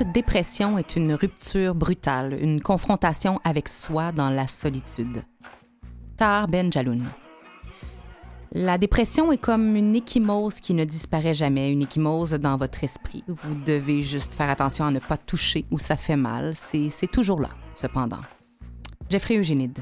[0.00, 5.22] Toute dépression est une rupture brutale, une confrontation avec soi dans la solitude.
[6.16, 7.04] Tar Ben Jaloun.
[8.52, 13.24] La dépression est comme une échymose qui ne disparaît jamais, une échymose dans votre esprit.
[13.28, 16.54] Vous devez juste faire attention à ne pas toucher où ça fait mal.
[16.54, 18.22] C'est toujours là, cependant.
[19.10, 19.80] Jeffrey Eugénide.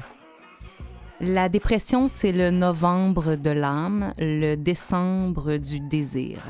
[1.21, 6.41] La dépression, c'est le novembre de l'âme, le décembre du désir.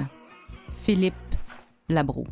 [0.73, 1.13] Philippe
[1.87, 2.25] Labro.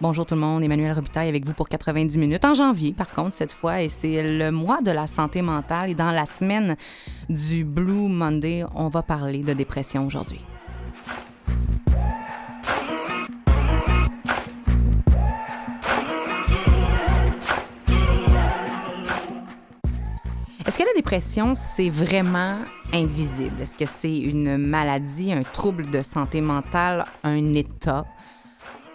[0.00, 3.34] Bonjour tout le monde, Emmanuel Robitaille avec vous pour 90 minutes en janvier, par contre,
[3.34, 5.90] cette fois, et c'est le mois de la santé mentale.
[5.90, 6.76] Et dans la semaine
[7.28, 10.40] du Blue Monday, on va parler de dépression aujourd'hui.
[20.64, 22.58] Est-ce que la dépression, c'est vraiment
[22.92, 23.62] invisible?
[23.62, 28.06] Est-ce que c'est une maladie, un trouble de santé mentale, un état?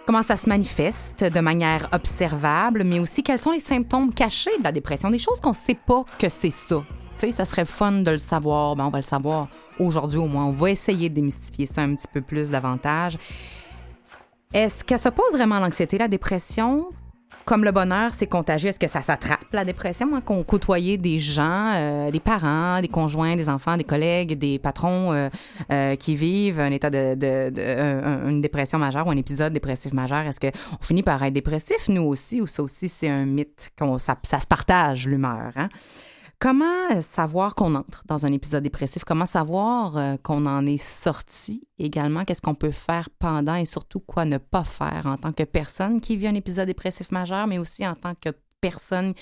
[0.06, 4.64] Comment ça se manifeste de manière observable, mais aussi quels sont les symptômes cachés de
[4.64, 6.84] la dépression, des choses qu'on ne sait pas que c'est ça.
[7.16, 8.76] Tu sais, ça serait fun de le savoir.
[8.76, 10.44] Ben, on va le savoir aujourd'hui au moins.
[10.44, 13.16] On va essayer de démystifier ça un petit peu plus davantage.
[14.52, 16.86] Est-ce que ça pose vraiment l'anxiété, la dépression?
[17.44, 18.70] Comme le bonheur, c'est contagieux.
[18.70, 20.08] Est-ce que ça s'attrape, la dépression?
[20.14, 24.58] Hein, qu'on côtoyait des gens, euh, des parents, des conjoints, des enfants, des collègues, des
[24.58, 25.28] patrons euh,
[25.70, 29.52] euh, qui vivent un état de, de, de un- une dépression majeure ou un épisode
[29.52, 30.26] dépressif majeur?
[30.26, 33.98] Est-ce qu'on finit par être dépressif, nous aussi, ou ça aussi, c'est un mythe, qu'on,
[33.98, 35.52] ça, ça se partage, l'humeur?
[35.56, 35.68] Hein?
[36.44, 39.02] Comment euh, savoir qu'on entre dans un épisode dépressif?
[39.02, 42.26] Comment savoir euh, qu'on en est sorti également?
[42.26, 46.02] Qu'est-ce qu'on peut faire pendant et surtout quoi ne pas faire en tant que personne
[46.02, 48.28] qui vit un épisode dépressif majeur, mais aussi en tant que
[48.60, 49.14] personne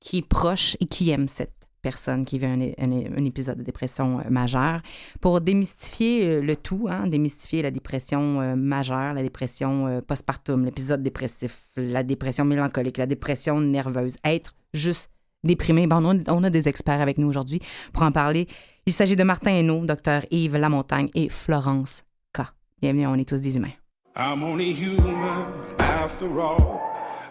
[0.00, 4.28] qui est proche et qui aime cette personne qui vit un, épisode de dépression euh,
[4.28, 4.82] majeure.
[5.20, 11.68] Pour démystifier euh, le tout, hein, démystifier la dépression majeure, la dépression postpartum, l'épisode dépressif,
[11.76, 15.08] la dépression mélancolique, la dépression nerveuse, être juste
[15.44, 15.86] déprimé.
[15.86, 17.60] Bon, on, a, on a des experts avec nous aujourd'hui
[17.92, 18.46] pour en parler.
[18.86, 22.42] Il s'agit de Martin Hainaut, docteur Yves Lamontagne et Florence K.
[22.80, 23.72] Bienvenue, on est tous des humains.
[24.16, 25.46] I'm only human
[25.78, 26.80] after all.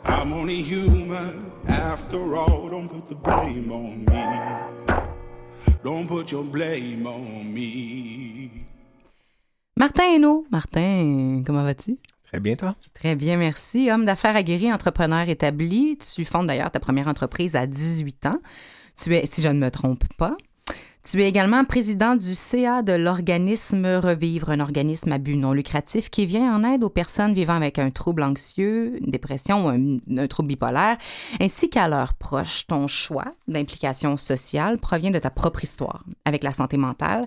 [0.06, 2.70] I'm only human after all.
[2.70, 4.24] Don't put the blame on me.
[5.84, 8.50] Don't put your blame on me.
[9.76, 10.46] Martin Hainaut.
[10.50, 11.98] Martin, comment vas-tu?
[12.28, 12.76] Très bien, toi?
[12.94, 13.90] Très bien, merci.
[13.90, 15.98] Homme d'affaires aguerri, entrepreneur établi.
[15.98, 18.42] Tu fondes d'ailleurs ta première entreprise à 18 ans.
[19.02, 20.36] Tu es, si je ne me trompe pas,
[21.10, 26.10] tu es également président du CA de l'organisme Revivre, un organisme à but non lucratif
[26.10, 30.00] qui vient en aide aux personnes vivant avec un trouble anxieux, une dépression ou un,
[30.18, 30.98] un trouble bipolaire,
[31.40, 32.68] ainsi qu'à leurs proches.
[32.68, 37.26] Ton choix d'implication sociale provient de ta propre histoire avec la santé mentale.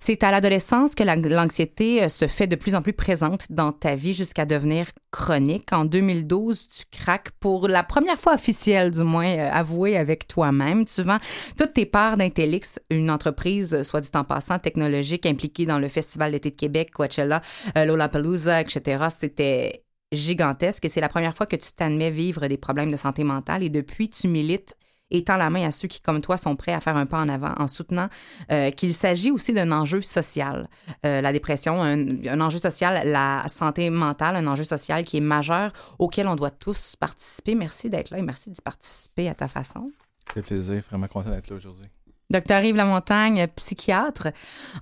[0.00, 3.72] C'est à l'adolescence que la- l'anxiété euh, se fait de plus en plus présente dans
[3.72, 5.72] ta vie jusqu'à devenir chronique.
[5.72, 10.84] En 2012, tu craques pour la première fois officielle, du moins euh, avouée avec toi-même.
[10.84, 11.18] Tu vends
[11.58, 15.88] toutes tes parts d'Intelix, une entreprise, euh, soit dit en passant, technologique impliquée dans le
[15.88, 17.42] Festival d'été de Québec, Coachella,
[17.74, 19.06] Lollapalooza, etc.
[19.10, 23.24] C'était gigantesque et c'est la première fois que tu t'admets vivre des problèmes de santé
[23.24, 24.76] mentale et depuis, tu milites
[25.10, 27.18] et tends la main à ceux qui, comme toi, sont prêts à faire un pas
[27.18, 28.08] en avant en soutenant
[28.52, 30.68] euh, qu'il s'agit aussi d'un enjeu social.
[31.04, 35.72] Euh, la dépression, un, enjeu social, la santé mentale, un enjeu social qui est majeur
[35.98, 37.54] auquel on doit tous participer.
[37.54, 39.92] Merci d'être là et merci d'y participer à ta façon.
[40.32, 41.86] Fait plaisir, vraiment content d'être là aujourd'hui.
[42.30, 44.28] Docteur Yves Lamontagne, psychiatre,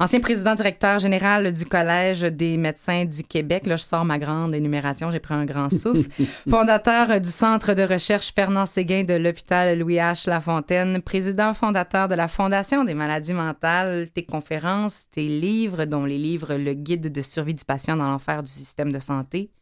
[0.01, 3.67] ancien président directeur général du Collège des médecins du Québec.
[3.67, 6.11] Là, je sors ma grande énumération, j'ai pris un grand souffle.
[6.51, 10.29] fondateur du Centre de recherche Fernand Séguin de l'hôpital Louis H.
[10.29, 16.19] Lafontaine, président fondateur de la Fondation des maladies mentales, tes conférences, tes livres, dont les
[16.19, 19.53] livres Le guide de survie du patient dans l'enfer du système de santé,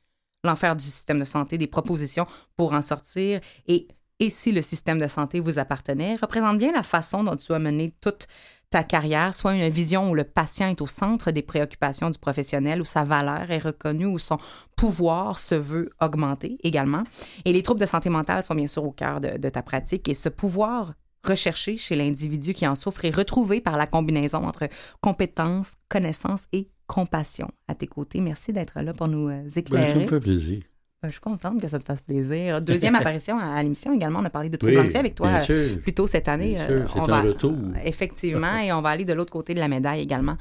[0.42, 2.24] l'enfer du système de santé, des propositions
[2.56, 3.88] pour en sortir et
[4.20, 7.58] et si le système de santé vous appartenait, représente bien la façon dont tu as
[7.58, 8.26] mené toute
[8.70, 12.80] ta carrière, soit une vision où le patient est au centre des préoccupations du professionnel,
[12.80, 14.38] où sa valeur est reconnue, où son
[14.76, 17.04] pouvoir se veut augmenter également.
[17.44, 20.08] Et les troubles de santé mentale sont bien sûr au cœur de, de ta pratique
[20.08, 20.94] et ce pouvoir
[21.24, 24.68] recherché chez l'individu qui en souffre et retrouvé par la combinaison entre
[25.00, 27.48] compétences, connaissances et compassion.
[27.68, 29.84] À tes côtés, merci d'être là pour nous euh, éclairer.
[29.84, 30.62] Ben, ça me fait plaisir.
[31.06, 32.60] Je suis contente que ça te fasse plaisir.
[32.62, 34.20] Deuxième apparition à, l'émission également.
[34.20, 36.54] On a parlé de troubles Oui, anxieux avec toi euh, plus tôt cette année.
[36.54, 37.54] Bien sûr, Euh, c'est on un va- retour.
[37.84, 40.36] Effectivement, et on va aller de l'autre côté de la médaille également.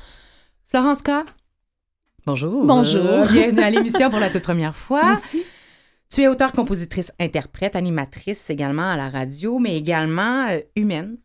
[0.67, 1.11] Florence K.
[2.25, 2.65] Bonjour.
[2.65, 3.25] Bonjour.
[3.31, 5.03] Bienvenue à l'émission pour la toute première fois.
[5.03, 5.43] Merci.
[6.09, 11.17] Tu es auteur, compositrice, interprète, animatrice également à la radio, mais également euh, humaine,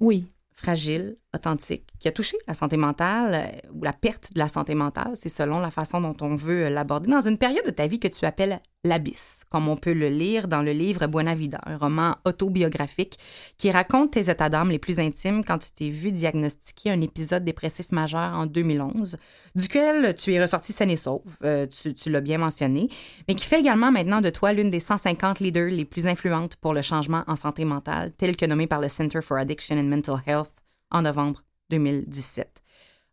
[0.00, 0.26] Oui.
[0.52, 4.74] fragile, authentique, qui a touché la santé mentale euh, ou la perte de la santé
[4.74, 7.86] mentale, c'est selon la façon dont on veut euh, l'aborder, dans une période de ta
[7.86, 11.60] vie que tu appelles l'abysse, comme on peut le lire dans le livre Buena Vida,
[11.66, 13.16] un roman autobiographique
[13.56, 17.44] qui raconte tes états d'âme les plus intimes quand tu t'es vu diagnostiquer un épisode
[17.44, 19.16] dépressif majeur en 2011,
[19.54, 22.88] duquel tu es ressorti saine et sauve, euh, tu, tu l'as bien mentionné,
[23.28, 26.74] mais qui fait également maintenant de toi l'une des 150 leaders les plus influentes pour
[26.74, 30.20] le changement en santé mentale, tel que nommé par le Center for Addiction and Mental
[30.26, 30.61] Health
[30.92, 32.62] en novembre 2017.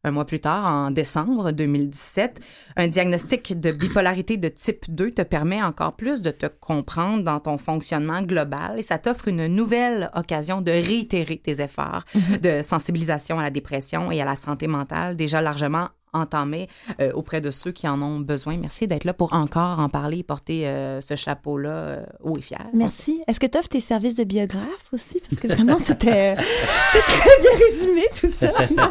[0.06, 2.40] Un mois plus tard, en décembre 2017,
[2.78, 7.42] un diagnostic de bipolarité de type 2 te permet encore plus de te comprendre dans
[7.42, 12.06] ton fonctionnement global et ça t'offre une nouvelle occasion de réitérer tes efforts
[12.42, 16.68] de sensibilisation à la dépression et à la santé mentale déjà largement entamés
[17.00, 18.58] euh, auprès de ceux qui en ont besoin.
[18.58, 22.42] Merci d'être là pour encore en parler et porter euh, ce chapeau-là euh, haut et
[22.42, 22.66] fier.
[22.74, 23.22] Merci.
[23.28, 25.22] Est-ce que tu offres tes services de biographe aussi?
[25.30, 26.36] Parce que vraiment, c'était
[26.92, 28.52] c'était très bien résumé, tout ça.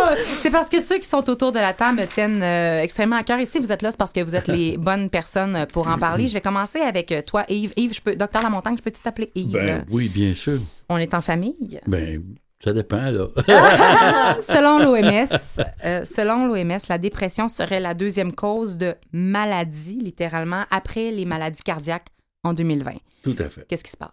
[0.00, 3.16] Ah, c'est parce que ceux qui sont autour de la table me tiennent euh, extrêmement
[3.16, 3.38] à cœur.
[3.38, 5.98] Et si vous êtes là, c'est parce que vous êtes les bonnes personnes pour en
[5.98, 6.26] parler.
[6.26, 7.72] Je vais commencer avec euh, toi, Yves.
[7.76, 9.52] Yves, je peux, docteur Lamontagne, je peux-tu t'appeler Yves?
[9.52, 10.60] Ben oui, bien sûr.
[10.88, 11.80] On est en famille.
[11.86, 12.22] Ben,
[12.64, 13.28] ça dépend, là.
[14.40, 15.28] selon l'OMS,
[15.84, 21.62] euh, selon l'OMS, la dépression serait la deuxième cause de maladie, littéralement, après les maladies
[21.62, 22.08] cardiaques
[22.44, 22.92] en 2020.
[23.22, 23.64] Tout à fait.
[23.68, 24.10] Qu'est-ce qui se passe?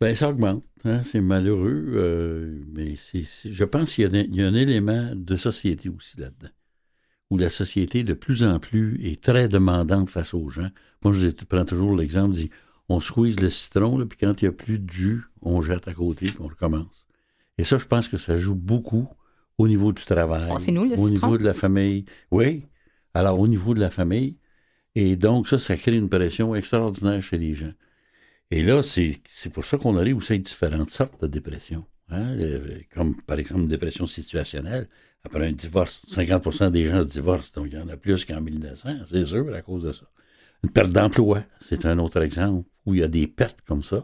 [0.00, 0.62] Ben, ça augmente.
[0.84, 4.46] hein, c'est malheureux, euh, mais c'est, je pense qu'il y a, un- il y a
[4.46, 6.48] un élément de société aussi là-dedans,
[7.30, 10.70] où la société de plus en plus est très demandante face aux gens.
[11.04, 12.34] Moi, je prends toujours l'exemple,
[12.88, 15.86] on squeeze le citron, là, puis quand il n'y a plus de jus, on jette
[15.88, 17.06] à côté, puis on recommence.
[17.60, 19.06] Et ça, je pense que ça joue beaucoup
[19.58, 21.26] au niveau du travail, Oh, c'est nous, le au citron.
[21.28, 22.04] niveau de la famille.
[22.30, 22.48] Oui,
[23.12, 24.32] alors au niveau de la famille.
[24.94, 27.74] Et donc, ça, ça crée une pression extraordinaire chez les gens.
[28.50, 31.82] Et là, c'est c'est pour ça qu'on arrive aussi à différentes sortes de dépression.
[32.08, 34.88] hein, euh, Comme par exemple une dépression situationnelle.
[35.22, 38.40] Après un divorce, 50% des gens se divorcent, donc il y en a plus qu'en
[38.40, 40.06] 1900, c'est sûr, à cause de ça.
[40.64, 44.00] Une perte d'emploi, c'est un autre exemple, où il y a des pertes comme ça.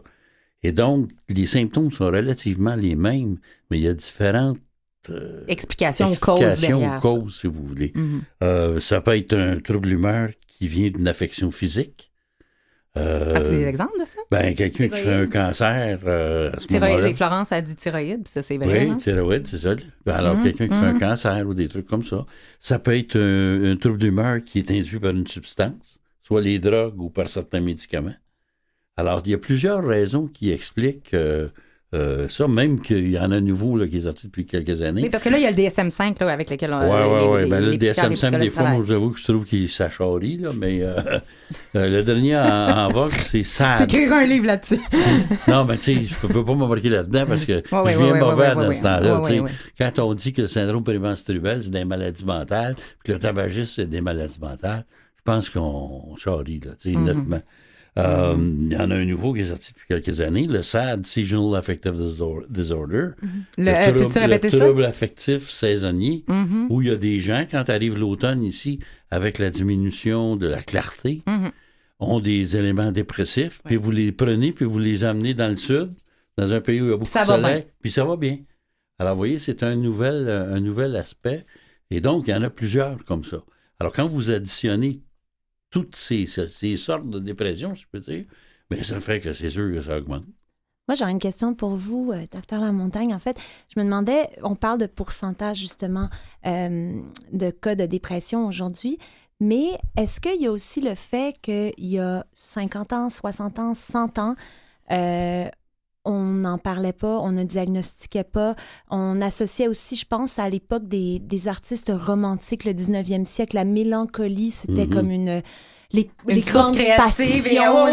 [0.63, 3.37] Et donc, les symptômes sont relativement les mêmes,
[3.69, 4.59] mais il y a différentes
[5.09, 6.19] euh, explications ça.
[7.01, 7.91] causes, si vous voulez.
[7.95, 8.21] Mhm.
[8.43, 12.11] Euh, ça peut être un trouble d'humeur qui vient d'une affection physique.
[12.97, 14.19] Euh, As-tu des exemples de ça?
[14.31, 17.15] ben, quelqu'un qui fait un cancer euh, à ce Thyroïde.
[17.15, 18.85] Florence a dit thyroïde, puis ça, c'est vrai.
[18.85, 18.97] Oui, hein?
[18.97, 19.75] thyroïde, c'est ça.
[20.03, 20.99] Ben, alors, Mhm, quelqu'un qui fait un mhm.
[20.99, 22.25] cancer ou des trucs comme ça.
[22.59, 26.57] Ça peut être un, un trouble d'humeur qui est induit par une substance, soit les
[26.57, 28.15] drogues ou par certains médicaments.
[28.97, 31.47] Alors, il y a plusieurs raisons qui expliquent euh,
[31.95, 34.81] euh, ça, même qu'il y en a un nouveau là, qui est sorti depuis quelques
[34.81, 35.03] années.
[35.03, 36.87] Oui, parce que là, il y a le DSM-5 là, avec lequel on Oui,
[37.29, 37.49] oui, oui.
[37.49, 38.87] le psychiatres, les DSM-5, des fois, moi, travaillent.
[38.87, 40.95] j'avoue que je trouve qu'il s'acharie, là, mais euh,
[41.75, 43.87] euh, le dernier en, en vogue, c'est SAD.
[43.87, 44.79] T'écriras un livre là-dessus.
[45.47, 48.49] Non, mais tu sais, je peux, peux pas m'embarquer là-dedans parce que je viens mauvais
[48.49, 49.21] ouais, dans ce temps-là.
[49.77, 53.71] Quand on dit que le syndrome périmenstruel, c'est des maladies mentales, puis que le tabagisme,
[53.77, 54.83] c'est des maladies mentales,
[55.15, 57.05] je pense qu'on charrie, là, tu sais, Mhm.
[57.05, 57.41] nettement.
[57.97, 61.05] Euh, Il y en a un nouveau qui est sorti depuis quelques années, le SAD,
[61.05, 63.07] Seasonal Affective Disor- Disorder.
[63.57, 64.07] Le- euh,
[64.49, 64.89] trouble, ça?
[64.89, 66.67] affectif saisonnier, Mhm.
[66.69, 70.61] où il y a des gens, quand arrive l'automne ici, avec la diminution de la
[70.61, 71.51] clarté, Mhm.
[71.99, 75.89] ont des éléments dépressifs, puis vous les prenez, puis vous les amenez dans le sud,
[76.37, 78.37] dans un pays où il y a beaucoup Ça de soleil, puis ça va bien.
[78.99, 81.45] Alors, vous voyez, c'est un nouvel, euh, un nouvel aspect.
[81.89, 83.43] Et donc, il y en a plusieurs comme ça.
[83.79, 85.01] Alors, quand vous additionnez
[85.77, 88.25] toutes ces, ces, sortes de dépression, si je peux dire,
[88.69, 90.25] bien, ça fait que c'est sûr que ça augmente.
[90.87, 93.13] Moi, j'aurais une question pour vous, euh, docteur Lamontagne.
[93.13, 93.37] En fait,
[93.73, 96.09] je me demandais, on parle de pourcentage justement
[96.47, 96.99] euh,
[97.31, 98.97] de cas de dépression aujourd'hui,
[99.39, 103.73] mais est-ce qu'il y a aussi le fait qu'il y a 50 ans, 60 ans,
[103.75, 104.35] 100 ans,
[104.91, 105.47] euh,
[106.07, 108.55] on n'en parlait pas, on ne diagnostiquait pas.
[108.89, 113.65] On associait aussi, je pense, à l'époque des, des artistes romantiques, le 19e siècle, la
[113.65, 114.93] mélancolie, c'était Mhm.
[114.93, 115.41] comme une,
[115.91, 117.25] les, les grandes et- passions,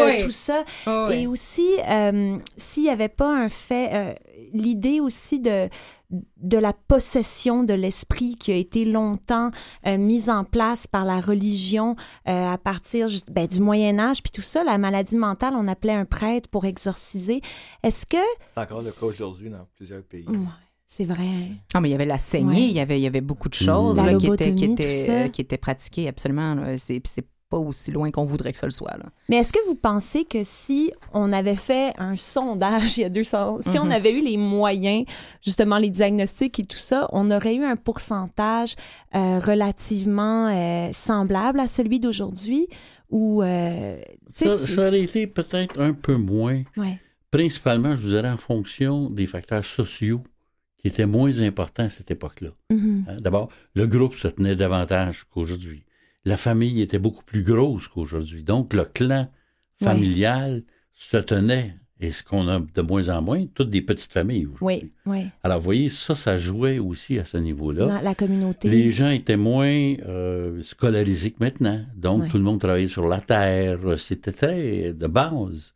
[0.05, 0.23] ouais.
[0.25, 0.65] tout ça.
[0.87, 1.09] Oh.
[1.13, 4.15] Et aussi, euh, s'il n'y avait pas un fait, euh,
[4.53, 5.69] l'idée aussi de,
[6.37, 9.51] de la possession de l'esprit qui a été longtemps
[9.87, 11.97] euh, mise en place par la religion
[12.29, 15.95] euh, à partir ben, du Moyen Âge, puis tout ça, la maladie mentale, on appelait
[15.95, 17.41] un prêtre pour exorciser.
[17.83, 18.17] Est-ce que...
[18.55, 20.27] C'est encore le cas aujourd'hui dans plusieurs pays.
[20.29, 20.37] Ouais,
[20.87, 21.25] c'est vrai.
[21.27, 21.55] hein?
[21.75, 22.69] Ah, mais il y avait la saignée, Ouais.
[22.69, 25.29] il, y avait, il y avait beaucoup de choses là, qui, étaient, qui, étaient, euh,
[25.29, 26.57] qui étaient pratiquées absolument.
[26.77, 27.03] c'est
[27.55, 28.97] pas aussi loin qu'on voudrait que ça le soit.
[28.97, 29.07] Là.
[29.29, 33.09] Mais est-ce que vous pensez que si on avait fait un sondage il y a
[33.09, 33.91] 200 si on Mhm.
[33.93, 35.05] avait eu les moyens,
[35.43, 38.75] justement les diagnostics et tout ça, on aurait eu un pourcentage
[39.15, 42.67] euh, relativement euh, semblable à celui d'aujourd'hui
[43.11, 44.01] ou euh,
[44.33, 44.49] Ça,
[44.89, 46.99] aurait été peut-être un peu moins, ouais.
[47.31, 50.23] principalement, je vous dirais, en fonction des facteurs sociaux
[50.79, 52.51] qui étaient moins importants à cette époque-là.
[52.71, 53.05] Mhm.
[53.09, 55.85] Hein, D'abord, le groupe se tenait davantage qu'aujourd'hui.
[56.25, 58.43] La famille était beaucoup plus grosse qu'aujourd'hui.
[58.43, 59.29] Donc, le clan
[59.83, 60.63] familial
[60.93, 61.75] se tenait.
[62.01, 64.91] Et ce qu'on a de moins en moins, toutes des petites familles aujourd'hui.
[65.07, 65.27] Oui, oui.
[65.43, 68.01] Alors, vous voyez, ça, ça jouait aussi à ce niveau-là.
[68.03, 68.69] La communauté.
[68.69, 71.83] Les gens étaient moins euh, scolarisés que maintenant.
[71.95, 73.79] Donc, tout le monde travaillait sur la terre.
[73.99, 75.73] C'était très de base.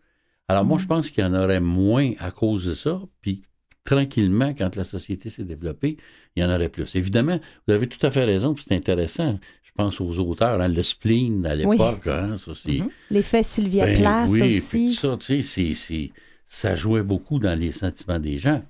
[0.48, 0.82] Alors, moi, Mhm.
[0.82, 3.00] je pense qu'il y en aurait moins à cause de ça.
[3.20, 3.42] Puis,
[3.88, 5.96] tranquillement, quand la société s'est développée,
[6.36, 6.94] il y en aurait plus.
[6.94, 9.38] Évidemment, vous avez tout à fait raison, puis c'est intéressant.
[9.62, 11.76] Je pense aux auteurs, hein, le spleen à Oui.
[11.78, 12.78] l'époque, hein, ça, c'est...
[12.80, 12.88] Mhm.
[13.10, 14.88] L'effet Sylvia Ben Plath oui, aussi.
[15.00, 16.10] tout ça, tu sais,
[16.46, 18.62] ça jouait beaucoup dans les sentiments des gens.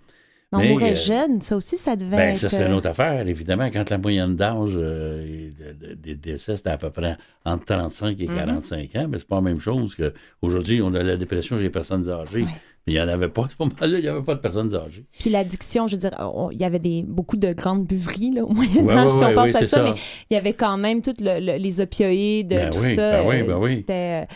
[0.53, 2.39] on mais, mourait euh, jeune, ça aussi, ça devait Ben, être...
[2.39, 3.69] ça, c'est une euh, autre affaire, évidemment.
[3.71, 8.19] Quand la moyenne d'âge euh, de- de- des décès, c'était à peu près entre 35
[8.21, 8.35] et Mhm.
[8.37, 11.71] 45 ans, mais c'est pas la même chose qu'aujourd'hui, on a la dépression chez les
[11.71, 12.47] personnes âgées.
[12.89, 13.43] Il n'y en avait pas.
[13.45, 15.07] À ce moment-là, il n'y avait pas de personnes âgées.
[15.19, 18.45] Puis l'addiction, je veux dire, on- il y avait des, beaucoup de grandes buveries là,
[18.45, 19.83] au Moyen Ouais, Âge, ouais, si on pense à ça, ça.
[19.85, 19.93] mais
[20.31, 23.11] il y avait quand même le- le- les opioïdes, Ben tout oui, ça.
[23.23, 23.75] ben oui, euh, ben oui.
[23.77, 24.27] C'était,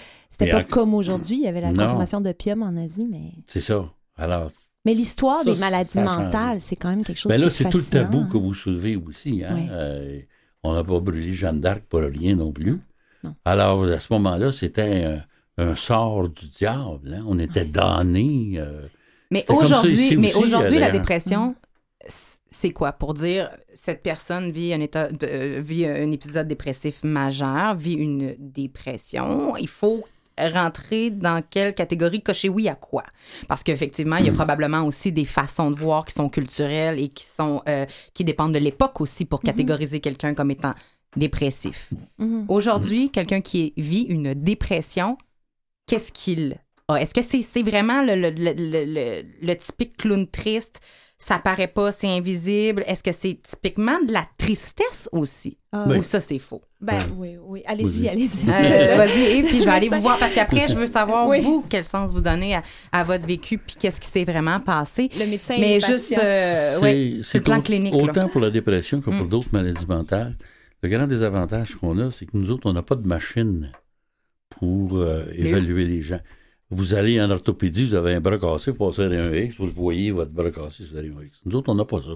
[0.46, 1.84] euh, pas en- comme aujourd'hui, il y avait la Non.
[1.84, 3.32] consommation d'opium en Asie, mais...
[3.46, 3.84] C'est ça.
[4.16, 4.50] Alors,
[4.84, 7.50] Mais l'histoire Ça, des maladies mentales, c'est quand même quelque chose ben qui là, est
[7.50, 9.42] c'est tout le tabou que vous soulevez aussi.
[9.44, 9.54] Hein?
[9.54, 9.68] Oui.
[9.70, 10.18] Euh,
[10.64, 12.80] on n'a pas brûlé Jeanne d'Arc pour rien non plus.
[13.22, 13.34] Non.
[13.44, 15.22] Alors, à ce moment-là, c'était un,
[15.58, 17.14] un sort du diable.
[17.18, 17.24] hein.
[17.26, 18.54] On était damnés.
[18.56, 18.82] euh,
[19.30, 21.54] Mais aujourd'hui, mais aujourd'hui, la dépression,
[22.50, 22.92] c'est quoi?
[22.92, 27.94] Pour dire cette personne vit un état, de- euh, vit un épisode dépressif majeur, vit
[27.94, 29.56] une dépression.
[29.56, 30.04] Il faut
[30.38, 33.02] rentrer dans quelle catégorie, cocher oui à quoi?
[33.48, 37.08] Parce qu'effectivement, il y a probablement aussi des façons de voir qui sont culturelles et
[37.08, 40.74] qui sont euh, qui dépendent de l'époque aussi pour catégoriser quelqu'un comme étant
[41.16, 41.92] dépressif.
[42.18, 42.46] Mhm.
[42.48, 45.18] Aujourd'hui, quelqu'un qui vit une dépression,
[45.86, 46.56] qu'est-ce qu'il
[46.88, 47.00] a?
[47.00, 50.80] Est-ce que c'est c'est vraiment le, le, le, le- le- le typique clown triste?
[51.16, 52.82] Ça paraît pas, c'est invisible.
[52.86, 55.56] Est-ce que c'est typiquement de la tristesse aussi?
[55.70, 56.60] Ah, Ou ça, c'est faux?
[56.80, 57.62] Ben oui, oui.
[57.66, 58.50] Allez-y, allez-y.
[58.50, 61.38] Euh, Vas-y, et puis je vais aller vous voir parce qu'après, je veux savoir, Oui.
[61.40, 65.08] vous, quel sens vous donnez à, à votre vécu puis qu'est-ce qui s'est vraiment passé.
[65.16, 67.94] Le médecin Mais les juste, euh, ouais, sur le plan au- clinique.
[67.94, 68.02] là.
[68.02, 69.28] Autant pour la dépression que pour Mm.
[69.28, 70.36] d'autres maladies mentales.
[70.82, 73.70] Le grand désavantage qu'on a, c'est que nous autres, on n'a pas de machine
[74.62, 76.20] pour euh, évaluer les gens.
[76.70, 79.72] Vous allez en orthopédie, vous avez un bras cassé, vous passez un X, vous le
[79.72, 81.40] voyez, votre bras cassé, vous avez un X.
[81.44, 82.14] Nous autres, on n'a pas ça.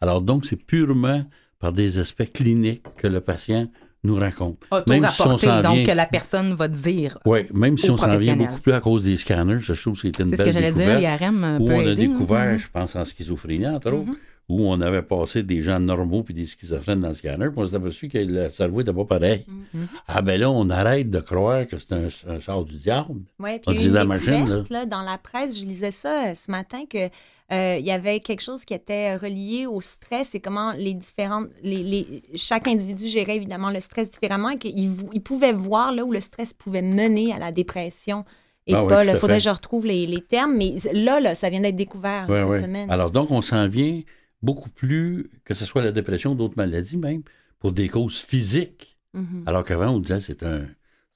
[0.00, 1.24] Alors donc, c'est purement
[1.58, 3.68] par des aspects cliniques que le patient
[4.02, 4.58] nous raconte.
[4.88, 7.18] Même si on s'en donc vient- que la personne va dire.
[7.26, 10.00] Oui, même si on s'en vient beaucoup plus à cause des scanners, je trouve que
[10.00, 12.04] c'était une C'est ce belle que j'allais dire, l'IRM euh, où peut on a aider,
[12.04, 12.08] hein.
[12.08, 12.58] découvert, Mhm.
[12.58, 14.16] je pense, en schizophrénie, entre autres, Mhm.
[14.48, 17.66] Où on avait passé des gens normaux puis des schizophrènes dans le scanner, puis on
[17.66, 19.44] s'est aperçu que le cerveau n'était pas pareil.
[19.72, 19.86] Mhm.
[20.06, 23.20] Ah ben là, on arrête de croire que c'est un, un sort du diable.
[23.38, 26.28] Ouais, On puis il a dit la machine, là, dans la presse, je lisais ça
[26.28, 27.08] euh, ce matin que
[27.52, 31.48] euh, il y avait quelque chose qui était relié au stress et comment les différentes
[31.62, 36.04] les, les- chaque individu gérait évidemment le stress différemment et qu'il il pouvait voir là
[36.06, 38.24] où le stress pouvait mener à la dépression
[38.66, 41.50] et Ah pas à faudrait que je retrouve les, les termes mais là là ça
[41.50, 44.00] vient d'être découvert cette semaine Alors donc, on s'en vient
[44.44, 47.22] beaucoup plus, que ce soit la dépression ou d'autres maladies même,
[47.58, 48.98] pour des causes physiques.
[49.14, 49.44] Mhm.
[49.46, 50.62] Alors qu'avant, on disait c'est un...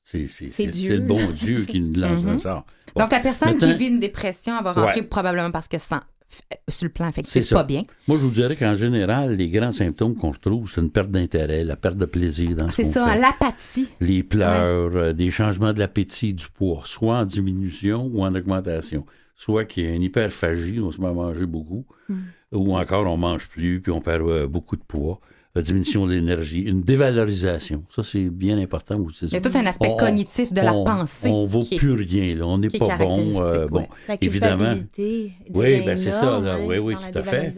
[0.02, 2.64] C'est c'est- C'est c'est- c'est le bon Dieu C'est qui nous lance un sort.
[2.94, 3.02] Bon.
[3.02, 5.06] Donc, la personne Maintenant- qui vit une dépression, elle va rentrer Ouais.
[5.06, 5.96] probablement parce que sent,
[6.68, 7.56] sur le plan C'est affectif, ça.
[7.56, 7.84] pas bien.
[8.06, 11.62] Moi, je vous dirais qu'en général, les grands symptômes qu'on retrouve, c'est une perte d'intérêt,
[11.64, 13.90] la perte de plaisir dans ce C'est ça, l'apathie.
[14.00, 19.04] les pleurs, euh, des changements de l'appétit, du poids, soit en diminution ou en augmentation.
[19.36, 22.16] Soit qu'il y a une hyperphagie, on se met à manger beaucoup, Hmm.
[22.52, 25.20] Ou encore on mange plus, puis on perd euh, beaucoup de poids.
[25.56, 27.82] Euh, diminution de l'énergie, une dévalorisation.
[27.88, 29.24] Ça, c'est bien important aussi.
[29.26, 31.28] Il y a tout un aspect On- cognitif de la on- pensée.
[31.30, 32.46] On vaut qui est- plus rien, là.
[32.46, 33.40] On n'est pas bon.
[33.42, 33.88] euh, bon, ouais.
[34.08, 34.74] la évidemment.
[35.54, 36.54] Oui, ben, c'est ça, là.
[36.56, 37.52] hein, Oui, oui, la tout à fait.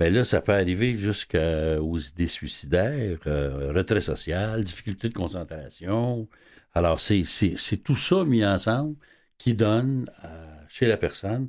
[0.00, 6.26] Ben là, ça peut arriver jusqu'aux idées suicidaires, euh, retrait social, difficulté de concentration.
[6.72, 8.96] Alors, c'est c'est- c'est tout ça mis ensemble
[9.36, 10.06] qui donne
[10.68, 11.48] chez la personne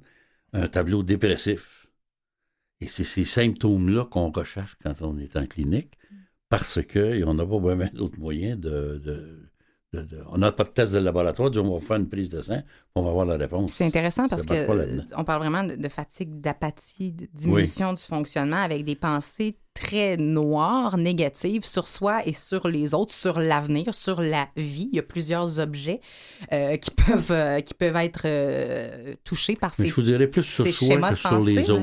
[0.54, 1.85] un tableau dépressif.
[2.82, 5.94] Et c'est ces symptômes-là qu'on recherche quand on est en clinique
[6.50, 9.50] parce qu'on n'a pas vraiment d'autres moyens de, de-
[9.94, 12.42] de- de- On n'a pas de test de laboratoire, on va faire une prise de
[12.42, 12.62] sang,
[12.96, 13.72] on va avoir la réponse.
[13.74, 14.68] C'est intéressant parce que
[15.18, 20.18] on parle vraiment de, de fatigue, d'apathie, de diminution du fonctionnement avec des pensées très
[20.18, 24.90] noires, négatives sur soi et sur les autres, sur l'avenir, sur la vie.
[24.92, 26.00] Il y a plusieurs objets
[26.54, 30.28] euh, qui peuvent euh, qui peuvent être euh, touchés par Mais ces je vous dirais
[30.28, 31.82] plus sur ces soi schémas que de sur les autres.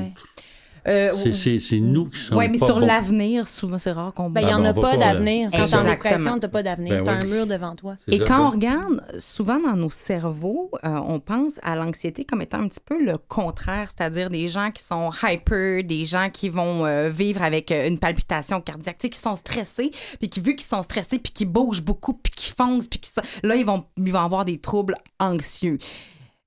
[0.87, 4.41] Euh, C'est- nous qui sommes ouais, mais pas sur l'avenir, souvent c'est rare qu'on Ben,
[4.41, 5.49] il n'y Ah, en ben, a pas d'avenir.
[5.51, 6.95] Quand t'es en dépression, t'as pas d'avenir.
[6.95, 7.31] Ben t'as oui.
[7.31, 7.95] un mur devant toi.
[8.07, 12.41] Et ça, quand on regarde, souvent dans nos cerveaux, euh, on pense à l'anxiété comme
[12.41, 16.49] étant un petit peu le contraire, c'est-à-dire des gens qui sont hyper, des gens qui
[16.49, 20.55] vont euh, vivre avec une palpitation cardiaque, tu sais, qui sont stressés, puis qui, vu
[20.55, 23.11] qu'ils sont stressés, puis qui bougent beaucoup, puis qui foncent, puis qui...
[23.43, 25.77] Là, ils vont, ils vont avoir des troubles anxieux.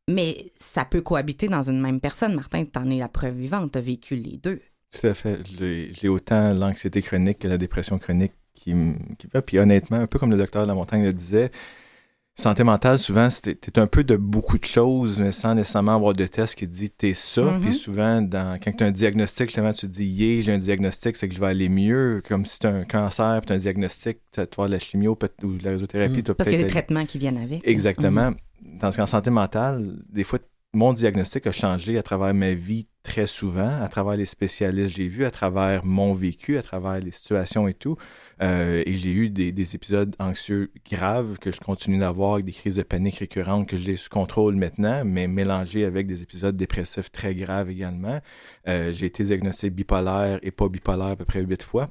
[0.09, 2.35] Mais ça peut cohabiter dans une même personne.
[2.35, 4.61] Martin, t'en es la preuve vivante, t'as vécu les deux.
[4.93, 5.41] Tout à fait.
[5.59, 8.73] J'ai autant l'anxiété chronique que la dépression chronique qui,
[9.19, 9.43] qui va.
[9.43, 11.51] Puis honnêtement, un peu comme le docteur de la montagne le disait,
[12.37, 16.13] santé mentale, souvent, c'est t'es un peu de beaucoup de choses, mais sans nécessairement avoir
[16.13, 17.43] de test qui dit t'es ça.
[17.43, 17.61] Mhm.
[17.61, 20.59] Puis souvent, dans, quand tu as un diagnostic, justement, tu te dis, yeah, j'ai un
[20.59, 22.23] diagnostic, c'est que je vais aller mieux.
[22.27, 24.79] Comme si tu as un cancer, puis tu as un diagnostic, tu vas voir la
[24.79, 27.39] chimio ou de la radiothérapie, tu vas Parce qu'il y a des traitements qui viennent
[27.39, 27.67] avec.
[27.67, 28.33] Exactement.
[28.81, 30.39] Tandis qu'en santé mentale, des fois,
[30.77, 34.97] mon diagnostic a changé à travers ma vie très souvent, à travers les spécialistes que
[34.97, 37.97] j'ai vus, à travers mon vécu, à travers les situations et tout.
[38.43, 42.77] Euh, et j'ai eu des, des épisodes anxieux graves que je continue d'avoir, des crises
[42.77, 47.35] de panique récurrentes que j'ai sous contrôle maintenant, mais mélangées avec des épisodes dépressifs très
[47.35, 48.21] graves également.
[48.69, 51.91] Euh, j'ai été diagnostiqué bipolaire et pas bipolaire à peu près huit fois.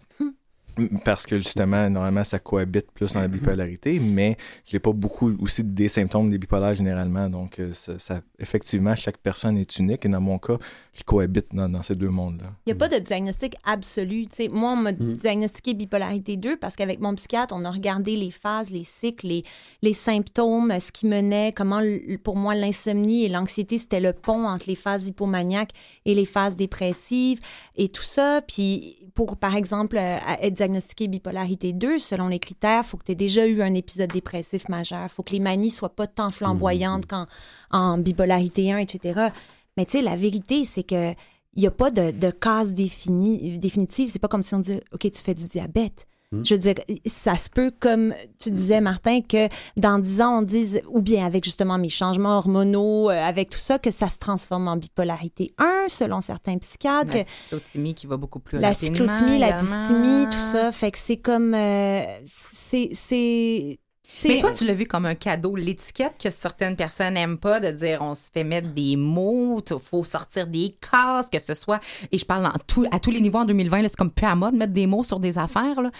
[1.03, 5.63] Parce que justement, normalement, ça cohabite plus dans la bipolarité, mais j'ai pas beaucoup aussi
[5.63, 7.29] des symptômes des bipolaires généralement.
[7.29, 10.58] Donc, euh, ça, ça- effectivement, chaque personne est unique et dans mon cas,
[10.94, 12.48] je cohabite dans, dans ces deux mondes-là.
[12.65, 14.27] Il n'y a pas de diagnostic absolu.
[14.27, 14.48] tu sais.
[14.50, 15.17] moi, on m'a Mm.
[15.17, 19.44] diagnostiqué bipolarité 2 parce qu'avec mon psychiatre, on a regardé les phases, les cycles, les,
[19.82, 21.82] les symptômes, ce qui menait, comment,
[22.24, 25.72] pour moi, l'insomnie et l'anxiété, c'était le pont entre les phases hypomaniaques
[26.05, 27.39] et les phases dépressives
[27.75, 28.41] et tout ça.
[28.48, 33.04] Puis, pour, par exemple, euh, être diagnostiqué bipolarité 2, selon les critères, il faut que
[33.04, 35.04] tu aies déjà eu un épisode dépressif majeur.
[35.04, 37.28] Il faut que les manies soient pas tant flamboyantes qu'en
[37.72, 39.30] en bipolarité 1, etc.
[39.78, 41.14] Mais tu sais, la vérité, c'est que
[41.56, 44.10] il n'y a pas de, de case définie, définitive.
[44.12, 46.06] C'est pas comme si on dit, OK, tu fais du diabète.
[46.44, 50.42] Je veux dire, ça se peut, comme tu disais, Martin, que dans 10 ans, on
[50.42, 54.18] dise, ou bien avec justement mes changements hormonaux, euh, avec tout ça, que ça se
[54.18, 57.12] transforme en bipolarité 1, selon certains psychiatres.
[57.16, 58.96] La cyclothymie qui va beaucoup plus la rapidement.
[58.98, 59.80] cyclothymie, la également.
[59.82, 60.72] dysthymie, tout ça.
[60.72, 61.54] Fait que c'est comme.
[61.54, 63.80] euh, c'est.
[64.29, 65.55] Mais toi, tu l'as vu comme un cadeau.
[65.55, 69.79] L'étiquette que certaines personnes n'aiment pas, de dire on se fait mettre des mots, il
[69.79, 71.79] faut sortir des cases, que ce soit.
[72.11, 74.25] Et je parle en tout- à tous les niveaux en 2020, là, c'est comme plus
[74.27, 75.81] à mode de mettre des mots sur des affaires.
[75.81, 75.91] là.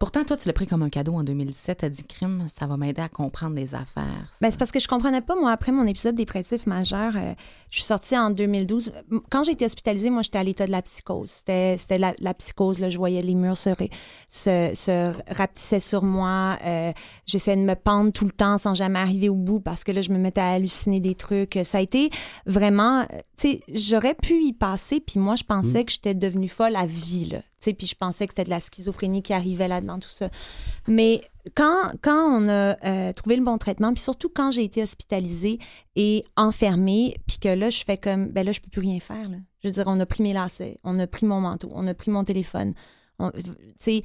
[0.00, 1.78] Pourtant, toi, tu l'as pris comme un cadeau en 2017.
[1.80, 4.30] Tu as dit crime, ça va m'aider à comprendre les affaires.
[4.40, 7.34] Ben, c'est parce que je comprenais pas, moi, après mon épisode dépressif majeur, euh,
[7.70, 8.92] je suis sortie en 2012.
[9.30, 11.28] Quand j'ai été hospitalisée, moi, j'étais à l'état de la psychose.
[11.30, 13.90] C'était, c'était la, la psychose, là, je voyais les murs se, ré-
[14.26, 16.56] se, se rapetissaient sur moi.
[16.64, 16.92] Euh,
[17.26, 20.00] j'essayais de me pendre tout le temps sans jamais arriver au bout parce que là,
[20.00, 21.58] je me mettais à halluciner des trucs.
[21.62, 22.08] Ça a été
[22.46, 23.04] vraiment, euh,
[23.36, 26.86] tu sais, j'aurais pu y passer, puis moi, je pensais que j'étais devenue folle à
[26.86, 27.40] vie, là.
[27.60, 30.30] Puis je pensais que c'était de la schizophrénie qui arrivait là-dedans, tout ça.
[30.88, 31.20] Mais
[31.54, 35.58] quand, on a euh, trouvé le bon traitement, puis surtout quand j'ai été hospitalisée
[35.94, 39.28] et enfermée, puis que là, je fais comme, ben là, je peux plus rien faire.
[39.62, 41.92] Je veux dire, on a pris mes lacets, on a pris mon manteau, on a
[41.94, 42.72] pris mon téléphone.
[43.18, 43.42] On- Tu
[43.78, 44.02] sais,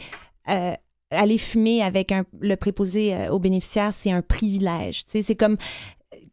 [0.49, 0.73] euh,
[1.11, 5.05] aller fumer avec le préposé euh, aux bénéficiaires, c'est un privilège.
[5.05, 5.55] Tu sais, c'est comme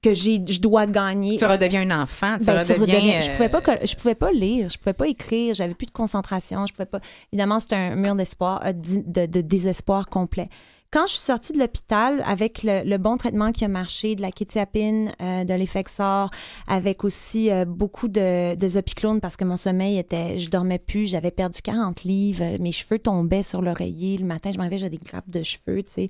[0.03, 1.37] que j'ai, je dois gagner.
[1.37, 2.97] tu redeviens un enfant, tu Ben, tu redeviens.
[2.97, 5.87] redeviens- je euh, pouvais pas je pouvais pas lire je pouvais pas écrire j'avais plus
[5.87, 7.01] de concentration je pouvais pas
[7.33, 10.49] évidemment c'était un mur d'espoir euh, de, de désespoir complet
[10.91, 14.21] quand je suis sortie de l'hôpital avec le, le bon traitement qui a marché, de
[14.21, 16.29] la kétiapine, euh, de l'Effexor,
[16.69, 21.07] avec aussi euh, beaucoup de, de Zopiclone parce que mon sommeil était, je dormais plus,
[21.07, 24.91] j'avais perdu 40 livres, mes cheveux tombaient sur l'oreiller, le matin je m'en vais, j'avais
[24.91, 26.09] des grappes de cheveux, tu sais.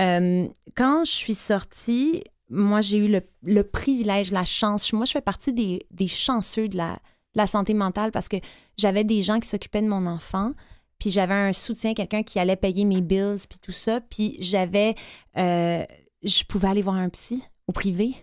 [0.00, 4.92] Euh, quand je suis sortie, moi, j'ai eu le, le privilège, la chance.
[4.92, 6.98] Moi, je fais partie des, des chanceux de la,
[7.34, 8.36] la santé mentale parce que
[8.76, 10.52] j'avais des gens qui s'occupaient de mon enfant,
[10.98, 14.94] puis j'avais un soutien, quelqu'un qui allait payer mes bills, puis tout ça, puis j'avais...
[15.36, 15.84] euh,
[16.24, 18.14] je pouvais aller voir un psy au privé.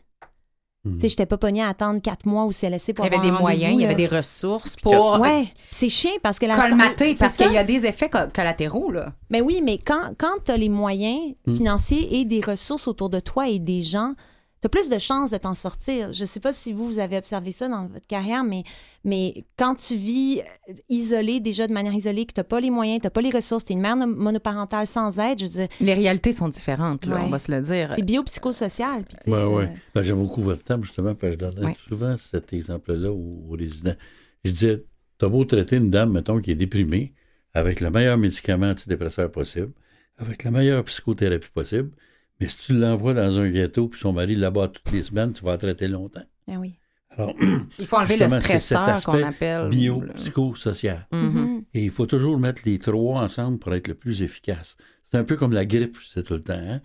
[0.94, 3.16] Tu sais, j'étais pas pognée à attendre quatre mois au CLSC pour Il y avait
[3.18, 6.56] avoir des moyens, il y avait des ressources pour Ouais, c'est chiant parce que la
[6.60, 9.14] colmater, parce qu'il y a des effets co- collatéraux, là.
[9.32, 11.56] Mais oui, mais quand, quand tu as les moyens Hmm.
[11.56, 14.14] financiers et des ressources autour de toi et des gens,
[14.62, 16.12] tu as plus de chances de t'en sortir.
[16.14, 18.64] Je sais pas si vous, vous avez observé ça dans votre carrière, mais,
[19.04, 20.40] mais quand tu vis
[20.70, 23.66] euh, isolé, déjà de manière isolée, que tu pas les moyens, tu pas les ressources,
[23.66, 27.06] tu es une mère no- monoparentale sans aide, je veux dire, Les réalités sont différentes,
[27.06, 27.22] là, Ouais.
[27.26, 27.92] on va se le dire.
[27.96, 29.04] c'est biopsychosocial.
[29.04, 29.70] Puis, tu sais, Ouais, ouais.
[29.94, 31.78] Ben, J'aime beaucoup votre thème, justement, parce que je donnais Ouais.
[31.88, 33.96] souvent cet exemple-là aux, aux résidents.
[34.44, 34.84] Je disais,
[35.18, 37.14] t'as beau traiter une dame, mettons, qui est déprimée,
[37.54, 39.72] avec le meilleur médicament antidépresseur possible,
[40.18, 41.92] avec la meilleure psychothérapie possible,
[42.40, 45.44] mais si tu l'envoies dans un ghetto, puis son mari là-bas toutes les semaines, tu
[45.44, 46.24] vas la traiter longtemps.
[46.50, 46.74] Ah oui.
[47.12, 47.34] Alors,
[47.80, 49.70] Il faut enlever le c'est stresseur qu'on appelle.
[49.70, 51.08] bio-psychosocial.
[51.12, 51.20] Mhm.
[51.30, 51.64] Mhm.
[51.74, 54.78] Et il faut toujours mettre les trois ensemble pour être le plus efficace.
[55.04, 56.54] C'est un peu comme la grippe, je sais tout le temps.
[56.60, 56.82] hein.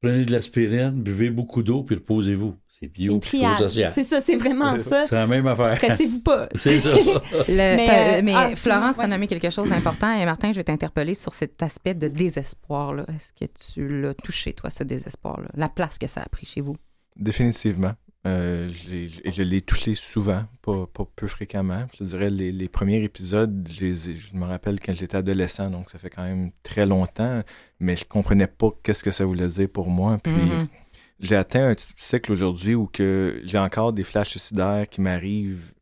[0.00, 2.54] Prenez de l'aspirine, buvez beaucoup d'eau, puis reposez-vous.
[2.80, 3.50] C'est Une triade.
[3.52, 3.90] bio-psychosocial.
[3.92, 5.06] C'est ça, c'est vraiment ça.
[5.06, 5.66] C'est la même affaire.
[5.76, 6.48] Stressez-vous pas.
[6.54, 6.90] C'est ça.
[7.48, 7.86] Le- Mais,
[8.18, 10.12] euh, mais ah, Florence, tu as nommé quelque chose d'important.
[10.14, 12.92] Et Martin, je vais t'interpeller sur cet aspect de désespoir.
[12.94, 13.04] là.
[13.14, 15.48] Est-ce que tu l'as touché, toi, ce désespoir-là?
[15.54, 16.76] La place que ça a pris chez vous?
[17.16, 17.92] Définitivement.
[18.26, 21.84] Euh, je l'ai- touché souvent, pas, pas peu fréquemment.
[21.98, 25.68] Je dirais les, les premiers épisodes, je, les ai- je me rappelle quand j'étais adolescent,
[25.70, 27.42] donc ça fait quand même très longtemps,
[27.80, 30.16] mais je comprenais pas qu'est-ce que ça voulait dire pour moi.
[30.22, 30.66] Puis Mhm.
[31.20, 35.72] J'ai atteint un cycle aujourd'hui où que j'ai encore des flashs suicidaires qui m'arrivent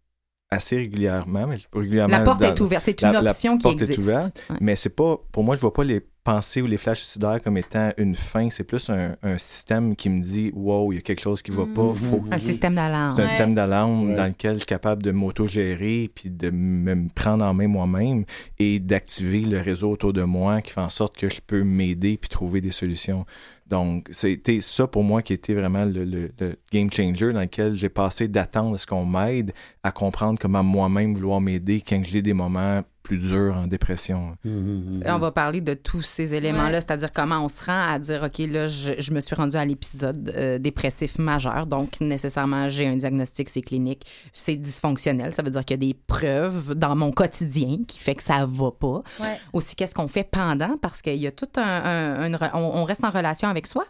[0.50, 2.18] assez régulièrement, mais régulièrement.
[2.18, 2.84] La porte dans- est ouverte.
[2.84, 3.98] C'est une la- la option qui porte est existe.
[4.00, 4.42] ouverte.
[4.50, 4.56] Ouais.
[4.60, 7.56] mais c'est pas, pour moi, je vois pas les pensées ou les flashs suicidaires comme
[7.56, 8.48] étant une fin.
[8.50, 11.50] C'est plus un, un système qui me dit, wow, il y a quelque chose qui
[11.52, 11.82] va pas.
[11.82, 11.94] Mhm.
[11.96, 13.14] Faut Un système d'alarme.
[13.16, 13.28] c'est un Ouais.
[13.30, 14.14] système d'alarme Ouais.
[14.14, 18.24] dans lequel je suis capable de m'auto-gérer puis de me prendre en main moi-même
[18.58, 22.18] et d'activer le réseau autour de moi qui fait en sorte que je peux m'aider
[22.18, 23.24] puis trouver des solutions.
[23.72, 26.30] Donc, c'était ça pour moi qui était vraiment le,
[26.70, 31.14] game changer dans lequel j'ai passé d'attendre à ce qu'on m'aide à comprendre comment moi-même
[31.14, 34.36] vouloir m'aider quand j'ai des moments plus durs en dépression.
[34.44, 36.80] Mhm, On va parler de tous ces éléments-là, Ouais.
[36.80, 39.64] c'est-à-dire comment on se rend à dire, OK, là, je, je me suis rendu à
[39.64, 45.50] l'épisode euh, dépressif majeur, donc nécessairement, j'ai un diagnostic, c'est clinique, c'est dysfonctionnel, ça veut
[45.50, 49.02] dire qu'il y a des preuves dans mon quotidien qui fait que ça va pas.
[49.20, 49.38] Ouais.
[49.52, 51.62] Aussi, qu'est-ce qu'on fait pendant, parce qu'il y a tout un...
[51.62, 53.84] un- une re- on, on reste en relation avec soi.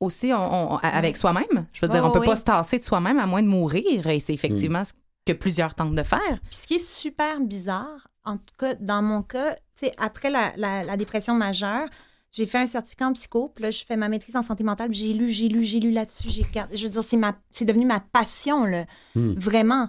[0.00, 1.66] Aussi, on, on- avec soi-même.
[1.72, 4.20] Je veux dire, on peut pas se tasser de soi-même à moins de mourir, et
[4.20, 4.92] c'est effectivement ce
[5.26, 6.40] que plusieurs tentent de faire.
[6.50, 10.30] Puis ce qui est super bizarre, en tout cas, dans mon cas, tu sais, après
[10.30, 11.88] la, la- la dépression majeure,
[12.32, 14.90] j'ai fait un certificat en psycho, puis là, je fais ma maîtrise en santé mentale,
[14.90, 16.76] puis j'ai lu, j'ai lu, j'ai lu là-dessus, j'ai regardé.
[16.76, 18.86] Je veux dire, c'est, ma, c'est devenu ma passion, là.
[19.14, 19.34] Hmm.
[19.34, 19.88] Vraiment.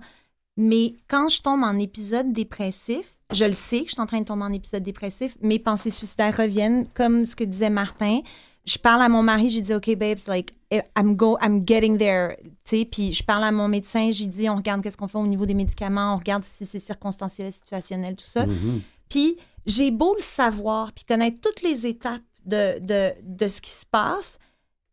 [0.58, 4.20] Mais quand je tombe en épisode dépressif, je le sais que je suis en train
[4.20, 8.22] de tomber en épisode dépressif, mes pensées suicidaires reviennent, comme ce que disait Martin.
[8.66, 10.52] Je parle à mon mari, j'ai dit, OK, babes, like,
[10.96, 12.38] I'm, go, I'm getting there.
[12.66, 15.46] Puis je parle à mon médecin, j'ai dit, on regarde qu'est-ce qu'on fait au niveau
[15.46, 18.46] des médicaments, on regarde si c'est circonstanciel, situationnel, tout ça.
[18.46, 18.82] mhm.
[19.10, 23.72] Puis j'ai beau le savoir, puis connaître toutes les étapes de, de, de ce qui
[23.72, 24.38] se passe,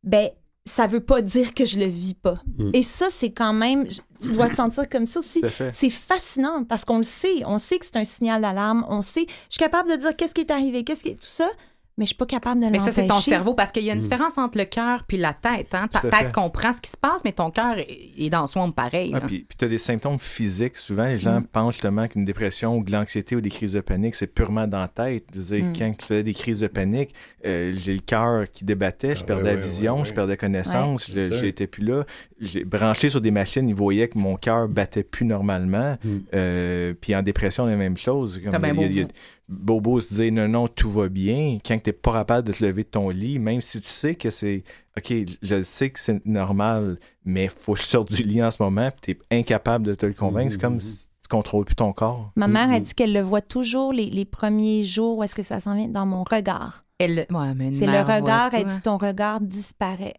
[0.02, 0.30] ben
[0.64, 2.40] ça veut pas dire que je le vis pas.
[2.58, 2.70] Mm.
[2.72, 3.86] Et ça, c'est quand même,
[4.20, 5.42] tu dois te sentir comme ça aussi.
[5.72, 9.26] C'est fascinant parce qu'on le sait, on sait que c'est un signal d'alarme, on sait,
[9.28, 11.48] je suis capable de dire qu'est-ce qui est arrivé, qu'est-ce qui est tout ça,
[11.98, 12.92] mais je suis pas capable de Mais l'empêcher.
[12.96, 15.34] ça, c'est ton cerveau, parce qu'il y a une différence entre le cœur puis la
[15.34, 15.74] tête.
[15.74, 15.88] Hein?
[15.92, 16.32] Ta tête fait.
[16.32, 19.12] comprend ce qui se passe, mais ton cœur est dans le swamp pareil.
[19.14, 19.26] Ah, hein.
[19.26, 20.76] puis tu as des symptômes physiques.
[20.76, 21.46] Souvent, les gens Mm.
[21.46, 24.78] pensent justement qu'une dépression ou de l'anxiété ou des crises de panique, c'est purement dans
[24.80, 25.24] la tête.
[25.34, 25.72] Je veux dire, Mm.
[25.78, 27.14] quand je faisais des crises de panique,
[27.46, 30.36] euh, j'ai le cœur qui débattait, je Ah, perdais ouais, la vision, ouais, je perdais
[30.36, 32.04] connaissance, j'étais plus là.
[32.40, 35.96] J'ai branché sur des machines, ils voyaient que mon cœur battait plus normalement.
[36.02, 36.18] Mm.
[36.34, 38.40] Euh, puis en dépression, la même chose.
[38.42, 39.06] Comme T'as bien il y a- beau il y a-
[39.52, 41.58] Bobo se disait non, non, tout va bien.
[41.64, 44.14] Quand tu n'es pas capable de te lever de ton lit, même si tu sais
[44.14, 44.64] que c'est
[44.98, 45.12] OK,
[45.42, 48.90] je sais que c'est normal, mais faut que je sorte du lit en ce moment,
[48.90, 50.52] puis tu es incapable de te le convaincre.
[50.52, 50.80] C'est comme Mhm.
[50.80, 52.30] si tu contrôles plus ton corps.
[52.36, 55.42] Ma mère a dit qu'elle le voit toujours les, les premiers jours où est-ce que
[55.42, 56.84] ça s'en vient dans mon regard.
[57.00, 57.26] Ouais,
[57.72, 58.68] C'est le regard, elle hein.
[58.68, 60.14] dit ton regard disparaît.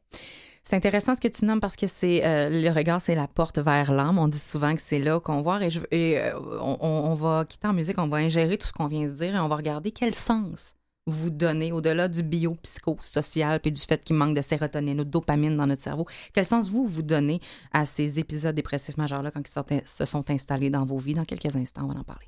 [0.66, 3.60] C'est intéressant ce que tu nommes parce que c'est euh, le regard, c'est la porte
[3.60, 4.18] vers l'âme.
[4.18, 5.60] On dit souvent que c'est là qu'on voit.
[5.92, 9.12] Et, euh, on, va quitter en musique, on va ingérer tout ce qu'on vient de
[9.12, 10.74] dire et on va regarder quel sens
[11.06, 15.58] vous donnez au-delà du biopsychosocial puis du fait qu'il manque de sérotonine ou de dopamine
[15.58, 16.06] dans notre cerveau.
[16.34, 17.42] Quel sens vous vous donnez
[17.74, 21.14] à ces épisodes dépressifs majeurs-là quand ils se sont installés dans vos vies?
[21.14, 22.28] Dans quelques instants, on va en parler.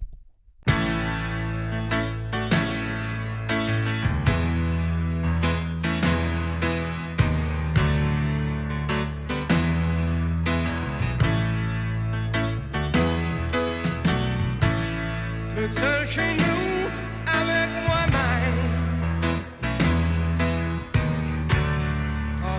[15.71, 16.89] seul chez nous
[17.25, 18.75] avec moi-même.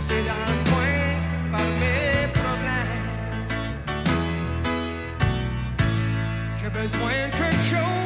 [0.08, 0.98] Dans le coin
[1.50, 3.46] par mes problèmes.
[6.56, 8.05] J'ai besoin quelque chose.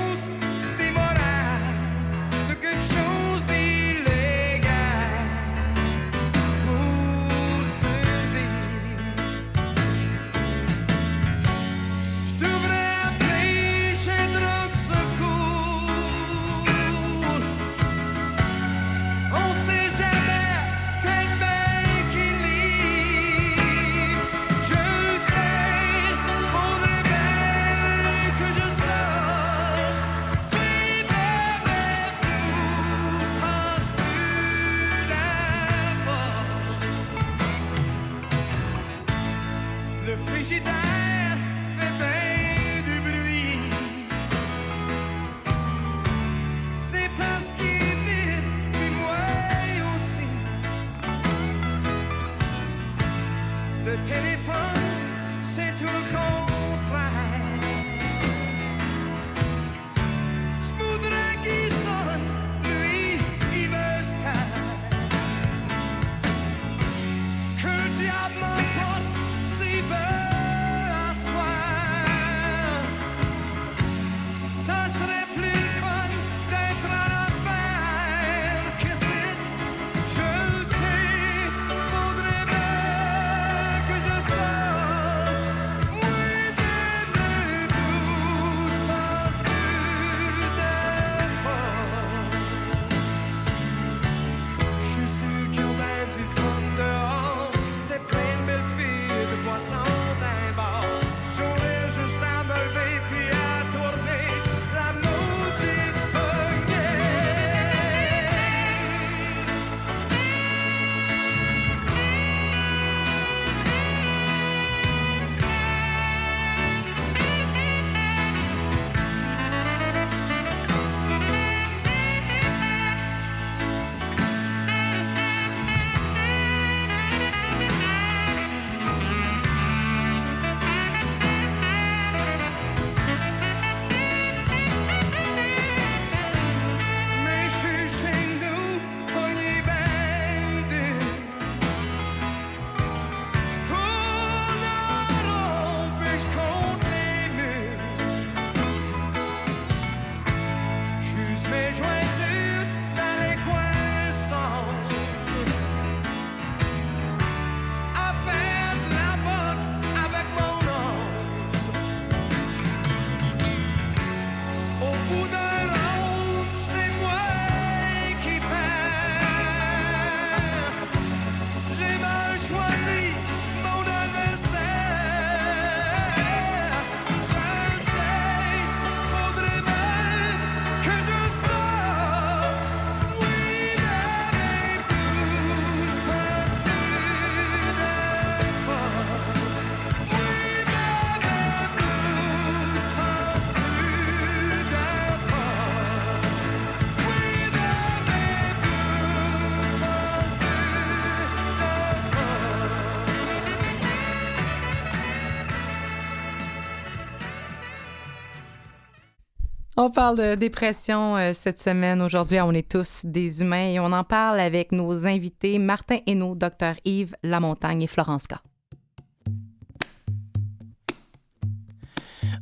[209.82, 212.02] On parle de dépression euh, cette semaine.
[212.02, 216.34] Aujourd'hui, on est tous des humains et on en parle avec nos invités Martin Hainaut,
[216.34, 218.34] Dr Yves Lamontagne et Florence K.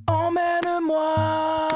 [0.09, 1.69] Emmène-moi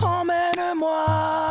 [0.00, 1.45] Emmène-moi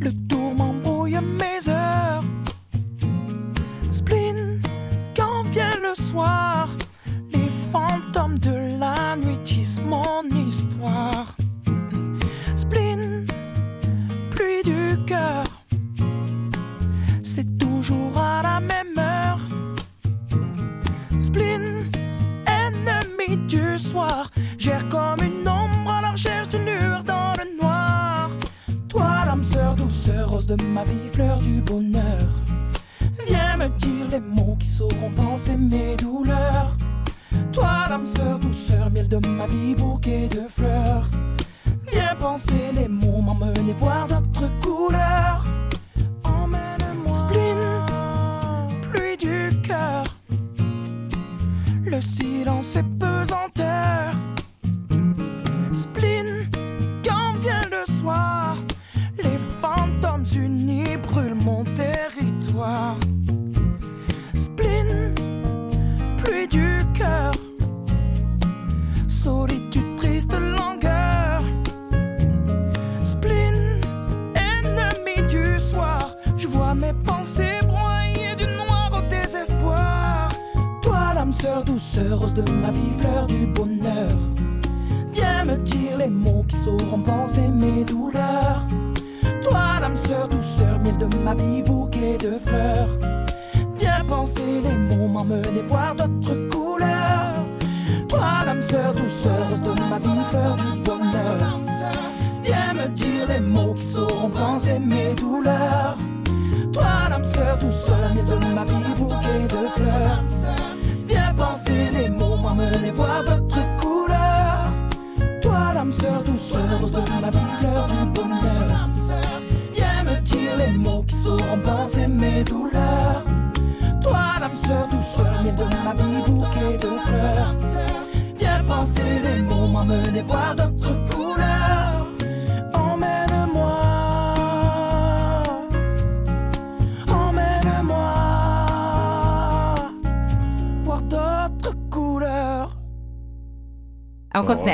[0.00, 2.22] Le tourment brouille mes heures.
[3.90, 4.62] Spleen,
[5.16, 6.68] quand vient le soir,
[7.32, 9.38] les fantômes de la nuit
[9.88, 11.33] mon histoire.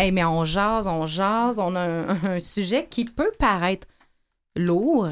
[0.00, 1.58] Hey, mais on jase, on jase.
[1.58, 3.86] On a un, un sujet qui peut paraître
[4.56, 5.10] lourd,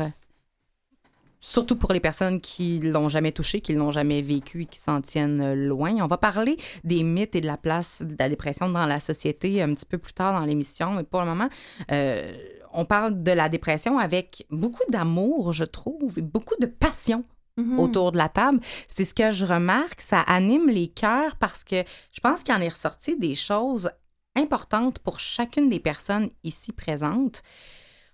[1.39, 5.03] surtout pour les personnes qui l'ont jamais touché, qui l'ont jamais vécu et qui s'en
[5.03, 5.93] tiennent loin.
[6.01, 9.61] On va parler des mythes et de la place de la dépression dans la société
[9.61, 11.51] un petit peu plus tard dans l'émission, mais pour le moment,
[11.93, 12.33] euh,
[12.73, 17.25] on parle de la dépression avec beaucoup d'amour, je trouve, et beaucoup de passion
[17.59, 17.81] Mhm.
[17.81, 18.61] autour de la table.
[18.87, 22.61] C'est ce que je remarque, ça anime les cœurs parce que je pense qu'il en
[22.61, 23.91] est ressorti des choses
[24.39, 27.43] importantes pour chacune des personnes ici présentes.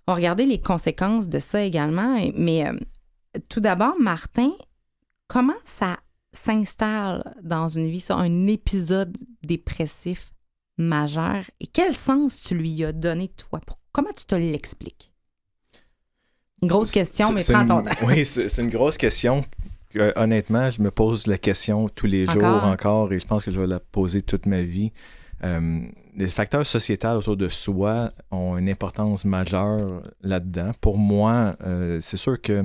[0.07, 2.73] On va regarder les conséquences de ça également, mais euh,
[3.49, 4.51] tout d'abord, Martin,
[5.27, 5.97] comment ça
[6.31, 10.31] s'installe dans une vie, ça, un épisode dépressif
[10.77, 11.43] majeur?
[11.59, 13.59] Et quel sens tu lui as donné, toi?
[13.65, 15.11] Pour- comment tu te l'expliques?
[16.61, 17.91] Une grosse question, mais prends une- ton temps.
[18.07, 19.43] Oui, c'est une grosse question.
[19.89, 22.63] que, honnêtement, je me pose la question tous les jours Encore?
[22.65, 24.91] encore et je pense que je vais la poser toute ma vie.
[25.43, 25.81] Euh,
[26.15, 30.71] les facteurs sociétals autour de soi ont une importance majeure là-dedans.
[30.81, 32.63] Pour moi, euh, c'est sûr que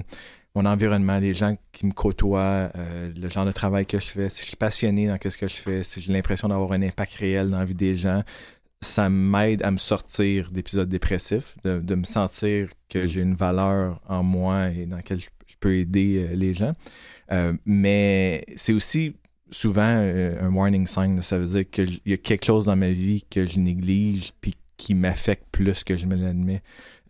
[0.54, 4.28] mon environnement, les gens qui me côtoient, euh, le genre de travail que je fais,
[4.28, 7.14] si je suis passionné dans ce que je fais, si j'ai l'impression d'avoir un impact
[7.14, 8.22] réel dans la vie des gens,
[8.80, 14.00] ça m'aide à me sortir d'épisodes dépressifs, de, de me sentir que j'ai une valeur
[14.08, 16.74] en moi et dans laquelle je, je peux aider euh, les gens.
[17.32, 19.14] Euh, mais c'est aussi
[19.50, 21.20] souvent euh, un warning sign.
[21.22, 24.54] Ça veut dire qu'il y a quelque chose dans ma vie que je néglige puis
[24.76, 26.62] qui m'affecte plus que je me l'admets.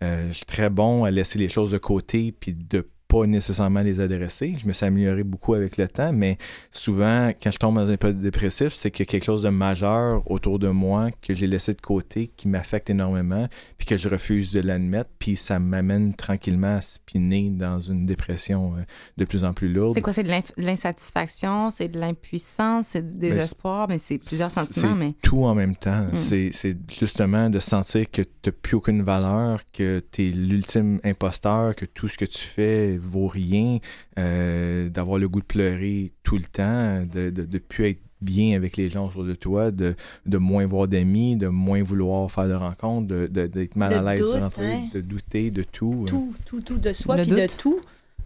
[0.03, 3.83] Euh, je suis très bon à laisser les choses de côté puis de pas nécessairement
[3.83, 4.55] les adresser.
[4.63, 6.39] Je me suis amélioré beaucoup avec le temps, mais
[6.71, 9.49] souvent, quand je tombe dans un épisode dépressif, c'est qu'il y a quelque chose de
[9.49, 14.09] majeur autour de moi que j'ai laissé de côté, qui m'affecte énormément, puis que je
[14.09, 18.83] refuse de l'admettre, puis ça m'amène tranquillement à spinner dans une dépression euh,
[19.17, 19.95] de plus en plus lourde.
[19.95, 20.13] C'est quoi?
[20.13, 25.15] C'est de l'insatisfaction, c'est de l'impuissance, c'est du désespoir, mais c'est plusieurs sentiments, mais...
[25.21, 26.05] tout en même temps.
[26.13, 26.15] Mm.
[26.15, 31.01] C'est, c'est justement de sentir que tu n'as plus aucune valeur, que tu es l'ultime
[31.03, 33.79] imposteur, que tout ce que tu fais vaut rien,
[34.19, 38.55] euh, d'avoir le goût de pleurer tout le temps, de de, de plus être bien
[38.55, 39.95] avec les gens autour de toi, de,
[40.27, 43.97] de moins voir d'amis, de moins vouloir faire de rencontres, de, de- d'être mal Le
[43.99, 44.89] à l'aise de hein.
[44.93, 46.05] de douter de tout.
[46.07, 47.81] Tout, tout, tout de soi, puis de tout.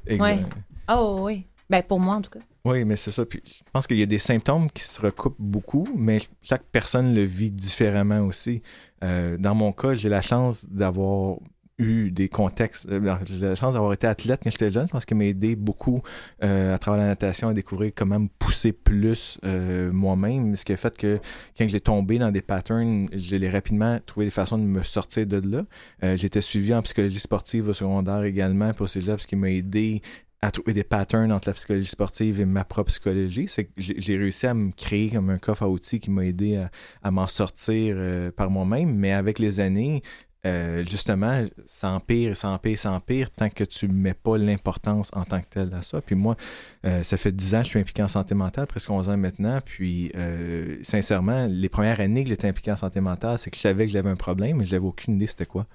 [0.06, 0.24] Exact.
[0.24, 0.44] Ouais.
[0.92, 1.46] Oh oui.
[1.70, 2.40] Ben pour moi en tout cas.
[2.66, 3.24] Oui, mais c'est ça.
[3.24, 7.14] Puis je pense qu'il y a des symptômes qui se recoupent beaucoup, mais chaque personne
[7.14, 8.62] le vit différemment aussi.
[9.02, 11.36] Euh, dans mon cas, j'ai la chance d'avoir
[11.78, 12.88] eu des contextes.
[12.90, 14.86] euh, J'ai la chance d'avoir été athlète quand j'étais jeune.
[14.86, 16.02] Je pense qu'il m'a aidé beaucoup
[16.42, 20.54] euh, à travers la natation à découvrir comment me pousser plus euh, moi-même.
[20.56, 21.18] Ce qui a fait que
[21.58, 25.38] quand j'ai tombé dans des patterns, j'ai rapidement trouvé des façons de me sortir de
[25.38, 25.64] là.
[26.02, 30.00] Euh, J'étais suivi en psychologie sportive au secondaire également pour cégep, ce qui m'a aidé
[30.44, 33.46] à trouver des patterns entre la psychologie sportive et ma propre psychologie.
[33.48, 36.62] C'est que j'ai réussi à me créer comme un coffre à outils qui m'a aidé
[37.02, 38.94] à, m'en sortir euh, par moi-même.
[38.94, 40.02] Mais avec les années,
[40.46, 45.24] euh, justement, ça empire, ça empire, ça empire tant que tu mets pas l'importance en
[45.24, 46.00] tant que tel à ça.
[46.00, 46.36] Puis moi,
[46.84, 49.16] euh, ça fait 10 ans que je suis impliqué en santé mentale, presque 11 ans
[49.16, 49.60] maintenant.
[49.64, 53.62] Puis, euh, sincèrement, les premières années que j'étais impliqué en santé mentale, c'est que je
[53.62, 55.66] savais que j'avais un problème, mais j'avais aucune idée c'était quoi.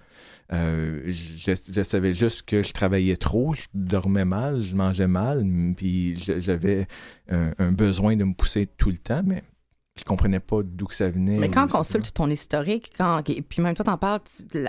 [0.52, 5.46] Je, je savais juste que je travaillais trop, je dormais mal, je mangeais mal,
[5.78, 6.88] puis je- j'avais
[7.30, 9.44] un, un besoin de me pousser tout le temps, mais
[10.00, 11.38] je comprenais pas d'où que ça venait.
[11.38, 14.22] Mais quand on consulte ton historique, quand, et puis même toi t'en parles,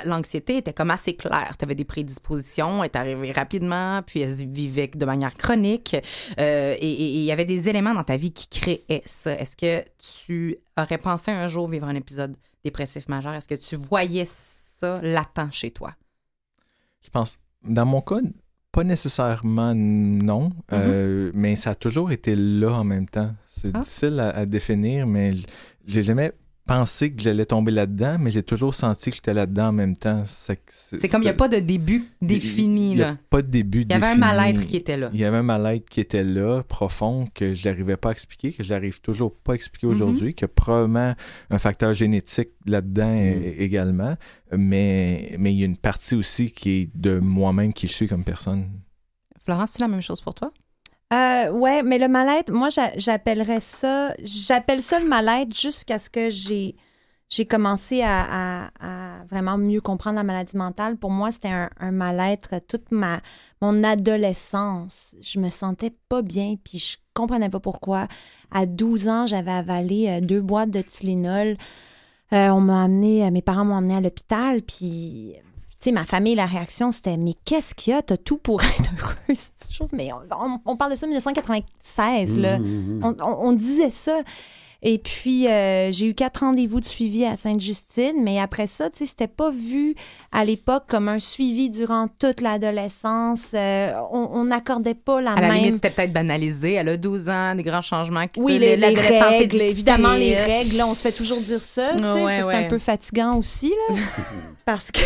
[0.04, 1.56] l'anxiété était comme assez claire.
[1.58, 5.96] Tu avais des prédispositions, elle est arrivée rapidement, puis elle se vivait de manière chronique.
[6.38, 9.32] euh, et il y avait des éléments dans ta vie qui créaient ça.
[9.32, 13.34] Est-ce que tu aurais pensé un jour vivre un épisode dépressif majeur?
[13.34, 15.94] Est-ce que tu voyais ça latent chez toi?
[17.02, 18.20] Je pense, dans mon cas,
[18.72, 23.34] pas nécessairement non, euh, mais ça a toujours été là en même temps.
[23.60, 23.80] C'est Ah.
[23.80, 25.32] difficile à, à définir, mais
[25.86, 26.32] j'ai jamais
[26.66, 30.22] pensé que j'allais tomber là-dedans, mais j'ai toujours senti que j'étais là-dedans en même temps.
[30.24, 32.92] C'est que comme il n'y a pas de début défini.
[32.92, 33.16] Il y a là.
[33.28, 34.20] pas de début Il y avait un défini.
[34.20, 35.10] mal-être qui était là.
[35.12, 38.52] Il y avait un mal-être qui était là, profond, que je n'arrivais pas à expliquer,
[38.52, 39.92] que je n'arrive toujours pas à expliquer Mhm.
[39.94, 41.14] aujourd'hui, a probablement
[41.50, 43.42] un facteur génétique là-dedans Mhm.
[43.58, 44.14] également,
[44.56, 48.06] mais, mais il y a une partie aussi qui est de moi-même qui je suis
[48.06, 48.70] comme personne.
[49.44, 50.52] Florence, c'est la même chose pour toi?
[51.12, 56.08] Euh, ouais, mais le mal-être, moi, j'a- j'appellerais ça, j'appelle ça le mal-être jusqu'à ce
[56.08, 56.76] que j'ai,
[57.28, 58.70] j'ai commencé à,
[59.28, 60.96] vraiment mieux comprendre la maladie mentale.
[60.96, 63.20] Pour moi, c'était un, mal-être toute ma,
[63.60, 65.16] mon adolescence.
[65.20, 68.06] Je me sentais pas bien, puis je comprenais pas pourquoi.
[68.52, 71.56] À 12 ans, j'avais avalé euh, deux boîtes de Tylenol.
[72.32, 75.34] Euh, on m'a amené, euh, mes parents m'ont amené à l'hôpital, puis
[75.84, 78.02] sais, ma famille, la réaction, c'était Mais qu'est-ce qu'il y a?
[78.02, 79.46] T'as tout pour être heureuse.
[79.70, 82.58] Je trouve, Mais on, on- on parle de ça en 1996, là.
[82.58, 83.00] Mhm.
[83.02, 84.20] On, on- on disait ça.
[84.82, 88.98] Et puis, euh, j'ai eu quatre rendez-vous de suivi à Sainte-Justine, mais après ça, tu
[88.98, 89.94] sais, c'était pas vu
[90.32, 93.50] à l'époque comme un suivi durant toute l'adolescence.
[93.54, 95.56] Euh, on n'accordait pas la À la même...
[95.58, 96.72] limite, c'était peut-être banalisé.
[96.74, 100.34] Elle a 12 ans, des grands changements qui Oui, se- les, les règles, évidemment, les
[100.36, 103.36] règles, là, on se fait toujours dire ça, tu sais, Ouais, c'est un peu fatigant
[103.36, 103.96] aussi, là,
[104.64, 105.00] parce que,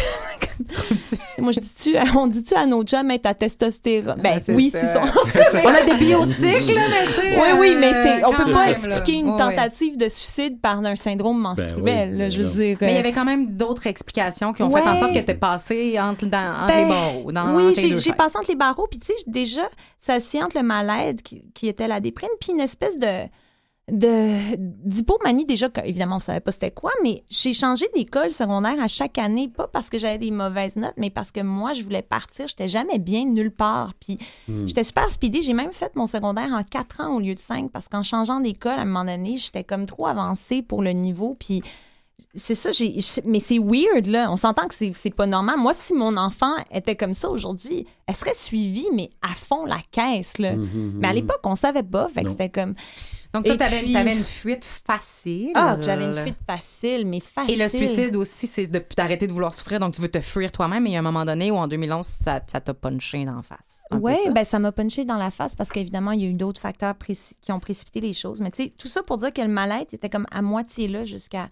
[1.38, 4.20] moi, je dis-tu, on dit-tu à nos chums être à testostérone?
[4.22, 5.02] Ben c'est oui, c'est ça.
[5.02, 7.40] On a des biocycles, là, mais tu sais.
[7.40, 9.36] Oui, oui, mais c'est, on peut pas expliquer une ouais.
[9.64, 12.54] Tentative de suicide par un syndrome menstruel, oui, là, mais je veux non.
[12.54, 12.78] dire.
[12.80, 15.20] Mais il y euh, avait quand même d'autres explications qui ont fait en sorte que
[15.20, 17.32] tu es passé entre, dans, entre Ben, les barreaux.
[17.32, 19.66] Dans, oui, j'ai passé entre les barreaux, puis tu sais, déjà,
[19.98, 23.24] ça s'y entre le mal-être qui, qui était la déprime, puis une espèce de
[23.90, 28.88] de d'hypomanie déjà évidemment on savait pas c'était quoi mais j'ai changé d'école secondaire à
[28.88, 32.00] chaque année pas parce que j'avais des mauvaises notes mais parce que moi je voulais
[32.00, 34.18] partir j'étais jamais bien nulle part puis
[34.66, 37.70] j'étais super speedée j'ai même fait mon secondaire en quatre ans au lieu de cinq
[37.72, 41.36] parce qu'en changeant d'école à un moment donné j'étais comme trop avancée pour le niveau
[41.38, 41.62] puis
[42.36, 44.30] c'est ça, j'ai, mais c'est weird, là.
[44.30, 45.56] On s'entend que c'est, c'est pas normal.
[45.58, 49.78] Moi, si mon enfant était comme ça aujourd'hui, elle serait suivie, mais à fond la
[49.92, 50.56] caisse, là.
[50.56, 52.08] Mhm, Mais à l'époque, on savait pas.
[52.08, 52.74] Fait que c'était comme.
[53.34, 55.50] Donc, toi, Et tu avais, puis- une fuite facile.
[55.54, 57.58] Ah, j'avais une fuite facile, mais Et facile.
[57.58, 59.80] le suicide aussi, c'est de- d'arrêter de vouloir souffrir.
[59.80, 60.84] Donc, tu veux te fuir toi-même.
[60.84, 63.42] Mais il y a un moment donné où, en 2011, ça ça t'a punché d'en
[63.42, 63.82] face.
[63.90, 66.28] Un peu Oui, ben ça m'a punché dans la face parce qu'évidemment, il y a
[66.28, 66.94] eu d'autres facteurs
[67.42, 68.40] qui ont précipité les choses.
[68.40, 71.04] Mais tu sais, tout ça pour dire que le mal-être était comme à moitié là
[71.04, 71.48] jusqu'à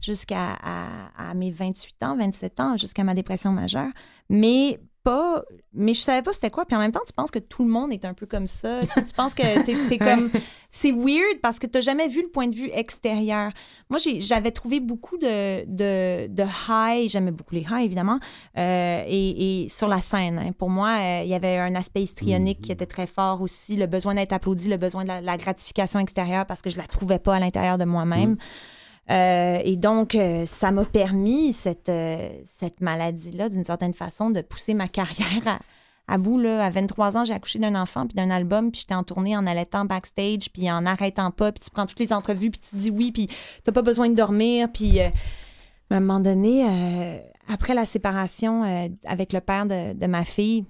[0.00, 3.88] jusqu'à à, à mes 28 ans, 27 ans, jusqu'à ma dépression majeure.
[4.28, 5.44] Mais pas.
[5.72, 6.64] Mais je savais pas c'était quoi.
[6.64, 8.80] Puis en même temps, tu penses que tout le monde est un peu comme ça.
[8.80, 10.30] Tu, penses que t'es es comme.
[10.70, 13.52] C'est weird parce que t'as jamais vu le point de vue extérieur.
[13.88, 17.08] Moi, j'avais trouvé beaucoup de, de, de high.
[17.08, 18.18] J'aimais beaucoup les highs, évidemment.
[18.58, 20.38] euh, et, et sur la scène.
[20.38, 20.52] hein.
[20.58, 23.76] Pour moi, euh, il y avait un aspect histrionique qui était très fort aussi.
[23.76, 26.86] Le besoin d'être applaudi, le besoin de la, la gratification extérieure parce que je la
[26.86, 28.36] trouvais pas à l'intérieur de moi-même.
[29.10, 34.40] Euh, et donc, euh, ça m'a permis, cette, euh, cette maladie-là, d'une certaine façon, de
[34.40, 35.60] pousser ma carrière
[36.08, 36.38] à, bout.
[36.38, 36.64] Là.
[36.64, 39.46] À 23 ans, j'ai accouché d'un enfant, puis d'un album, puis j'étais en tournée en
[39.46, 42.90] allaitant backstage, puis en arrêtant pas, puis tu prends toutes les entrevues, puis tu dis
[42.90, 43.28] oui, puis
[43.64, 45.08] t'as pas besoin de dormir, puis euh,
[45.90, 46.66] à un moment donné,
[47.48, 48.64] après la séparation
[49.06, 50.64] avec le père de, de ma fille,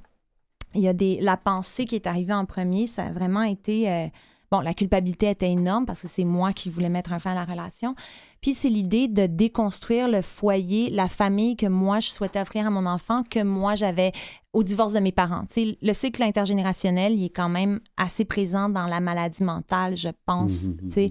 [0.75, 4.11] il y a des la pensée qui est arrivée en premier, ça a vraiment été
[4.51, 7.35] bon, la culpabilité était énorme parce que c'est moi qui voulais mettre un fin à
[7.35, 7.95] la relation.
[8.41, 12.71] Puis c'est l'idée de déconstruire le foyer, la famille que moi je souhaitais offrir à
[12.71, 14.13] mon enfant, que moi j'avais
[14.53, 15.45] au divorce de mes parents.
[15.57, 20.65] Le cycle intergénérationnel, il est quand même assez présent dans la maladie mentale, je pense.
[20.65, 21.11] Mhm, tu sais.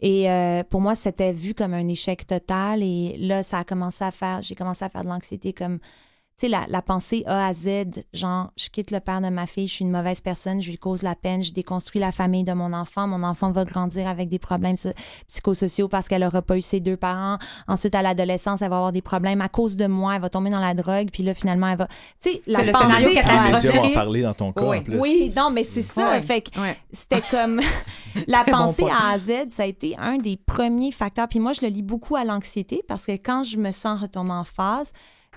[0.00, 2.82] Et euh, pour moi, c'était vu comme un échec total.
[2.82, 5.78] Et là, ça a commencé à faire, j'ai commencé à faire de l'anxiété comme
[6.40, 7.68] tu sais, la, la pensée A à Z,
[8.14, 10.78] genre, je quitte le père de ma fille, je suis une mauvaise personne, je lui
[10.78, 14.30] cause la peine, je déconstruis la famille de mon enfant, mon enfant va grandir avec
[14.30, 14.88] des problèmes so-
[15.28, 17.36] psychosociaux parce qu'elle aura pas eu ses deux parents.
[17.68, 20.48] Ensuite, à l'adolescence, elle va avoir des problèmes à cause de moi, elle va tomber
[20.48, 21.88] dans la drogue, puis là, finalement, elle va...
[22.22, 23.94] Tu sais, la le scénario catastrophique.
[23.94, 24.78] parler dans ton cas, Oui.
[24.78, 24.98] en plus.
[24.98, 26.10] Oui, non, mais c'est ça.
[26.12, 26.22] Ouais.
[26.22, 26.76] Fait que Ouais.
[26.90, 27.60] c'était comme
[28.26, 28.84] la bon pensée.
[28.90, 31.28] A à Z, ça a été un des premiers facteurs.
[31.28, 34.32] Puis moi, je le lis beaucoup à l'anxiété parce que quand je me sens retomber
[34.32, 34.92] en phase,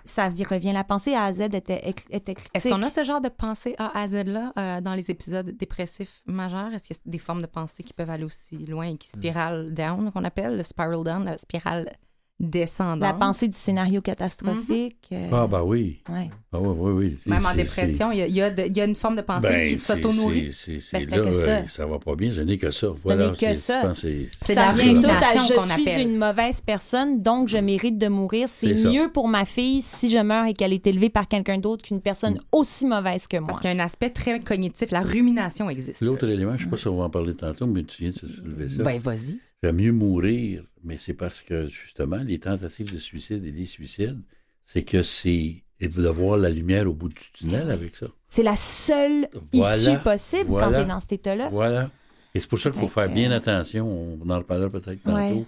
[0.06, 0.72] ça revient.
[0.74, 2.52] La pensée A à Z était, éc- était critique.
[2.56, 6.22] Est-ce qu'on a ce genre de pensée A à Z-là euh, dans les épisodes dépressifs
[6.26, 6.74] majeurs?
[6.74, 9.08] Est-ce qu'il y a des formes de pensée qui peuvent aller aussi loin et qui
[9.10, 11.92] spirale down, qu'on appelle le spiral down, la spirale
[12.40, 13.02] descendante?
[13.02, 14.98] La pensée du scénario catastrophique.
[15.12, 16.02] euh, Ah, bah oui.
[16.10, 16.30] ouais.
[16.52, 17.18] Ah, oui, oui, oui.
[17.26, 19.16] Même en dépression, il y a, il y a de- il y a une forme
[19.16, 20.52] de pensée Ben, qui s'auto-nourrit.
[20.52, 21.68] c'est- Ben, là, que ça.
[21.68, 22.88] ça va pas bien, ce n'est que ça.
[23.04, 23.94] Voilà, n'est que c'est- ça.
[23.96, 28.48] c'est- la à rumination je qu'on suis une mauvaise personne, donc je mérite de mourir.
[28.50, 28.90] C'est ça.
[28.90, 32.02] mieux pour ma fille si je meurs et qu'elle est élevée par quelqu'un d'autre qu'une
[32.02, 33.48] personne aussi mauvaise que moi.
[33.48, 34.92] Parce qu'il y a un aspect très cognitif.
[34.92, 36.02] La rumination existe.
[36.02, 38.12] L'autre élément, je ne sais pas si on va en parler tantôt, mais tu viens
[38.12, 38.84] de soulever ça.
[38.84, 39.40] Ben, vas-y.
[39.64, 44.22] J'aime mieux mourir, mais c'est parce que, justement, les tentatives de suicide et les suicides,
[44.64, 48.08] c'est que c'est et de voir la lumière au bout du tunnel avec ça.
[48.30, 49.78] C'est la seule Voilà.
[49.78, 51.50] issue possible quand tu es dans cet état-là.
[51.50, 51.92] Voilà.
[52.34, 53.86] Et c'est pour ça qu'il faut faire bien attention.
[54.22, 55.16] On en reparlera peut-être tantôt.
[55.18, 55.46] Ouais.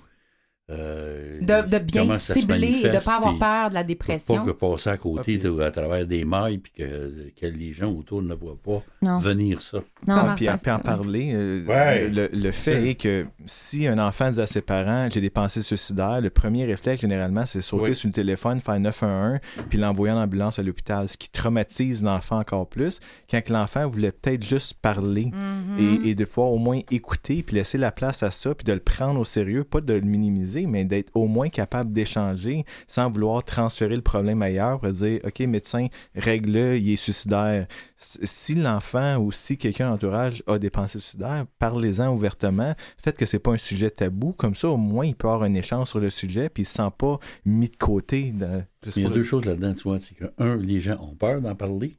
[0.72, 4.36] Euh, De, de bien cibler et de ne pas avoir peur de la Pour dépression.
[4.38, 7.46] pas que passer à côté Ah, puis- de- à travers des mailles puis que, que
[7.46, 9.20] les gens autour ne voient pas Non.
[9.20, 9.78] venir ça.
[10.08, 10.16] Non.
[10.22, 12.10] Comment- Puis, en- puis parler, euh, Ouais.
[12.10, 15.62] le, le fait est que si un enfant dit à ses parents j'ai des pensées
[15.62, 17.96] suicidaires, le premier réflexe généralement c'est sauter Oui.
[17.96, 19.40] sur le téléphone, faire 911
[19.70, 23.00] puis l'envoyer en ambulance à l'hôpital, ce qui traumatise l'enfant encore plus
[23.30, 25.78] quand que l'enfant voulait peut-être juste parler Mhm.
[26.06, 28.74] et, et de pouvoir au moins écouter puis laisser la place à ça puis de
[28.74, 33.10] le prendre au sérieux, pas de le minimiser, mais d'être au moins capable d'échanger sans
[33.12, 37.68] vouloir transférer le problème ailleurs pour dire OK, médecin, règle-le, il est suicidaire.
[37.98, 42.74] Si l'enfant ou si quelqu'un d'entourage a des pensées suicidaires, parlez-en ouvertement.
[42.98, 44.34] Faites que c'est pas un sujet tabou.
[44.34, 46.74] Comme ça, au moins, il peut avoir un échange sur le sujet puis il se
[46.76, 48.32] sent pas mis de côté.
[48.32, 48.62] de-
[48.96, 50.00] Il y a deux choses là-dedans, tu vois.
[50.00, 51.98] C'est que, un, les gens ont peur d'en parler,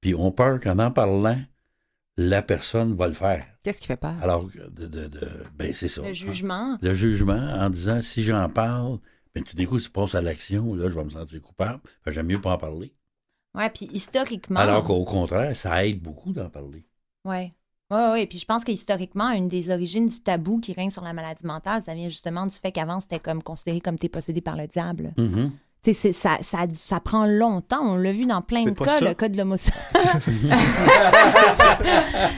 [0.00, 1.38] puis ont peur qu'en en parlant,
[2.16, 3.44] la personne va le faire.
[3.62, 4.14] Qu'est-ce qui fait peur?
[4.22, 6.02] Alors, de, de, de- ben, c'est ça.
[6.02, 6.78] Le jugement.
[6.80, 8.98] Le jugement en disant si j'en parle,
[9.34, 11.80] ben, tout d'un coup, tu passes à l'action, là, je vais me sentir coupable.
[12.04, 12.94] Que J'aime mieux pas en parler.
[13.54, 14.60] Ouais, puis historiquement.
[14.60, 16.86] Alors qu'au contraire, ça aide beaucoup d'en parler.
[17.24, 17.52] Ouais.
[17.90, 18.26] Oui, oui.
[18.26, 21.44] Puis je pense que historiquement, une des origines du tabou qui règne sur la maladie
[21.44, 24.68] mentale, ça vient justement du fait qu'avant, c'était comme considéré comme t'es possédé par le
[24.68, 25.12] diable.
[25.16, 25.24] Sais,
[25.82, 27.80] c'est- ça, ça, ça prend longtemps.
[27.82, 29.04] On l'a vu dans plein de cas, ça.
[29.04, 30.48] le cas de l'homosexualité.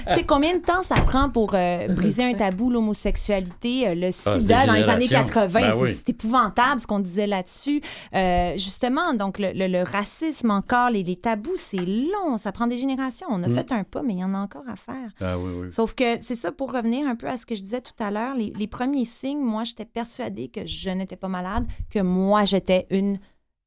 [0.08, 4.08] tu sais, combien de temps ça prend pour euh, briser un tabou, l'homosexualité, euh, le
[4.08, 5.24] Ah, sida dans les années générations.
[5.34, 5.60] 80?
[5.60, 5.94] Ben c'est, oui.
[5.94, 7.80] c'est épouvantable ce qu'on disait là-dessus.
[8.14, 12.38] Euh, justement, donc le, le- le racisme encore, les, les tabous, c'est long.
[12.38, 13.26] Ça prend des générations.
[13.30, 13.54] On a Mm.
[13.54, 15.10] fait un pas, mais il y en a encore à faire.
[15.20, 15.72] Ah oui, oui.
[15.72, 18.10] Sauf que c'est ça, pour revenir un peu à ce que je disais tout à
[18.10, 22.44] l'heure, les, les premiers signes, moi, j'étais persuadée que je n'étais pas malade, que moi,
[22.44, 23.18] j'étais une,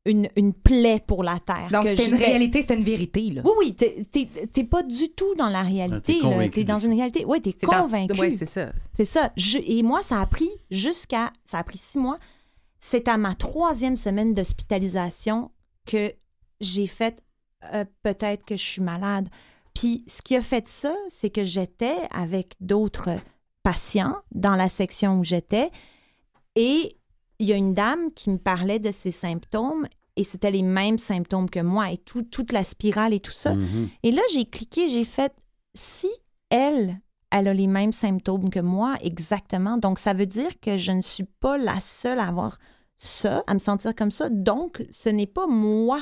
[0.06, 1.70] une, une plaie pour la Terre.
[1.72, 3.32] Donc, c'était une réalité, c'était une vérité.
[3.32, 3.41] Là.
[3.43, 5.97] Oui, oui, t'es- pas du tout dans la réalité.
[5.97, 7.26] Ah, t'es convaincu dans une réalité.
[7.26, 8.20] Oui, t'es C'est dans- convaincu.
[8.20, 8.72] Ouais, c'est ça.
[8.95, 9.32] C'est ça.
[9.36, 11.32] Je- et moi, ça a pris jusqu'à.
[11.43, 12.18] Ça a pris six mois.
[12.80, 15.49] C'est à ma troisième semaine d'hospitalisation
[15.88, 16.12] que
[16.62, 17.22] j'ai fait
[17.74, 19.28] euh, peut-être que je suis malade.
[19.74, 23.10] Puis ce qui a fait ça, c'est que j'étais avec d'autres
[23.64, 25.72] patients dans la section où j'étais
[26.56, 26.95] et
[27.39, 30.97] il y a une dame qui me parlait de ses symptômes et c'était les mêmes
[30.97, 33.53] symptômes que moi et tout- toute la spirale et tout ça.
[33.53, 33.89] Mhm.
[34.03, 35.33] Et là, j'ai cliqué, j'ai fait
[35.73, 36.09] si
[36.49, 39.77] elle, elle a les mêmes symptômes que moi, exactement.
[39.77, 42.57] Donc, ça veut dire que je ne suis pas la seule à avoir
[42.97, 44.29] ça, à me sentir comme ça.
[44.29, 46.01] Donc, ce n'est pas moi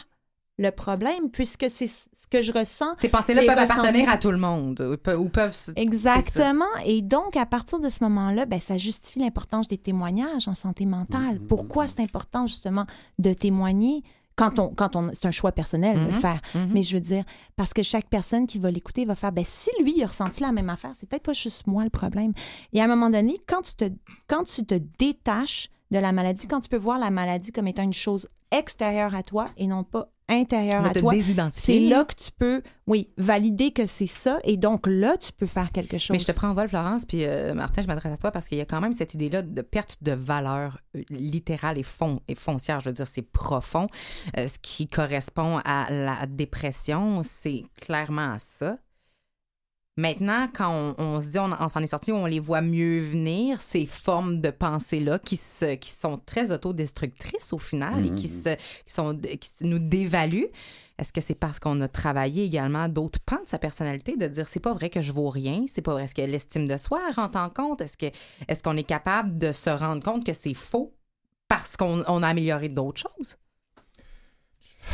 [0.60, 2.96] le problème, puisque c'est ce que je ressens.
[3.00, 3.80] Ces pensées-là peuvent ressentis.
[3.80, 5.56] appartenir à tout le monde ou pe- ou peuvent.
[5.56, 6.66] se- Exactement.
[6.86, 10.86] Et donc, à partir de ce moment-là, ben, ça justifie l'importance des témoignages en santé
[10.86, 11.40] mentale.
[11.40, 12.86] Pourquoi c'est important, justement,
[13.20, 14.04] de témoigner
[14.36, 16.20] quand on, quand on, c'est un choix personnel de le Mhm.
[16.22, 16.42] faire.
[16.56, 16.70] Mhm.
[16.74, 17.24] Mais je veux dire,
[17.56, 20.42] parce que chaque personne qui va l'écouter va faire, ben si lui il a ressenti
[20.42, 22.34] la même affaire, c'est peut-être pas juste moi le problème.
[22.74, 23.86] Et à un moment donné, quand tu te,
[24.28, 27.84] quand tu te détaches de la maladie, quand tu peux voir la maladie comme étant
[27.84, 31.12] une chose extérieure à toi et non pas intérieure de à toi,
[31.52, 35.46] c'est là que tu peux, oui, valider que c'est ça et donc là, tu peux
[35.46, 36.12] faire quelque chose.
[36.12, 38.48] Mais je te prends en vol, Florence, puis euh, Martin, je m'adresse à toi parce
[38.48, 42.22] qu'il y a quand même cette idée-là de perte de valeur euh, littérale et, fon-
[42.28, 42.80] et foncière.
[42.80, 43.88] Je veux dire, c'est profond.
[44.38, 48.78] Euh, ce qui correspond à la dépression, c'est clairement ça.
[49.96, 53.00] Maintenant, quand on, on se dit, on, on s'en est sorti, on les voit mieux
[53.00, 58.28] venir, ces formes de pensée-là qui, se, qui sont très autodestructrices au final et qui,
[58.28, 60.48] se, qui, sont, qui se- nous dévaluent.
[60.98, 64.48] Est-ce que c'est parce qu'on a travaillé également d'autres pans de sa personnalité, de dire
[64.48, 67.00] c'est pas vrai que je vaux rien, c'est pas vrai, est-ce que l'estime de soi
[67.16, 68.08] rentre en compte, est-ce que
[68.48, 70.96] est-ce qu'on est capable de se rendre compte que c'est faux
[71.48, 73.38] parce qu'on on a amélioré d'autres choses?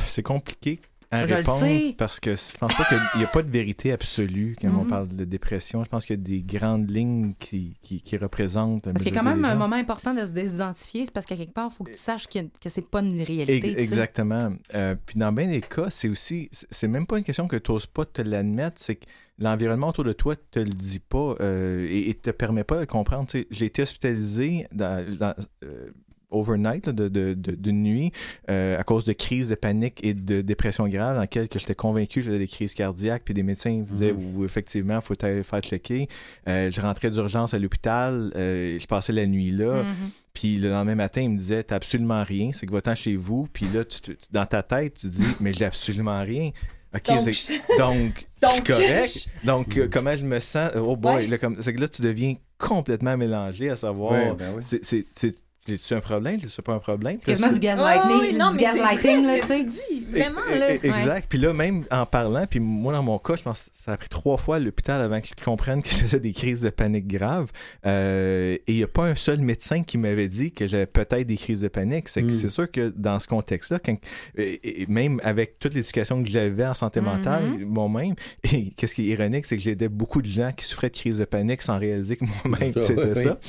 [0.08, 0.82] C'est compliqué
[1.12, 1.66] à Je répondre
[1.98, 4.88] parce que je pense pas qu'il n'y a pas de vérité absolue quand on Mhm.
[4.88, 5.84] parle de dépression.
[5.84, 8.84] Je pense qu'il y a des grandes lignes qui, qui, qui représentent.
[8.84, 11.36] Parce qu'il y a quand même un moment important de se désidentifier, c'est parce qu'à
[11.36, 13.80] quelque part, il faut que tu saches que, que c'est pas une réalité.
[13.80, 14.54] Exactement.
[14.76, 17.72] Euh, puis dans bien des cas, c'est aussi, c'est- même pas une question que tu
[17.72, 19.06] n'oses pas te l'admettre, c'est que
[19.40, 22.86] l'environnement autour de toi te le dit pas euh, et, et te permet pas de
[22.86, 23.28] comprendre.
[23.50, 25.34] J'ai été hospitalisé dans, dans,
[25.64, 25.90] euh,
[26.32, 28.12] overnight, là, de, de, de, de nuit,
[28.50, 31.76] euh, à cause de crises de panique et de dépression grave dans lesquelles que j'étais
[31.76, 34.36] convaincu que j'avais des crises cardiaques, puis des médecins disaient Mhm.
[34.38, 36.08] où effectivement, il faut aller faire checker.
[36.48, 39.84] Euh, je rentrais d'urgence à l'hôpital, euh, je passais la nuit là.
[39.84, 39.94] Mhm.
[40.34, 43.48] Puis le lendemain matin, il me disait T'as absolument rien, c'est que va-t'en chez vous.
[43.52, 46.52] Puis là, tu, tu- dans ta tête, tu dis Mais j'ai absolument rien.
[46.96, 47.18] OK, Donc,
[47.78, 49.28] donc, je Donc, suis correct.
[49.44, 50.72] Donc, euh, comment je me sens?
[50.76, 51.28] Oh boy, Ouais.
[51.28, 54.64] là, comme- c'est que là, tu deviens complètement mélangé à savoir Ouais, ben oui.
[54.64, 57.18] c'est- c'est- un problème, c'est pas un problème?
[57.20, 59.64] C'est quasiment du gaslighting, Oh, oui, non, du gaslighting, là, ce tu sais.
[59.66, 60.74] dis, vraiment, E- là.
[60.76, 61.26] e- Exact.
[61.30, 63.98] Puis là, même en parlant, puis moi, dans mon cas, je pense que ça a
[63.98, 66.70] pris trois fois à l'hôpital avant que je comprenne que je faisais des crises de
[66.70, 67.52] panique graves.
[67.86, 71.28] Euh, et il n'y a pas un seul médecin qui m'avait dit que j'avais peut-être
[71.28, 72.08] des crises de panique.
[72.10, 72.30] C'est que Mm.
[72.32, 73.98] c'est sûr que dans ce contexte-là, quand-
[74.38, 77.66] et, et même avec toute l'éducation que j'avais en santé mentale, Mhm.
[77.66, 78.16] moi-même,
[78.54, 81.18] et qu'est-ce qui est ironique, c'est que j'aidais beaucoup de gens qui souffraient de crises
[81.20, 83.40] de panique sans réaliser que moi-même, Ah, c'était oui, ça.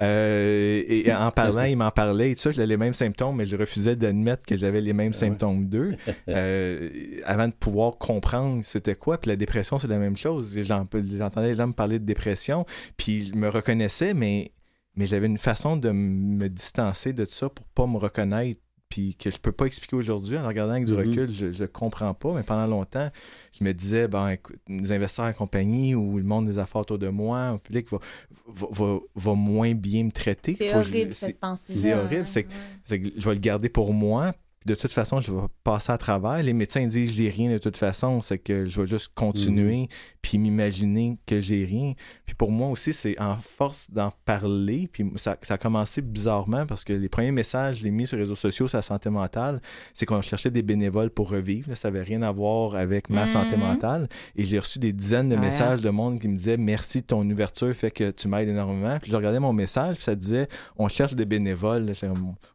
[0.00, 3.46] Euh, et en parlant, il m'en parlait et tout ça, j'avais les mêmes symptômes, mais
[3.46, 5.96] je refusais d'admettre que j'avais les mêmes Ah symptômes d'eux.
[6.28, 6.90] Euh,
[7.24, 9.18] avant de pouvoir comprendre c'était quoi.
[9.18, 10.58] Puis la dépression, c'est la même chose.
[10.62, 10.86] J'en-
[11.16, 12.64] J'entendais les gens me parler de dépression,
[12.96, 14.52] puis je me reconnaissais, mais,
[14.94, 18.60] mais j'avais une façon de me distancer de ça pour pas me reconnaître.
[18.88, 20.38] Puis que je peux pas expliquer aujourd'hui.
[20.38, 20.98] En regardant avec du Mhm.
[20.98, 22.32] recul, je, je comprends pas.
[22.34, 23.10] Mais pendant longtemps,
[23.58, 26.98] je me disais, ben, écoute, les investisseurs en compagnie ou le monde des affaires autour
[26.98, 27.98] de moi, le public va,
[28.46, 30.54] va, va, va moins bien me traiter.
[30.54, 32.52] C'est je- horrible, c'est- cette pensée c'est horrible, c'est que-
[32.86, 34.32] c'est que je vais le garder pour moi.
[34.60, 36.42] Puis de toute façon, je vais passer à travers.
[36.42, 39.88] Les médecins disent j'ai rien de toute façon, c'est que je vais juste continuer
[40.20, 41.94] puis m'imaginer que j'ai rien.
[42.26, 44.88] Puis pour moi aussi, c'est en force d'en parler.
[44.92, 48.16] Puis ça, ça a commencé bizarrement parce que les premiers messages, je l'ai mis sur
[48.16, 49.60] les réseaux sociaux, sur la santé mentale,
[49.94, 51.70] c'est qu'on cherchait des bénévoles pour revivre.
[51.70, 51.76] là.
[51.76, 54.08] Ça n'avait rien à voir avec ma santé mentale.
[54.36, 55.40] Et j'ai reçu des dizaines de Ouais.
[55.42, 58.98] messages de monde qui me disaient merci de ton ouverture, fait que tu m'aides énormément.
[59.00, 61.92] Puis je regardais mon message, puis ça disait on cherche des bénévoles.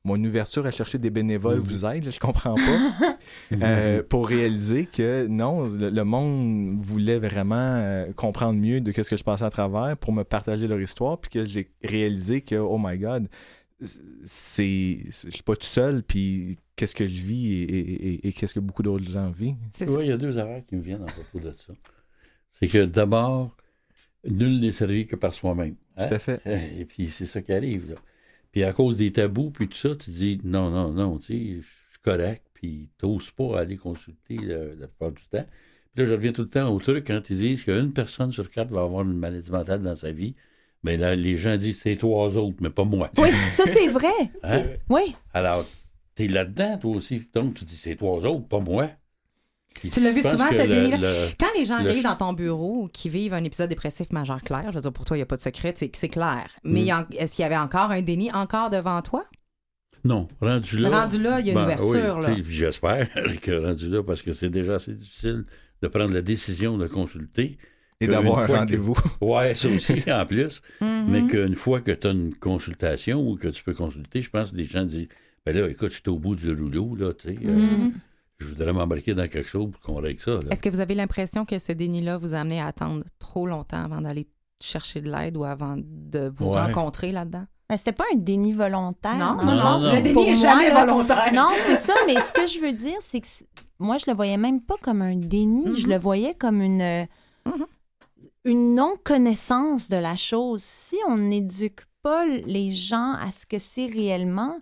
[0.04, 1.64] Mon ouverture à chercher des bénévoles Mhm.
[1.64, 3.18] vous aide, là, je comprends pas.
[3.62, 9.08] Euh, pour réaliser que non, le, le monde voulait vraiment euh, comprendre mieux de ce
[9.10, 12.56] que je passais à travers pour me partager leur histoire, puis que j'ai réalisé que,
[12.56, 13.28] oh my God,
[14.26, 18.34] c'est, je suis pas tout seul, puis qu'est-ce que je vis et, et- et- et
[18.34, 19.56] qu'est-ce que beaucoup d'autres gens vivent.
[20.02, 21.74] Il y a deux affaires qui me viennent à propos de ça.
[22.52, 23.56] C'est que d'abord,
[24.30, 25.76] nul n'est servi que par soi-même.
[25.98, 26.08] hein?
[26.08, 26.42] Tout à fait.
[26.80, 27.90] Et puis c'est ça qui arrive.
[27.90, 27.96] Là.
[28.52, 31.68] Puis à cause des tabous, puis tout ça, tu dis non, non, non, tu sais,
[32.04, 35.46] correct, puis t'oses pas aller consulter le- la plupart du temps.
[35.94, 38.50] Puis là, je reviens tout le temps au truc quand ils disent qu'une personne sur
[38.50, 40.36] quatre va avoir une maladie mentale dans sa vie.
[40.84, 43.10] Mais là, les gens disent c'est trois autres, mais pas moi.
[43.18, 44.12] Oui, ça c'est vrai.
[44.44, 44.64] Hein?
[44.90, 45.16] Oui.
[45.34, 45.66] Alors,
[46.16, 47.22] t'es là-dedans, toi aussi.
[47.34, 48.90] Donc, tu dis c'est trois autres, pas moi.
[49.76, 50.98] Puis Tu l'as vu souvent, cette le- ligne-là?
[50.98, 54.42] le- Quand les gens Le arrivent dans ton bureau qui vivent un épisode dépressif majeur
[54.44, 56.48] clair, je veux dire, pour toi, il n'y a pas de secret, c'est c'est clair.
[56.64, 56.90] Mais Mm.
[56.92, 59.26] a- est-ce qu'il y avait encore un déni encore devant toi?
[60.04, 61.02] Non, rendu là.
[61.04, 62.44] Rendu là, il y a une ben, ouverture, oui, là.
[62.50, 63.10] J'espère
[63.42, 65.46] que rendu là, parce que c'est déjà assez difficile
[65.82, 67.58] de prendre la décision de consulter.
[68.02, 68.96] Et d'avoir un que- rendez-vous.
[69.22, 70.62] Ouais, ça aussi, en plus.
[70.82, 71.06] Mhm.
[71.08, 74.52] Mais qu'une fois que tu as une consultation ou que tu peux consulter, je pense
[74.52, 75.08] que les gens disent
[75.46, 77.38] Ben là, écoute, je suis au bout du rouleau, là, tu sais.
[77.46, 77.94] euh, Mhm.
[78.40, 80.38] je voudrais m'embarquer dans quelque chose pour qu'on règle ça.
[80.52, 83.84] Est-ce que vous avez l'impression que ce déni-là vous a amené à attendre trop longtemps
[83.86, 84.28] avant d'aller
[84.62, 86.60] chercher de l'aide ou avant de vous Ouais.
[86.62, 87.46] rencontrer là-dedans?
[87.74, 89.16] Mais c'était pas un déni volontaire.
[89.16, 89.80] Non, non, non.
[89.96, 91.32] Le déni pour est moi, jamais là- volontaire.
[91.34, 93.26] Non, c'est ça, mais ce que je veux dire, c'est que
[93.80, 95.94] moi, je le voyais même pas comme un déni, je Mhm.
[95.94, 97.06] le voyais comme une, euh,
[98.46, 100.62] une non-connaissance de la chose.
[100.62, 104.58] Si on n'éduque pas les gens à ce que c'est réellement,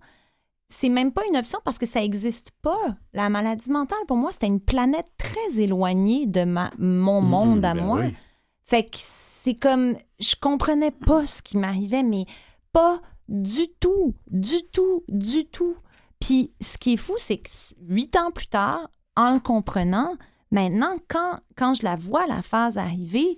[0.70, 2.96] c'est même pas une option parce que ça n'existe pas.
[3.14, 7.66] La maladie mentale, pour moi, c'était une planète très éloignée de ma, mon monde Mhm,
[7.66, 8.00] à ben moi.
[8.06, 8.14] oui.
[8.64, 12.24] Fait que c'est comme, je comprenais pas ce qui m'arrivait, mais
[12.74, 15.76] pas du tout, du tout, du tout.
[16.20, 17.50] Puis ce qui est fou, c'est que
[17.88, 20.16] huit ans plus tard, en le comprenant,
[20.52, 23.36] maintenant, quand, quand je la vois, la phase arriver,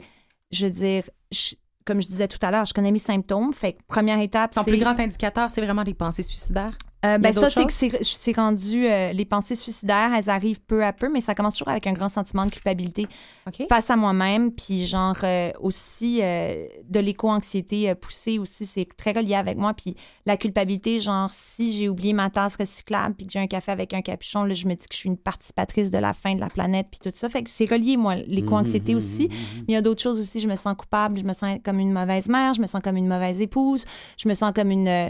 [0.52, 1.56] je veux dire, je-
[1.86, 3.54] comme je disais tout à l'heure, je connais mes symptômes.
[3.54, 6.78] Fait que première étape, Ton plus grand indicateur, c'est vraiment les pensées suicidaires?
[7.06, 10.94] Euh, ben ça, c'est que c'est rendu euh, les pensées suicidaires, elles arrivent peu à
[10.94, 13.08] peu, mais ça commence toujours avec un grand sentiment de culpabilité
[13.48, 13.68] OK.
[13.68, 19.12] face à moi-même, puis genre euh, aussi euh, de l'éco-anxiété euh, poussée aussi, c'est très
[19.12, 19.96] relié avec moi, puis
[20.26, 23.94] la culpabilité, genre si j'ai oublié ma tasse recyclable, puis que j'ai un café avec
[23.94, 26.40] un capuchon, là je me dis que je suis une participatrice de la fin de
[26.40, 29.58] la planète, puis tout ça, fait que c'est relié moi, l'éco-anxiété Mhm, aussi, mhm, mhm.
[29.60, 31.80] mais il y a d'autres choses aussi, je me sens coupable, je me sens comme
[31.80, 33.86] une mauvaise mère, je me sens comme une mauvaise épouse,
[34.18, 35.10] je me sens comme une euh,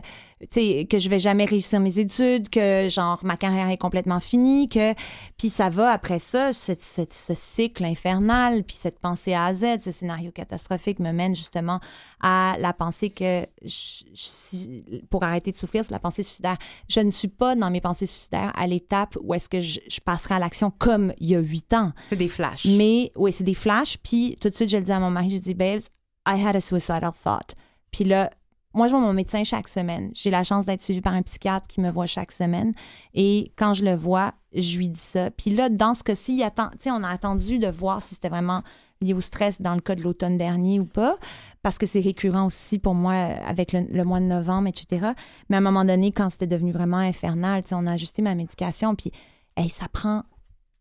[0.52, 4.68] sais que je vais jamais réussir mes études, que genre ma carrière est complètement finie,
[4.70, 4.94] que
[5.38, 9.54] puis ça va après ça, cette- cette- ce cycle infernal, puis cette pensée A à
[9.54, 11.80] Z, ce scénario catastrophique me mène justement
[12.22, 16.58] à la pensée que je- je- si- pour arrêter de souffrir, c'est la pensée suicidaire.
[16.90, 20.00] Je ne suis pas dans mes pensées suicidaires à l'étape où est-ce que je, je
[20.00, 21.92] passerai à l'action comme il y a huit ans.
[22.08, 22.66] C'est des flashs.
[22.66, 23.98] Mais oui, c'est des flashs.
[24.04, 25.82] Puis tout de suite, je le dis à mon mari, je dis, babes,
[26.28, 27.54] I had a suicidal thought.
[27.92, 28.30] Puis là,
[28.74, 30.12] moi, je vois mon médecin chaque semaine.
[30.14, 32.74] J'ai la chance d'être suivie par un psychiatre qui me voit chaque semaine.
[33.14, 35.30] Et quand je le vois, je lui dis ça.
[35.32, 36.44] Puis là, dans ce cas-ci,
[36.88, 38.64] on a attendu de voir si c'était vraiment
[39.04, 41.18] lié au stress dans le cas de l'automne dernier ou pas,
[41.62, 45.12] parce que c'est récurrent aussi pour moi euh, avec le, mois de novembre, etc.
[45.50, 48.96] Mais à un moment donné, quand c'était devenu vraiment infernal, on a ajusté ma médication,
[48.96, 49.12] puis
[49.58, 50.24] hey, ça prend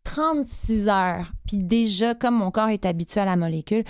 [0.04, 1.32] 36 heures.
[1.46, 3.84] Puis déjà, comme mon corps est habitué à la molécule,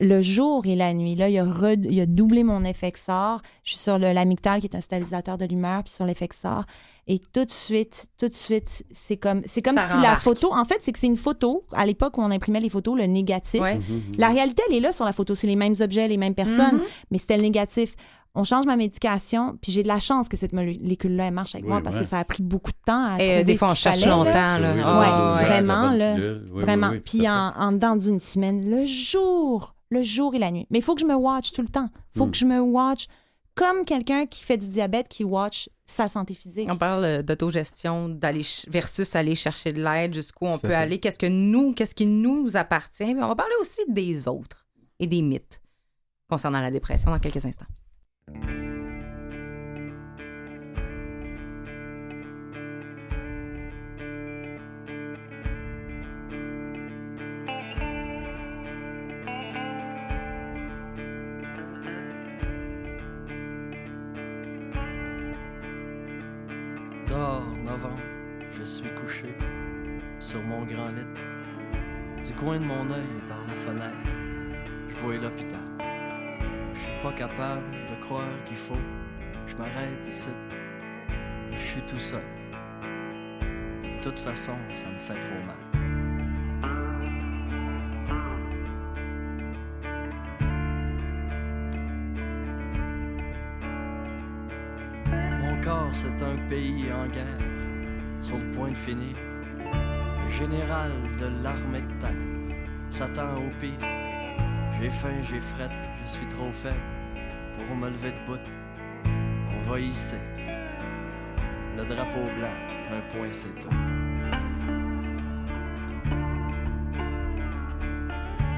[0.00, 3.40] le jour et la nuit, là, il a, re- il a doublé mon effexor.
[3.64, 6.64] Je suis sur le- l'amygdale, qui est un stabilisateur de l'humeur, puis sur l'effexor.
[7.06, 10.52] Et tout de suite, tout de suite, c'est comme, c'est comme Ça si la photo,
[10.54, 11.62] en fait, c'est que c'est une photo.
[11.72, 13.60] À l'époque où on imprimait les photos, le négatif.
[13.60, 13.76] Ouais.
[13.76, 14.02] Mhm.
[14.18, 15.34] La réalité, elle est là sur la photo.
[15.34, 16.82] C'est les mêmes objets, les mêmes personnes, Mhm.
[17.10, 17.94] mais c'était le négatif.
[18.34, 21.64] On change ma médication, puis j'ai de la chance que cette molécule-là, elle marche avec
[21.66, 22.02] Oui, moi parce ouais.
[22.02, 23.74] que ça a pris beaucoup de temps à Et euh, trouver des ce fois, on
[23.74, 24.58] cherche fallait, longtemps.
[24.58, 24.72] Là.
[24.74, 26.14] Oui, Ouais, vraiment, là.
[26.14, 26.90] Oui, Vraiment.
[26.92, 30.66] oui, Puis en, en dedans d'une semaine, le jour, le jour et la nuit.
[30.70, 31.90] Mais il faut que je me watch tout le temps.
[32.14, 32.30] Il faut Mm.
[32.30, 33.06] que je me watch
[33.54, 36.68] comme quelqu'un qui fait du diabète, qui watch sa santé physique.
[36.70, 40.74] On parle euh, d'autogestion, d'aller ch- versus aller chercher de l'aide, jusqu'où on peut fait.
[40.74, 43.12] aller, qu'est-ce que nous, qu'est-ce qui nous appartient.
[43.14, 44.64] Mais on va parler aussi des autres
[44.98, 45.60] et des mythes
[46.30, 47.66] concernant la dépression dans quelques instants.
[48.28, 48.36] Dehors,
[67.64, 67.98] novembre,
[68.52, 69.34] je suis couché
[70.20, 71.02] sur mon grand lit.
[72.24, 73.96] Du coin de mon œil par la fenêtre,
[74.88, 75.60] je vois l'hôpital.
[76.74, 77.64] Je suis pas capable
[78.02, 78.84] croire qu'il faut.
[79.46, 80.28] Je m'arrête ici.
[81.52, 82.22] Je suis tout seul.
[83.96, 85.62] De toute façon, ça me fait trop mal.
[95.40, 97.24] Mon corps, c'est un pays en guerre,
[98.20, 99.16] sur le point de finir.
[100.24, 100.90] Le général
[101.20, 102.24] de l'armée de terre
[102.90, 103.86] s'attend au pire.
[104.80, 105.70] J'ai faim, j'ai frette,
[106.02, 106.91] je suis trop faible
[107.54, 108.40] pour me lever de bout.
[109.04, 110.18] On va hisser
[111.76, 112.54] le drapeau blanc,
[112.90, 113.68] un point c'est tout.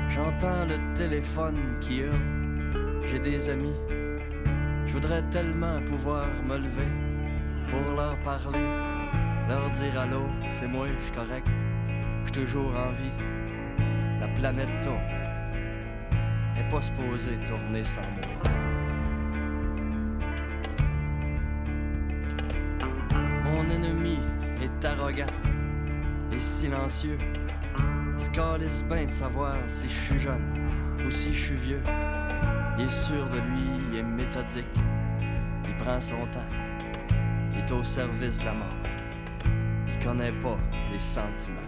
[0.09, 3.75] J'entends le téléphone qui hurle, j'ai des amis.
[4.87, 6.93] Je voudrais tellement pouvoir me lever
[7.69, 8.67] pour leur parler,
[9.49, 11.47] leur dire allô, c'est moi, je suis correct,
[12.27, 13.13] je toujours en vie.
[14.21, 14.99] La planète tourne,
[16.57, 18.64] est pas supposée tourner sans moi.
[23.85, 24.19] Ennemi
[24.63, 25.27] est arrogant
[26.33, 27.19] et silencieux.
[28.15, 30.43] Il se calisse bien de savoir si je suis jeune
[31.05, 31.83] ou si je suis vieux.
[32.79, 34.67] Il est sûr de lui, il est méthodique.
[35.67, 36.51] Il prend son temps.
[37.53, 38.77] Il est au service de la mort.
[39.89, 40.59] Il connaît pas
[40.93, 41.64] les sentiments.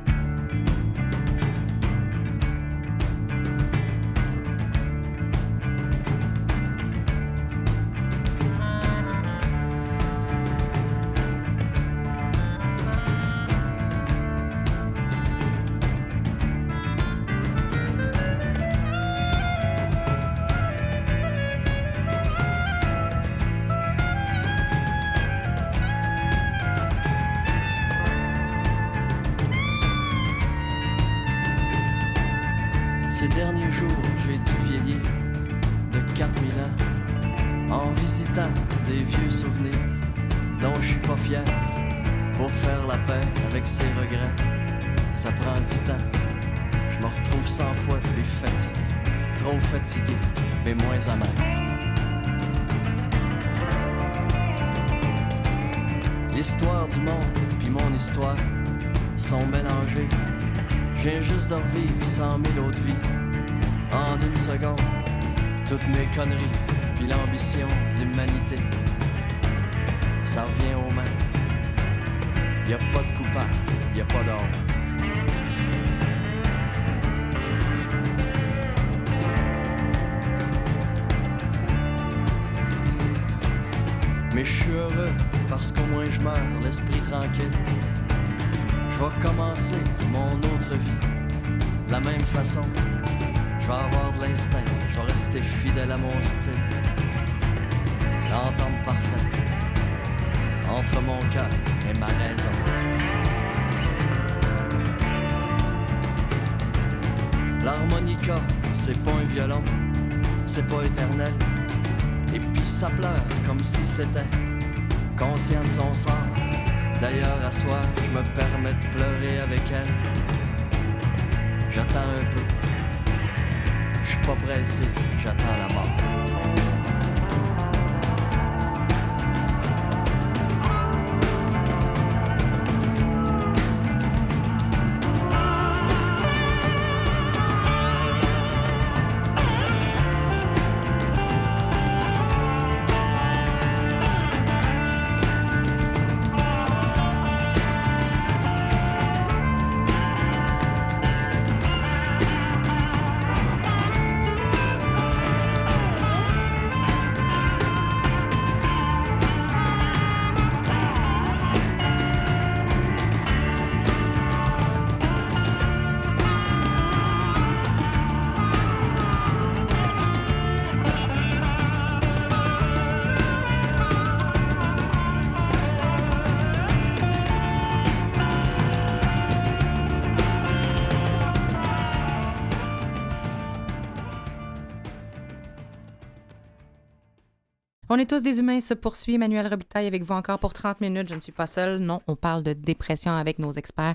[187.96, 191.08] On est tous des humains, se poursuit Emmanuel Robitaille avec vous encore pour 30 minutes.
[191.08, 191.78] Je ne suis pas seule.
[191.78, 193.94] Non, on parle de dépression avec nos experts,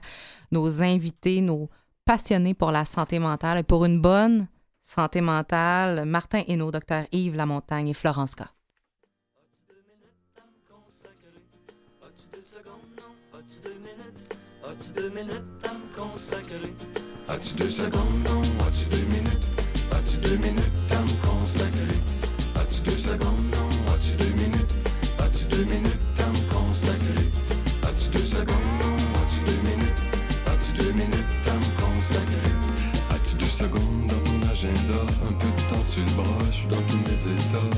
[0.52, 1.70] nos invités, nos
[2.04, 4.47] passionnés pour la santé mentale et pour une bonne
[4.82, 6.06] santé mentale.
[6.06, 8.41] Martin Hainaut, docteur Yves Lamontagne et Florence K.
[25.62, 26.26] deux minutes à
[28.12, 28.55] deux secondes,
[30.95, 31.47] minutes?
[31.47, 32.55] À me consacrer?
[33.38, 35.01] Deux secondes dans ton agenda?
[35.30, 37.78] Un peu de temps sur le bras, je dans tous mes états.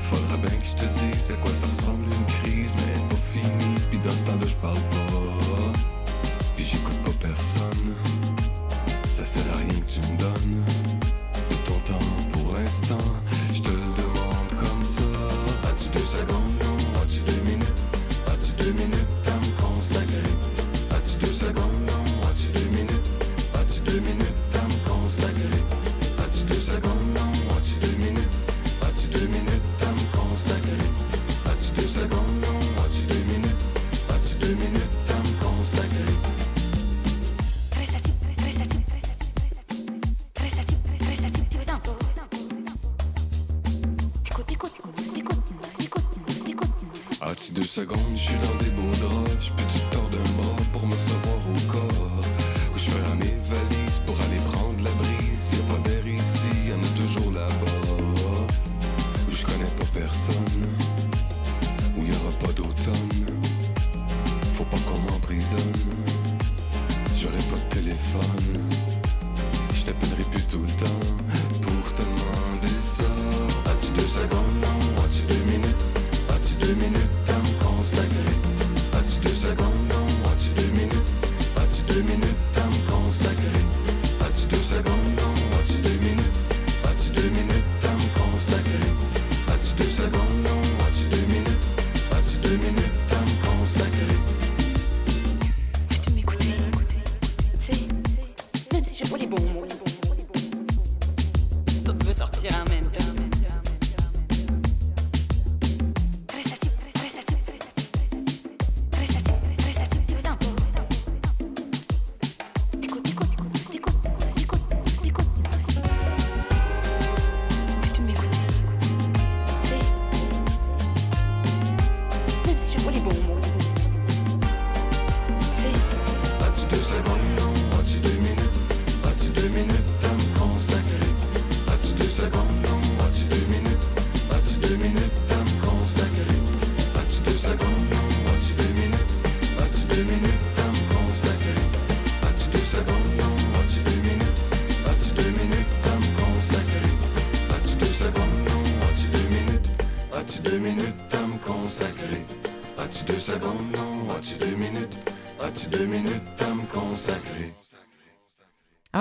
[0.00, 3.74] Faudra bien que je te dise à quoi ça ressemble une crise, mais pas finie.
[3.90, 5.72] Puis dans ce temps-là, je parle pas.
[6.56, 7.94] Puis j'écoute pas personne.
[9.12, 10.64] Ça sert à rien que tu me donnes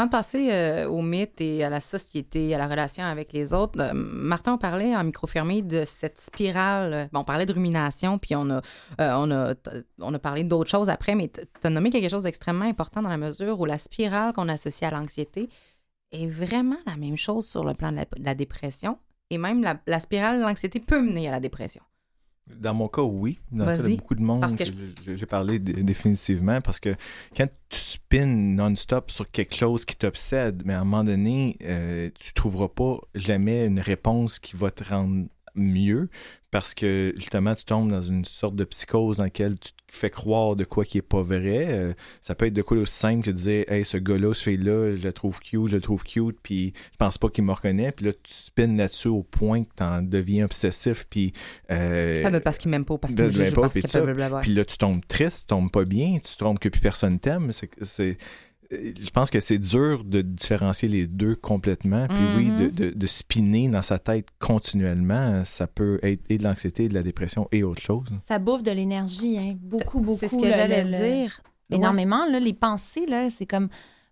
[0.03, 3.53] Avant de passer euh, au mythe et à la société, à la relation avec les
[3.53, 6.93] autres, euh, Martin, on parlait en micro fermé de cette spirale.
[6.93, 8.61] euh, Bon, on parlait de rumination, puis on a,
[8.99, 9.53] on a,
[9.99, 13.07] on a parlé d'autres choses après, mais tu as nommé quelque chose d'extrêmement important dans
[13.07, 15.47] la mesure où la spirale qu'on associe à l'anxiété
[16.11, 18.97] est vraiment la même chose sur le plan de la, de la dépression.
[19.29, 21.81] Et même la, la spirale de l'anxiété peut mener à la dépression.
[22.47, 23.39] Dans mon cas, oui.
[23.51, 26.95] Dans le cas de beaucoup de monde, parce que j'ai- parlé dé- définitivement parce que
[27.35, 32.09] quand tu spins non-stop sur quelque chose qui t'obsède, mais à un moment donné, euh,
[32.19, 35.25] tu trouveras pas jamais une réponse qui va te rendre
[35.55, 36.09] mieux
[36.53, 40.11] parce que justement tu tombes dans une sorte de psychose dans laquelle tu te fais
[40.11, 41.65] croire de quoi qui est pas vrai.
[41.69, 44.43] Euh, ça peut être de quoi aussi simple que de dire Hey, ce gars-là, ce
[44.43, 47.51] fille-là, je le trouve cute, je le trouve cute, puis je pense pas qu'il me
[47.51, 47.91] reconnaît.
[47.91, 51.33] Puis là, tu spins là-dessus au point que t'en deviens obsessif, puis
[51.71, 54.39] euh, Pas parce qu'ils m'aiment pas, parce de me jugent, pas, parce blablabla.
[54.41, 57.19] Puis là, tu tombes triste, tu tombes pas bien, tu te trompes que plus personne
[57.19, 57.51] t'aime.
[57.51, 58.17] C'est, c'est-
[59.01, 62.07] je pense que c'est dur de différencier les deux complètement.
[62.07, 62.57] Puis oui, Mhm.
[62.59, 66.89] de, de, de spinner dans sa tête continuellement, ça peut être et de l'anxiété, et
[66.89, 68.05] de la dépression et autre chose.
[68.24, 69.55] Ça bouffe de l'énergie, hein.
[69.61, 70.19] beaucoup, beaucoup.
[70.19, 70.89] C'est ce que j'allais le-
[71.21, 71.41] dire.
[71.71, 72.26] énormément.
[72.30, 73.69] Là, les pensées, là, c'est comme.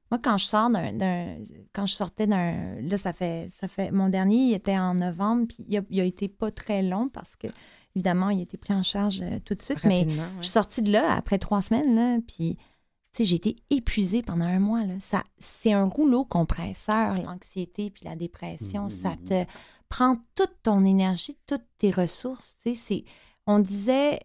[0.09, 0.91] Moi, quand je sors d'un.
[0.93, 1.38] d'un-
[1.74, 2.82] Quand je sortais d'un.
[2.82, 3.91] Là, ça fait, ça fait.
[3.91, 7.07] Mon dernier, il était en novembre, puis il a, il a été pas très long
[7.07, 7.47] parce que,
[7.95, 9.80] évidemment, il a été pris en charge euh, tout de suite.
[9.86, 10.43] Mais Rapidement, je ouais.
[10.43, 12.57] suis sortie de là après trois semaines, là, puis.
[13.14, 14.86] Tu sais, j'ai été épuisée pendant un mois.
[14.86, 14.99] Là.
[14.99, 18.89] Ça, c'est un rouleau compresseur, l'anxiété puis la dépression.
[18.89, 19.43] Ça te
[19.89, 22.55] prend toute ton énergie, toutes tes ressources.
[22.62, 23.03] Tu sais, c'est,
[23.47, 24.20] on disait,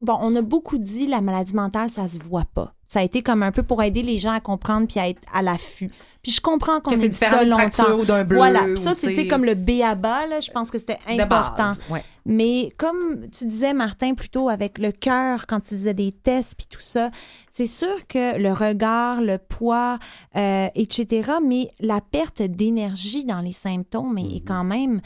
[0.00, 2.72] bon, on a beaucoup dit la maladie mentale, ça se voit pas.
[2.86, 5.20] Ça a été comme un peu pour aider les gens à comprendre puis à être
[5.32, 5.90] à l'affût.
[6.22, 8.04] Puis je comprends qu'on ait dit ça longtemps.
[8.04, 8.36] d'un bleu.
[8.36, 8.62] Voilà.
[8.64, 10.40] Puis ça, c'était comme le B à bas, là.
[10.40, 11.74] Je pense que c'était important.
[11.74, 11.80] base.
[11.90, 12.04] Ouais.
[12.24, 16.66] Mais comme tu disais, Martin, plutôt avec le cœur, quand tu faisais des tests puis
[16.68, 17.10] tout ça,
[17.50, 19.98] c'est sûr que le regard, le poids,
[20.36, 25.00] euh, etc., mais la perte d'énergie dans les symptômes est, est quand même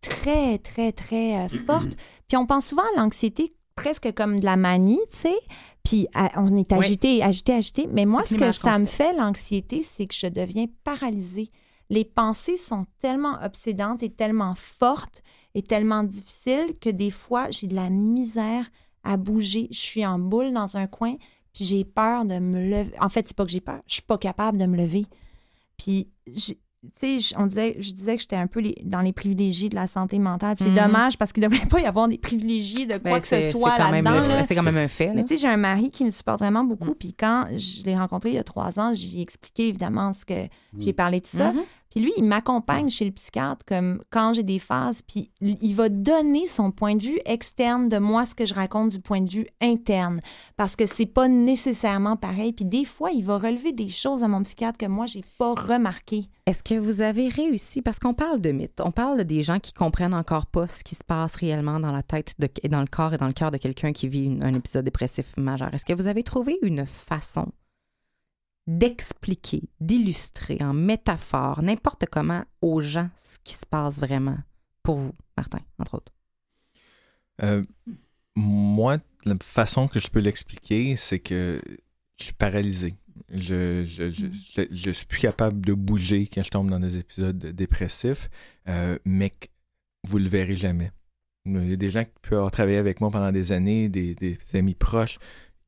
[0.00, 1.96] très, très, très euh, forte.
[2.28, 5.38] Puis on pense souvent à l'anxiété presque comme de la manie, tu sais,
[5.84, 6.78] puis on est Oui.
[6.78, 7.86] agité, agité, agité.
[7.92, 11.50] Mais moi, ce que ça me fait, l'anxiété, c'est que je deviens paralysée.
[11.88, 15.22] Les pensées sont tellement obsédantes et tellement fortes
[15.54, 18.68] et tellement difficiles que des fois, j'ai de la misère
[19.04, 19.68] à bouger.
[19.70, 21.14] Je suis en boule dans un coin,
[21.54, 22.92] puis j'ai peur de me lever.
[23.00, 25.06] En fait, c'est pas que j'ai peur, je suis pas capable de me lever.
[25.78, 26.58] Puis, j'ai-
[26.98, 29.68] tu sais, je- on disait, je disais que j'étais un peu les- dans les privilégiés
[29.68, 30.56] de la santé mentale.
[30.56, 30.86] Puis C'est Mhm.
[30.88, 33.42] dommage parce qu'il ne devrait pas y avoir des privilégiés de quoi Ben, que ce
[33.42, 34.10] soit là-dedans.
[34.12, 34.42] là.
[34.44, 35.06] C'est quand même un fait.
[35.06, 35.12] là.
[35.14, 36.90] Mais tu sais, j'ai un mari qui me supporte vraiment beaucoup.
[36.92, 36.96] Mm.
[36.98, 40.48] Puis quand je l'ai rencontré il y a trois ans, j'ai expliqué évidemment ce que
[40.78, 41.52] j'ai parlé de ça.
[41.52, 41.60] Mhm.
[41.96, 46.46] Lui, il m'accompagne chez le psychiatre comme quand j'ai des phases, puis il va donner
[46.46, 49.46] son point de vue externe de moi, ce que je raconte du point de vue
[49.62, 50.20] interne,
[50.58, 52.52] parce que c'est pas nécessairement pareil.
[52.52, 55.54] Puis des fois, il va relever des choses à mon psychiatre que moi, j'ai pas
[55.54, 56.26] remarqué.
[56.44, 59.72] Est-ce que vous avez réussi, parce qu'on parle de mythes, on parle des gens qui
[59.72, 62.86] comprennent encore pas ce qui se passe réellement dans la tête, de, et dans le
[62.86, 65.72] corps et dans le cœur de quelqu'un qui vit un épisode dépressif majeur.
[65.72, 67.46] Est-ce que vous avez trouvé une façon
[68.66, 74.38] d'expliquer, d'illustrer en métaphore, n'importe comment, aux gens ce qui se passe vraiment
[74.82, 76.12] pour vous, Martin, entre autres?
[77.42, 77.62] Euh,
[78.34, 81.60] moi, la façon que je peux l'expliquer, c'est que
[82.18, 82.94] je suis paralysé.
[83.30, 86.98] Je, je, je, je, je suis plus capable de bouger quand je tombe dans des
[86.98, 88.30] épisodes dépressifs,
[88.68, 89.46] euh, mais que
[90.08, 90.92] vous le verrez jamais.
[91.46, 94.14] Il y a des gens qui peuvent avoir travaillé avec moi pendant des années, des,
[94.14, 95.18] des amis proches,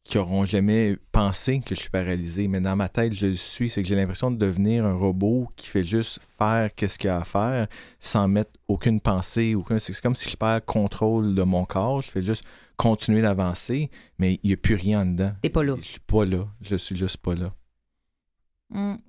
[0.08, 3.68] qui auront jamais pensé que je suis paralysé, mais dans ma tête, je le suis.
[3.68, 7.10] C'est que j'ai l'impression de devenir un robot qui fait juste faire qu'est-ce qu'il y
[7.10, 7.66] a à faire
[8.00, 9.78] sans mettre aucune pensée, aucun.
[9.78, 12.00] C'est comme si je perds contrôle de mon corps.
[12.00, 12.42] Je fais juste
[12.78, 15.32] continuer d'avancer, mais il n'y a plus rien dedans.
[15.42, 15.74] T'es pas là.
[15.78, 16.46] Je suis pas là.
[16.62, 17.52] Je suis juste pas là.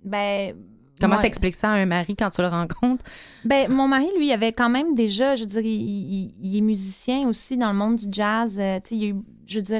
[0.03, 0.55] ben.
[1.01, 3.05] Comment moi- t'expliques ça à un mari quand tu le rencontres?
[3.45, 6.61] Ben, mon mari, lui, avait quand même déjà, je veux dire, il, il- il est
[6.61, 8.57] musicien aussi dans le monde du jazz.
[8.59, 9.15] euh, tu sais,
[9.47, 9.79] je veux dire,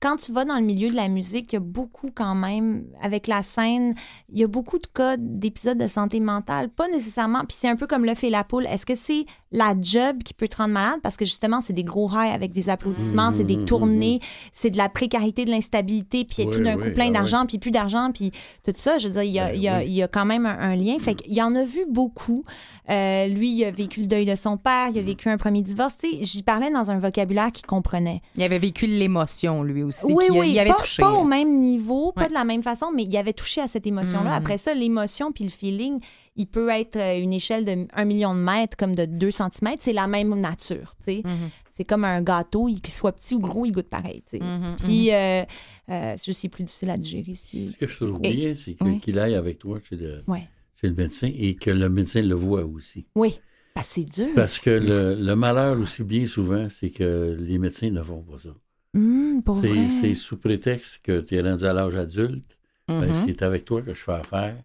[0.00, 2.84] quand tu vas dans le milieu de la musique, il y a beaucoup quand même,
[3.02, 3.94] avec la scène,
[4.32, 6.68] il y a beaucoup de cas d'épisodes de santé mentale.
[6.68, 8.66] Pas nécessairement, puis c'est un peu comme le fait la poule.
[8.66, 11.00] Est-ce que c'est la job qui peut te rendre malade?
[11.02, 14.20] Parce que justement, c'est des gros highs avec des applaudissements, c'est des tournées,
[14.52, 17.44] c'est de la précarité, de l'instabilité, puis Oui, tout d'un oui, coup plein ah d'argent,
[17.46, 18.30] puis plus d'argent, puis
[18.64, 18.98] tout ça.
[18.98, 19.84] Je veux dire, il y a, Ben il y a- oui.
[19.88, 20.96] il y a quand même un, un lien.
[21.00, 22.44] Fait qu'il en a vu beaucoup.
[22.88, 25.62] Euh, lui, il a vécu le deuil de son père, il a vécu un premier
[25.62, 25.96] divorce.
[25.98, 28.22] Tu sais, j'y parlais dans un vocabulaire qu'il comprenait.
[28.36, 31.02] Il avait vécu l'émotion, lui aussi, oui, qui oui, y avait pas, touché.
[31.02, 32.28] pas au même niveau, pas Ouais.
[32.28, 34.30] de la même façon, mais il avait touché à cette émotion-là.
[34.30, 34.36] Mhm.
[34.36, 36.00] Après ça, l'émotion puis le feeling,
[36.36, 39.76] il peut être euh, une échelle de 1 million de mètres comme de 2 cm.
[39.80, 41.22] C'est la même nature, tu sais.
[41.24, 41.50] Mhm.
[41.68, 44.44] C'est comme un gâteau, il- qu'il soit petit ou gros, il goûte pareil, tu sais.
[44.44, 45.42] Mhm, Puis, euh,
[45.90, 47.34] euh, c'est juste plus difficile à digérer.
[47.34, 47.68] Si...
[47.68, 50.48] Ce que je trouve Et- bien, c'est qu'il aille avec toi chez le, Ouais.
[50.80, 53.04] chez le médecin et que le médecin le voit aussi.
[53.14, 53.38] Oui,
[53.74, 54.28] parce que c'est dur.
[54.34, 58.38] Parce que le, le malheur aussi, bien souvent, c'est que les médecins ne font pas
[58.38, 58.50] ça.
[58.94, 59.42] Hum.
[59.90, 62.58] C'est sous prétexte que tu es rendu à l'âge adulte,
[62.88, 63.12] ben, Mhm.
[63.26, 64.56] c'est avec toi que je fais affaire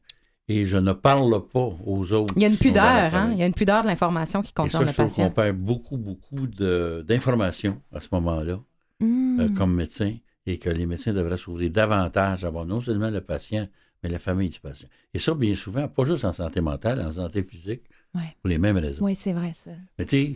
[0.48, 2.34] et je ne parle pas aux autres.
[2.38, 3.30] Il y a une pudeur, hein?
[3.34, 5.30] Il y a une pudeur de l'information qui Et ça, concerne je le patient.
[5.32, 8.60] perd beaucoup, beaucoup d'informations à ce moment-là,
[9.02, 9.40] Hum.
[9.40, 10.16] euh, comme médecin,
[10.46, 13.68] et que les médecins devraient s'ouvrir davantage à voir non seulement le patient,
[14.02, 14.88] mais la famille du patient.
[15.14, 17.84] Et ça, bien souvent, pas juste en santé mentale, en santé physique,
[18.16, 18.36] Ouais.
[18.42, 19.04] pour les mêmes raisons.
[19.04, 19.72] Oui, c'est vrai, ça.
[19.98, 20.36] Mais tu sais,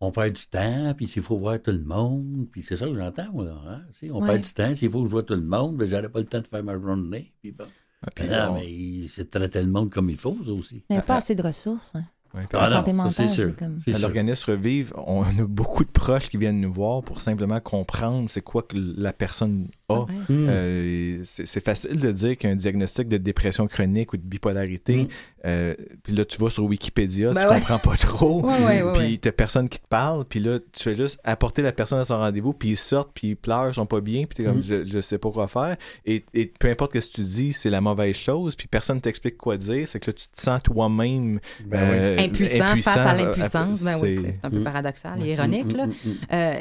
[0.00, 2.94] on perd du temps, puis s'il faut voir tout le monde, puis c'est ça que
[2.94, 3.60] j'entends, moi, là.
[3.66, 3.82] Hein?
[4.12, 4.28] On Ouais.
[4.28, 6.26] perd du temps, s'il faut que je vois tout le monde, ben j'aurais pas le
[6.26, 7.32] temps de faire ma journée.
[7.40, 7.64] Puis bon.
[8.02, 10.84] Ah, puis Mais non, on- mais c'est traiter le monde comme il faut, ça aussi.
[10.88, 11.96] Il n'y a pas assez de ressources.
[11.96, 12.04] hein.
[12.34, 13.56] Ouais, Ah non, ça, c'est sûr.
[13.56, 18.28] comme- l'organisme Revive, on a beaucoup de proches qui viennent nous voir pour simplement comprendre
[18.28, 20.00] c'est quoi que la personne a.
[20.00, 20.06] Ouais.
[20.28, 20.46] Hmm.
[20.48, 25.08] Euh, c'est facile de dire qu'un diagnostic de dépression chronique ou de bipolarité, Mm.
[25.46, 27.54] euh, puis là, tu vas sur Wikipédia, Ben tu ouais.
[27.54, 28.92] comprends pas trop, Ouais, ouais, ouais, ouais.
[28.98, 32.04] puis t'as personne qui te parle, puis là, tu fais juste apporter la personne à
[32.04, 34.58] son rendez-vous, puis ils sortent, puis ils pleurent, ils sont pas bien, puis t'es comme,
[34.58, 34.62] Mm.
[34.62, 37.70] je, je sais pas quoi faire, et, et peu importe ce que tu dis, c'est
[37.70, 41.40] la mauvaise chose, puis personne t'explique quoi dire, c'est que là, tu te sens toi-même
[41.66, 43.82] Ben euh, Impuissant, face à euh, l'impuissance.
[43.82, 44.64] Ben oui, c'est- un peu Mm.
[44.64, 45.72] paradoxal et ironique.
[45.72, 45.86] Là.
[45.86, 46.16] Mm, mm, mm.
[46.32, 46.54] Euh,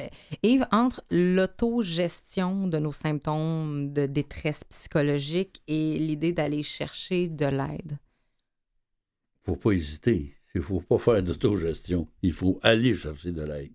[0.44, 7.98] Yves, entre l'autogestion de nos symptômes de détresse psychologique et l'idée d'aller chercher de l'aide.
[9.44, 10.34] faut pas hésiter.
[10.56, 12.08] Il faut pas faire d'autogestion.
[12.22, 13.72] Il faut aller chercher de l'aide.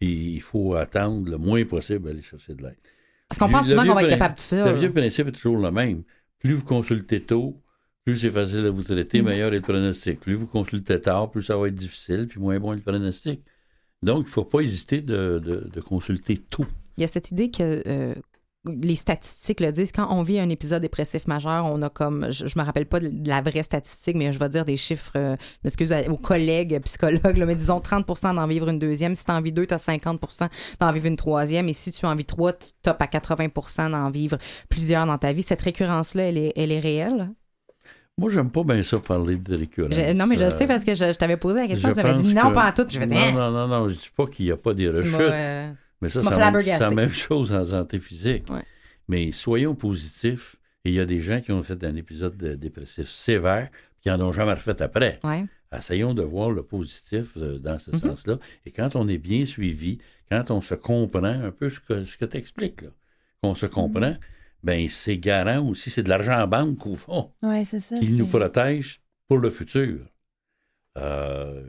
[0.00, 2.76] Puis il faut attendre le moins possible d'aller chercher de l'aide.
[3.28, 4.64] Parce qu'on pense souvent qu'on va être vieux capable de ça.
[4.72, 6.02] Le vieux principe est toujours le même.
[6.40, 7.60] Plus vous consultez tôt,
[8.12, 9.24] plus c'est facile de vous traiter, Mm.
[9.26, 10.20] meilleur est le pronostic.
[10.20, 13.42] Plus vous consultez tard, plus ça va être difficile, puis moins bon est le pronostic.
[14.02, 16.66] Donc, il ne faut pas hésiter de, de- de consulter tout.
[16.96, 18.14] Il y a cette idée que euh,
[18.82, 19.92] les statistiques le disent.
[19.92, 23.00] Quand on vit un épisode dépressif majeur, on a comme, je, je me rappelle pas
[23.00, 26.16] de la vraie statistique, mais je vais dire des chiffres, euh, je m'excuse à- aux
[26.16, 29.14] collègues psychologues, là, mais disons 30% d'en vivre une deuxième.
[29.14, 30.48] Si tu en vis deux, tu as 50%
[30.80, 31.68] d'en vivre une troisième.
[31.68, 34.38] Et si tu en vis trois, tu topes à 80% d'en vivre
[34.68, 35.42] plusieurs dans ta vie.
[35.42, 37.30] Cette récurrence-là, elle est, elle est réelle?
[38.18, 39.94] Moi, j'aime pas bien ça parler de récurrence.
[39.94, 41.94] Je- non, mais je Euh, sais parce que je, je t'avais posé la question, je
[41.94, 42.86] tu m'avais dit non, que- pas en tout.
[42.88, 44.88] Je vais Non, dire, non, non, non, je dis pas qu'il n'y a pas des
[44.88, 45.14] rechutes.
[45.20, 46.30] euh, Mais ça, c'est
[46.78, 48.44] la, même- chose en santé physique.
[48.50, 48.62] Ouais.
[49.08, 50.56] Mais soyons positifs.
[50.84, 53.68] Et il y a des gens qui ont fait un épisode de- dépressif sévère
[54.00, 55.18] qui n'en ont jamais refait après.
[55.24, 55.44] ouais.
[55.76, 57.98] Essayons de voir le positif euh, dans ce Mhm.
[57.98, 58.38] sens-là.
[58.64, 59.98] Et quand on est bien suivi,
[60.30, 62.84] quand on se comprend un peu ce que, ce que tu expliques,
[63.42, 64.18] qu'on se comprend, Mhm.
[64.62, 67.98] Ben c'est garant aussi, c'est de l'argent en banque au fond, Oui, c'est ça.
[67.98, 70.00] qui c'est- nous protège pour le futur.
[70.96, 71.62] Euh,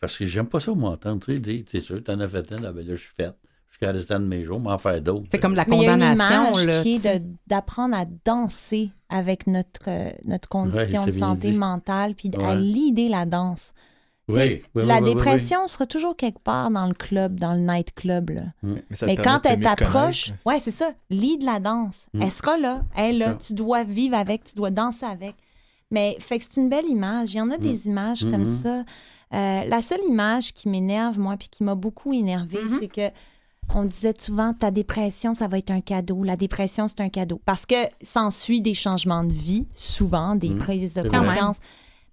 [0.00, 2.60] parce que j'aime pas ça m'entendre, tu sais, dire, c'est sûr, t'en as fait un,
[2.60, 3.34] là, ben là, je suis faite.
[3.68, 5.26] Jusqu'à restant de mes jours, m'en faire d'autres.
[5.30, 6.66] C'est comme la Mais il y a une condamnation.
[6.66, 11.50] là, qui est de- d'apprendre à danser avec notre, euh, notre condition Ouais, de santé
[11.50, 11.58] dit.
[11.58, 12.56] mentale, puis à Ouais.
[12.56, 13.72] l'idée la danse.
[14.28, 17.60] Oui, oui, oui, la oui, dépression sera toujours quelque part dans le club, dans le
[17.60, 18.30] nightclub.
[18.30, 18.42] Là.
[18.62, 22.08] Mais, Mais quand elle t'approche, ouais, c'est ça, lit de la danse.
[22.12, 22.22] Mm.
[22.22, 25.36] Elle sera là, elle est là, tu dois vivre avec, tu dois danser avec.
[25.92, 27.34] Mais fait que c'est une belle image.
[27.34, 28.84] Il y en a des images comme ça.
[29.32, 32.78] Euh, la seule image qui m'énerve, moi, puis qui m'a beaucoup énervée, Mhm.
[32.80, 33.10] c'est que
[33.74, 36.22] on disait souvent ta dépression, ça va être un cadeau.
[36.22, 37.40] La dépression, c'est un cadeau.
[37.44, 41.10] Parce que s'ensuit des changements de vie, souvent, des prises de vrai.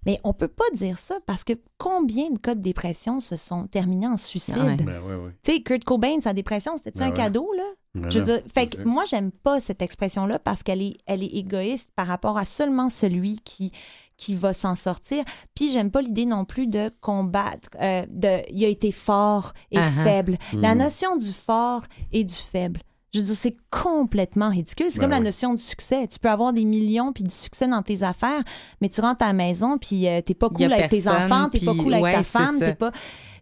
[0.06, 3.66] Mais on peut pas dire ça parce que combien de cas de dépression se sont
[3.66, 4.54] terminés en suicide?
[4.58, 4.76] Ah ouais.
[4.76, 5.00] Ben.
[5.42, 7.14] Tu sais, Kurt Cobain, sa dépression, c'était-tu Ben un ouais.
[7.16, 7.62] cadeau, là?
[7.94, 11.22] Ben Je veux dire, fait que moi, j'aime pas cette expression-là parce qu'elle est, elle
[11.22, 13.70] est égoïste par rapport à seulement celui qui,
[14.16, 15.24] qui va s'en sortir.
[15.54, 19.76] Puis j'aime pas l'idée non plus de combattre, euh, de il a été fort et
[19.78, 20.02] Uh-huh.
[20.04, 20.38] faible.
[20.52, 20.78] La Mm.
[20.78, 22.80] notion du fort et du faible.
[23.14, 24.86] Je veux dire, c'est complètement ridicule.
[24.90, 26.06] C'est Ben comme la notion du succès.
[26.08, 28.42] Tu peux avoir des millions puis du succès dans tes affaires,
[28.80, 31.60] mais tu rentres à la maison puis euh, t'es pas cool avec tes enfants, t'es
[31.60, 32.90] pas puis cool avec ta femme, t'es pas...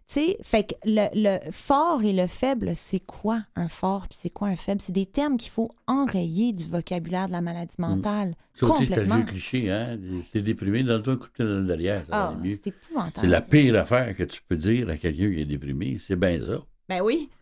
[0.05, 4.17] Tu sais, fait que le, le fort et le faible, c'est quoi un fort puis
[4.21, 4.81] c'est quoi un faible?
[4.81, 8.35] C'est des termes qu'il faut enrayer du vocabulaire de la maladie mentale.
[8.53, 9.15] Ça aussi, c'est le Complètement.
[9.15, 9.97] vieux cliché, hein?
[10.25, 12.51] C'est déprimé, donne-toi un coup de pied dans le derrière, ça va Ah, mieux.
[12.51, 13.13] c'est épouvantable.
[13.21, 16.37] C'est la pire affaire que tu peux dire à quelqu'un qui est déprimé, c'est bien
[16.45, 16.59] ça.
[16.89, 17.29] Ben oui.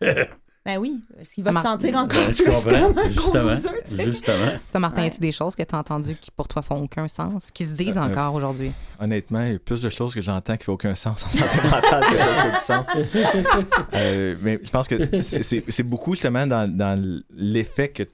[0.64, 1.00] ben oui.
[1.20, 2.70] Est-ce qu'il va se Mar- sentir encore Ben, tu plus comprends?
[2.70, 3.42] comme un gros Justement.
[3.42, 4.04] loser?
[4.04, 4.50] Justement.
[4.70, 5.06] Toi, Martin, Ouais.
[5.08, 7.76] a-tu des choses que tu as entendues qui pour toi font aucun sens, qui se
[7.76, 8.70] disent Euh, encore aujourd'hui?
[9.00, 11.68] Honnêtement, il y a plus de choses que j'entends qui font aucun sens en santé
[11.68, 12.18] mentale que
[12.64, 13.66] ça fait du sens.
[13.94, 18.04] Euh, mais je pense que c'est beaucoup justement dans, dans l'effet que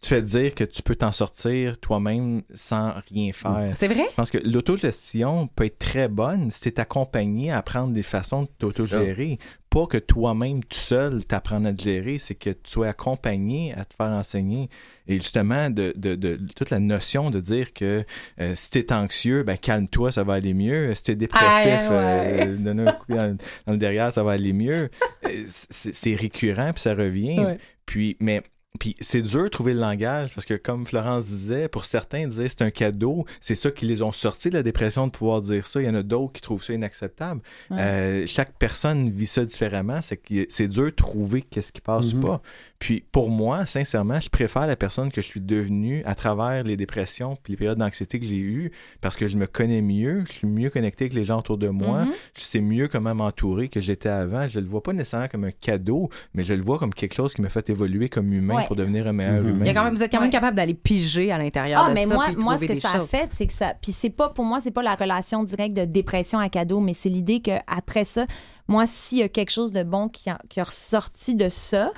[0.00, 3.70] tu fais dire que tu peux t'en sortir toi-même sans rien faire.
[3.74, 4.04] C'est vrai?
[4.10, 8.02] Je pense que l'autogestion peut être très bonne si tu es accompagné à apprendre des
[8.02, 9.38] façons de t'autogérer.
[9.70, 13.84] Pas que toi-même, tout seul, t'apprennes à te gérer, c'est que tu sois accompagné à
[13.84, 14.70] te faire enseigner.
[15.06, 18.04] Et justement, de, de, de toute la notion de dire que
[18.40, 20.94] euh, si t'es anxieux, ben calme-toi, ça va aller mieux.
[20.94, 22.46] Si t'es dépressif, Ah, ouais.
[22.46, 23.36] euh, donne un coup dans,
[23.66, 24.88] dans le derrière, ça va aller mieux.
[25.24, 27.40] Euh, C'est c'est récurrent, puis ça revient.
[27.40, 27.58] Ouais.
[27.84, 28.42] Puis, mais
[28.76, 32.48] puis c'est dur de trouver le langage parce que comme Florence disait, pour certains disaient
[32.48, 35.66] c'est un cadeau, c'est ça qui les ont sortis de la dépression de pouvoir dire
[35.66, 35.80] ça.
[35.80, 37.40] Il y en a d'autres qui trouvent ça inacceptable.
[37.70, 37.78] Ouais.
[37.80, 42.12] Euh, chaque personne vit ça différemment, c'est que c'est dur de trouver qu'est-ce qui passe
[42.12, 42.22] ou Mhm.
[42.22, 42.42] pas.
[42.78, 46.76] Puis pour moi, sincèrement, je préfère la personne que je suis devenue à travers les
[46.76, 48.70] dépressions puis les périodes d'anxiété que j'ai eues
[49.00, 51.68] parce que je me connais mieux, je suis mieux connecté avec les gens autour de
[51.68, 52.12] moi, Mhm.
[52.36, 54.46] je sais mieux comment m'entourer que j'étais avant.
[54.46, 57.32] Je le vois pas nécessairement comme un cadeau, mais je le vois comme quelque chose
[57.34, 58.66] qui m'a fait évoluer comme humain Ouais.
[58.66, 59.48] pour devenir un meilleur Mhm.
[59.48, 59.64] humain.
[59.64, 60.32] Il y a quand même, vous êtes quand même Ouais.
[60.32, 62.14] capable d'aller piger à l'intérieur Ah, de mais ça.
[62.14, 63.72] moi, moi ce que ça a fait, c'est que ça.
[63.80, 66.92] Puis c'est pas, pour moi, c'est pas la relation directe de dépression à cadeau, mais
[66.94, 68.26] c'est l'idée qu'après ça,
[68.68, 71.90] moi, s'il y a quelque chose de bon qui a, qui a ressorti de ça,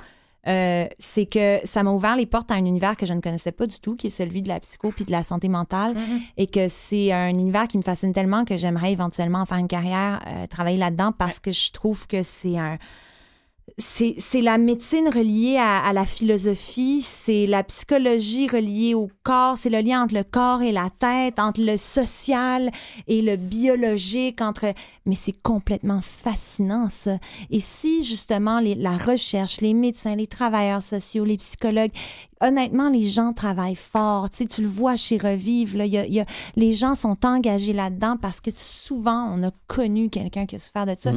[0.47, 3.51] euh, c'est que ça m'a ouvert les portes à un univers que je ne connaissais
[3.51, 6.19] pas du tout, qui est celui de la psycho puis de la santé mentale, Mhm.
[6.37, 9.67] et que c'est un univers qui me fascine tellement que j'aimerais éventuellement en faire une
[9.67, 12.77] carrière, euh, travailler là-dedans, parce que je trouve que c'est un
[13.79, 19.69] c'est la médecine reliée à, à la philosophie, c'est la psychologie reliée au corps, c'est
[19.69, 22.71] le lien entre le corps et la tête, entre le social
[23.07, 24.73] et le biologique, entre
[25.05, 27.17] mais c'est complètement fascinant ça.
[27.49, 31.91] Et si justement les- la recherche, les médecins, les travailleurs sociaux, les psychologues,
[32.41, 34.29] honnêtement les gens travaillent fort.
[34.29, 36.25] Tu sais, tu le vois chez Revive, là, y a- y a-
[36.55, 40.85] les gens sont engagés là-dedans parce que souvent on a connu quelqu'un qui a souffert
[40.85, 41.11] de ça.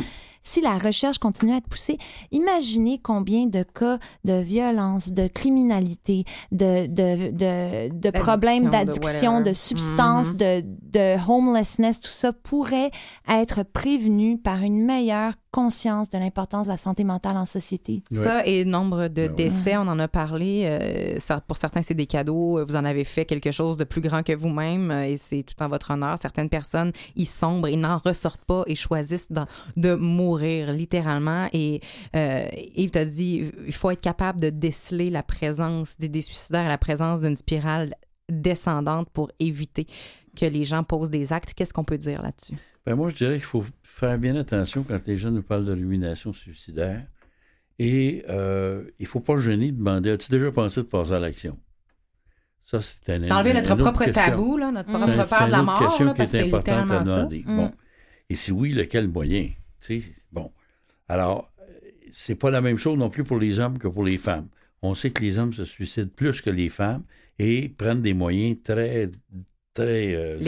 [0.45, 1.99] Si la recherche continue à être poussée,
[2.33, 9.53] imaginez combien de cas de violence, de criminalité, de, de, de, de problèmes d'addiction, de,
[9.53, 10.37] substances, Mhm.
[10.39, 12.91] de, de homelessness, tout ça pourrait
[13.29, 18.03] être prévenu par une meilleure conscience de l'importance de la santé mentale en société.
[18.11, 19.37] Ça et nombre de Ben oui.
[19.37, 20.65] décès, on en a parlé.
[20.67, 22.65] euh, ça- pour certains, c'est des cadeaux.
[22.67, 25.55] Vous en avez fait quelque chose de plus grand que vous-même euh, et c'est tout
[25.63, 26.19] en votre honneur.
[26.19, 29.29] Certaines personnes y sombrent et n'en ressortent pas et choisissent
[29.77, 31.49] de mourir littéralement.
[31.53, 31.81] Et
[32.17, 36.79] euh, Yves t'a dit, il faut être capable de déceler la présence d'idées suicidaires, la
[36.79, 37.95] présence d'une spirale
[38.31, 39.87] descendante pour éviter
[40.35, 41.53] que les gens posent des actes.
[41.53, 42.55] Qu'est-ce qu'on peut dire là-dessus?
[42.87, 45.73] Ben moi, je dirais qu'il faut faire bien attention quand les gens nous parlent de
[45.73, 47.07] rumination suicidaire.
[47.79, 51.19] Et euh, il ne faut pas gêner de demander As-tu déjà pensé de passer à
[51.21, 51.59] l'action?
[52.67, 54.23] Ça, c'est un D'enlever notre propre question.
[54.25, 54.93] tabou, là, notre Mm.
[54.93, 57.45] propre peur de la mort, question là, qui parce est importante à demander.
[57.47, 57.57] Mm.
[57.57, 57.73] Bon.
[58.31, 59.51] Et si oui, lequel moyen?
[59.81, 60.53] Tu sais, Bon.
[61.09, 61.53] Alors,
[62.13, 64.49] c'est pas la même chose non plus pour les hommes que pour les femmes.
[64.83, 67.05] On sait que les hommes se suicident plus que les femmes
[67.39, 69.09] et prennent des moyens très,
[69.75, 70.39] très euh.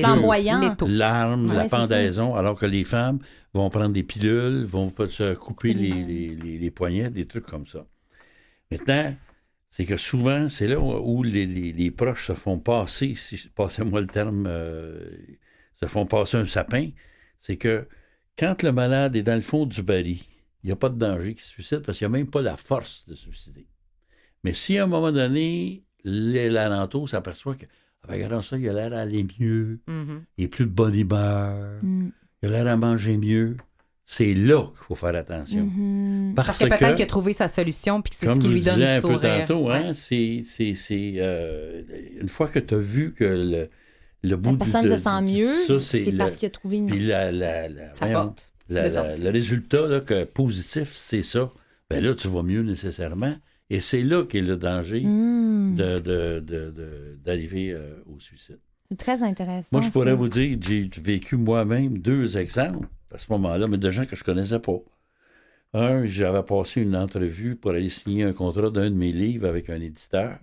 [0.61, 0.87] Létaux.
[0.87, 3.19] l'arme, Ouais, la pendaison, alors que les femmes
[3.53, 7.45] vont prendre des pilules, vont se couper les, Les- les, les- les poignets, des trucs
[7.47, 7.87] comme ça.
[8.71, 9.15] Maintenant,
[9.71, 14.47] c'est que souvent, c'est là où les, proches se font passer, si passez-moi le terme,
[14.49, 15.01] euh,
[15.81, 16.91] se font passer un sapin.
[17.41, 17.87] C'est que
[18.39, 20.19] quand le malade est dans le fond du baril,
[20.63, 22.41] il n'y a pas de danger qu'il se suicide parce qu'il n'y a même pas
[22.43, 23.67] la force de se suicider.
[24.45, 27.67] Mais si à un moment donné, l'alentour s'aperçoit que,
[28.09, 30.23] regarde ça, il a l'air d'aller mieux, Mhm.
[30.39, 32.09] il est plus de bonne humeur, Mm.
[32.43, 33.57] il a l'air à manger mieux,
[34.05, 35.65] c'est là qu'il faut faire attention.
[35.65, 36.35] Mhm.
[36.37, 38.53] Parce que peut-être qu'il a trouvé sa solution puis que c'est ce comme qui je
[38.53, 39.45] lui donne disais le un peu sourire.
[39.47, 39.95] tantôt, hein, Ouais.
[39.95, 41.83] c'est, c'est, c'est, euh,
[42.21, 43.69] une fois que tu as vu que le,
[44.23, 46.77] le bout La personne de- se sent mieux, ça, c'est le- parce qu'il a trouvé
[46.79, 46.87] une...
[46.87, 48.53] Puis la, la, la- Ça voyons, porte.
[48.69, 51.51] le résultat là, que positif, c'est ça.
[51.91, 53.35] Ben là, tu vas mieux nécessairement.
[53.71, 55.75] Et c'est là qu'est le danger Mm.
[55.77, 58.59] de, de- de- de- d'arriver euh, au suicide.
[58.91, 59.69] C'est très intéressant.
[59.79, 60.15] Moi, je pourrais ça.
[60.15, 64.23] vous dire, j'ai vécu moi-même deux exemples à ce moment-là, mais de gens que je
[64.25, 64.79] connaissais pas.
[65.73, 69.71] Un, j'avais passé une entrevue pour aller signer un contrat d'un de mes livres avec
[69.71, 70.39] un éditeur,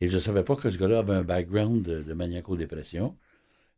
[0.00, 3.14] et je savais pas que ce gars-là avait un background de, de maniaco-dépression.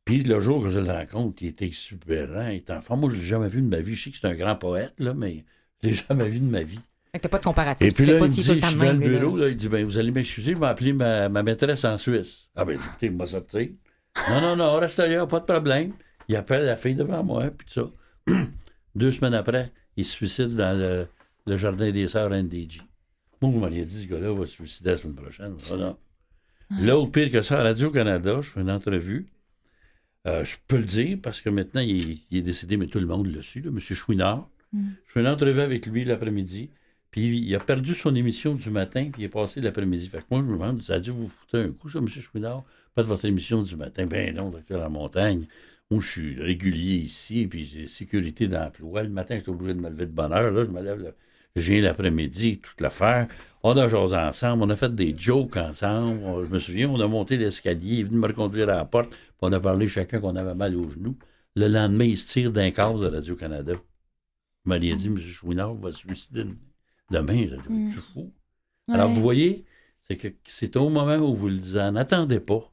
[0.04, 2.96] Puis le jour que je le rencontre, il était exubérant, il était enfant.
[2.96, 3.94] Moi, je l'ai jamais vu de ma vie.
[3.94, 5.44] Je sais que c'est un grand poète, là, mais
[5.82, 6.80] je l'ai jamais vu de ma vie.
[7.20, 7.86] T'as pas de comparatif.
[7.88, 9.18] Et tu puis sais là, pas il dit, tout je suis dans le là.
[9.18, 11.98] bureau, là, il dit, ben, vous allez m'excuser, je vais appeler ma, ma maîtresse en
[11.98, 12.48] Suisse.
[12.56, 13.76] Ah ben, écoutez, il m'a sorti.
[14.30, 15.92] Non, non, non, reste là, pas de problème.
[16.28, 17.90] Il appelle la fille devant moi, puis tout
[18.28, 18.34] ça.
[18.94, 21.06] Deux semaines après, il se suicide dans le,
[21.46, 22.80] le jardin des sœurs NDG.
[23.42, 25.54] Moi, vous m'auriez dit, ce gars-là va se suicider la semaine prochaine.
[25.72, 25.96] Ah, non.
[26.80, 29.26] L'autre pire que ça, à Radio-Canada, je fais une entrevue.
[30.26, 32.98] Euh, je peux le dire parce que maintenant, il, est- il est décédé, mais tout
[32.98, 33.78] le monde le suit, là, M.
[33.78, 34.48] Chouinard.
[34.72, 34.78] Je
[35.12, 36.70] fais une entrevue avec lui l'après-midi.
[37.16, 40.06] Puis il a perdu son émission du matin, puis il est passé l'après-midi.
[40.06, 42.08] Fait que moi, je me demande, ça a dû vous foutre un coup, ça, M.
[42.08, 42.62] Chouinard?
[42.94, 44.04] Pas de votre émission du matin.
[44.04, 45.46] Ben non, docteur La Montagne.
[45.90, 49.02] Moi, je suis régulier ici, puis j'ai sécurité d'emploi.
[49.02, 50.50] Le matin, j'étais obligé de me lever de bonne heure.
[50.50, 51.14] Là, je me lève,
[51.56, 53.28] je viens l'après-midi, toute l'affaire.
[53.62, 56.20] On a jasé ensemble, on a fait des jokes ensemble.
[56.46, 59.08] Je me souviens, on a monté l'escalier, il est venu me reconduire à la porte,
[59.08, 61.16] puis on a parlé chacun qu'on avait mal aux genoux.
[61.54, 63.72] Le lendemain, il se tire d'un cas de Radio-Canada.
[64.66, 65.16] Il m'a dit, M.
[65.18, 66.44] Chouinard va se suicider
[67.10, 67.46] demain.
[67.46, 68.32] Je suis fou.
[68.90, 69.64] Alors, vous voyez,
[70.02, 72.70] c'est que c'est au moment où vous le disiez, n'attendez pas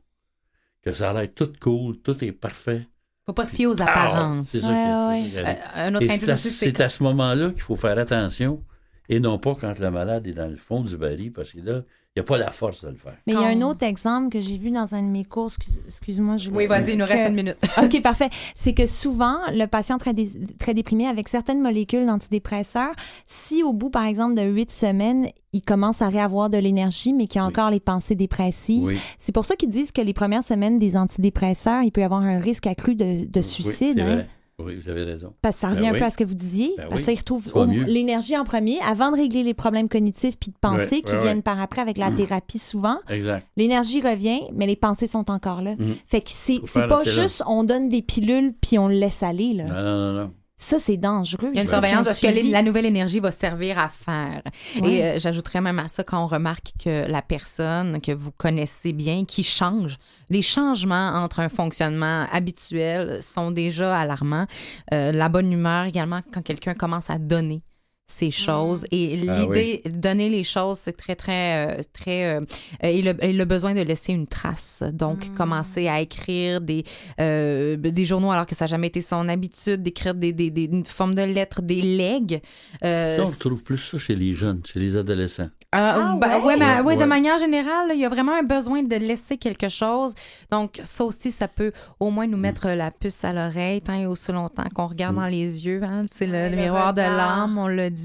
[0.81, 2.87] que ça a l'air tout cool, tout est parfait.
[3.25, 4.47] Faut pas se fier aux Ah, apparences.
[4.49, 5.29] c'est ça Ouais, ouais.
[5.33, 8.63] c'est- Euh, c'est à, c'est c'est ce moment-là qu'il faut faire attention
[9.07, 11.83] et non pas quand le malade est dans le fond du baril parce que là,
[12.15, 13.15] n'y a pas la force de le faire.
[13.25, 15.47] Mais il y a un autre exemple que j'ai vu dans un de mes cours.
[15.47, 17.57] excuse- Excuse-moi, je Oui, vas-y, il nous reste que- une minute.
[17.83, 18.29] OK, parfait.
[18.53, 20.29] C'est que souvent, le patient très, dé-
[20.59, 22.93] très déprimé avec certaines molécules d'antidépresseurs,
[23.25, 27.25] si au bout, par exemple, de huit semaines, il commence à réavoir de l'énergie, mais
[27.25, 27.49] qu'il a Oui.
[27.49, 30.95] encore les pensées dépressives, Oui, c'est pour ça qu'ils disent que les premières semaines des
[30.95, 33.95] antidépresseurs, il peut y avoir un risque accru de, suicide.
[33.95, 34.15] c'est hein?
[34.15, 34.27] vrai.
[34.59, 35.33] Oui, vous avez raison.
[35.41, 35.99] Parce que ça Ben revient un oui.
[35.99, 36.71] peu à ce que vous disiez.
[36.77, 37.15] Ben parce oui.
[37.15, 41.15] retrouvent au- l'énergie en premier avant de régler les problèmes cognitifs puis de pensée qui
[41.17, 42.97] viennent par après avec la thérapie souvent.
[43.09, 43.47] Exact.
[43.57, 45.75] L'énergie revient, mais les pensées sont encore là.
[45.77, 45.95] Mhm.
[46.05, 49.53] Fait que c'est pas juste on donne des pilules puis on le laisse aller.
[49.53, 49.63] Là.
[49.65, 50.33] Non, non, non, non.
[50.57, 51.49] Ça, c'est dangereux.
[51.51, 54.41] Il y a une surveillance de ce que la nouvelle énergie va servir à faire.
[54.81, 54.91] Ouais.
[54.91, 58.93] Et euh, j'ajouterais même à ça quand on remarque que la personne que vous connaissez
[58.93, 59.97] bien, qui change,
[60.29, 64.45] les changements entre un fonctionnement habituel sont déjà alarmants.
[64.93, 67.61] Euh, la bonne humeur également quand quelqu'un commence à donner
[68.05, 72.41] ces choses et Ah l'idée donner les choses c'est très très euh, très euh,
[72.81, 76.83] et, le, et le besoin de laisser une trace donc commencer à écrire des
[77.21, 80.65] euh, des journaux alors que ça n'a jamais été son habitude d'écrire des, des, des
[80.65, 82.41] une forme de lettres des legs
[82.83, 85.49] euh, Ça, on retrouve plus ça chez les jeunes, chez les adolescents.
[85.71, 86.43] ah, Ah ben, ouais?
[86.45, 89.37] ouais, mais- Ouais, ouais, de manière générale, il y a vraiment un besoin de laisser
[89.37, 90.13] quelque chose.
[90.51, 92.31] Donc, ça aussi, ça peut au moins Mm.
[92.31, 95.81] nous mettre la puce à l'oreille tant et aussi longtemps qu'on regarde dans les yeux.
[95.83, 98.02] Hein, c'est le, le le miroir de l'âme, on l'a dit.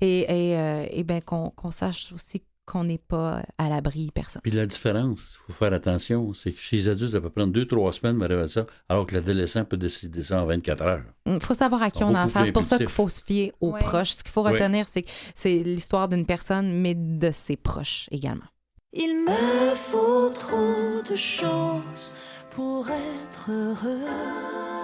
[0.00, 0.20] Et,
[0.50, 4.42] et, euh, et ben, qu'on qu'on sache aussi qu'on n'est pas à l'abri, personne.
[4.42, 7.50] Puis la différence, il faut faire attention, c'est que chez les adultes, ça peut prendre
[7.50, 11.02] deux, trois semaines de révéler ça, alors que l'adolescent peut décider ça en 24 heures.
[11.24, 12.44] Il faut savoir à qui on a affaire.
[12.44, 13.80] C'est pour ça qu'il faut se fier aux Ouais.
[13.80, 14.10] proches.
[14.10, 14.52] Ce qu'il faut Ouais.
[14.52, 18.44] retenir, c'est que c'est l'histoire d'une personne, mais de ses proches également.
[18.92, 22.14] Il me faut trop de chance
[22.54, 24.77] pour être heureux.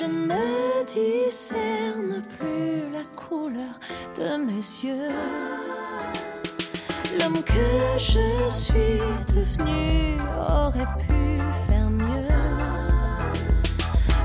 [0.00, 3.78] Je ne discerne plus la couleur
[4.16, 5.12] de mes yeux.
[7.18, 8.98] L'homme que je suis
[9.28, 11.36] devenu aurait pu
[11.68, 12.28] faire mieux.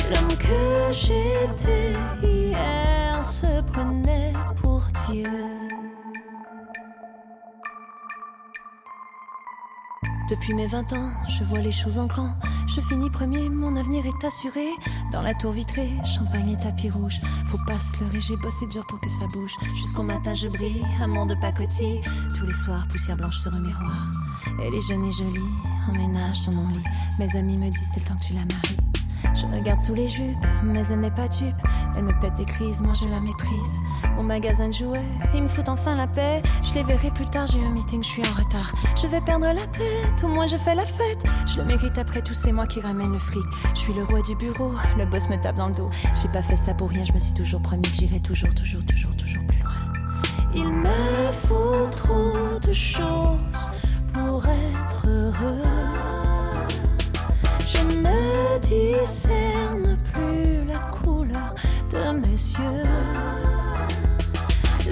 [0.10, 1.91] L'homme que j'étais
[2.23, 4.31] hier se prenait
[4.64, 5.55] pour Dieu.
[10.27, 12.34] Depuis mes 20 ans, je vois les choses en grand.
[12.65, 14.65] Je finis premier, mon avenir est assuré.
[15.11, 17.22] Dans la tour vitrée, champagne et tapis rouge.
[17.45, 19.56] Faut pas se leurrer, j'ai bossé dur pour que ça bouge.
[19.76, 22.02] Jusqu'au matin, je brille, amour de pacotille.
[22.39, 24.11] Tous les soirs, poussière blanche sur un miroir.
[24.64, 25.39] Elle est jeune et jolie,
[25.88, 26.84] en ménage dans mon lit.
[27.19, 28.95] Mes amis me disent c'est le temps que tu la maries.
[29.34, 31.56] Je regarde sous les jupes, mais elle n'est pas dupe.
[31.97, 33.76] Elle me pète des crises, moi je la méprise.
[34.18, 35.03] Au magasin de jouets,
[35.34, 36.41] ils me foutent enfin la paix.
[36.64, 38.73] Je les verrai plus tard, j'ai un meeting, je suis en retard.
[38.95, 41.23] Je vais perdre la tête, au moins je fais la fête.
[41.45, 43.43] Je le mérite après tout, c'est moi qui ramène le fric.
[43.73, 45.89] Je suis le roi du bureau, le boss me tape dans le dos.
[46.22, 48.85] J'ai pas fait ça pour rien, je me suis toujours promis que j'irai toujours, toujours,
[48.85, 49.73] toujours, toujours plus loin.
[50.53, 53.41] Il me faut trop de choses
[54.14, 56.24] pour être heureux.
[57.94, 61.53] Ne discerne plus la couleur
[61.91, 62.84] de mes yeux.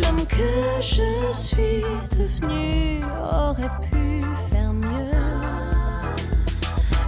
[0.01, 1.83] L'homme que je suis
[2.17, 4.21] devenu aurait pu
[4.51, 5.11] faire mieux.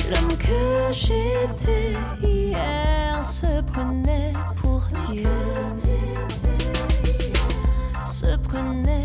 [0.10, 4.32] L'homme que j'étais hier se prenait
[4.62, 5.24] pour Dieu.
[8.04, 9.05] Se prenait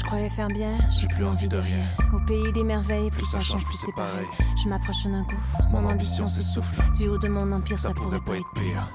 [0.00, 1.84] je croyais faire bien, j'ai plus envie de rien.
[2.14, 4.26] Au pays des merveilles, plus ça change, plus c'est pareil.
[4.62, 6.74] Je m'approche d'un gouffre, mon ambition s'essouffle.
[6.96, 8.88] Du haut de mon empire, ça, pourrait pas être pire.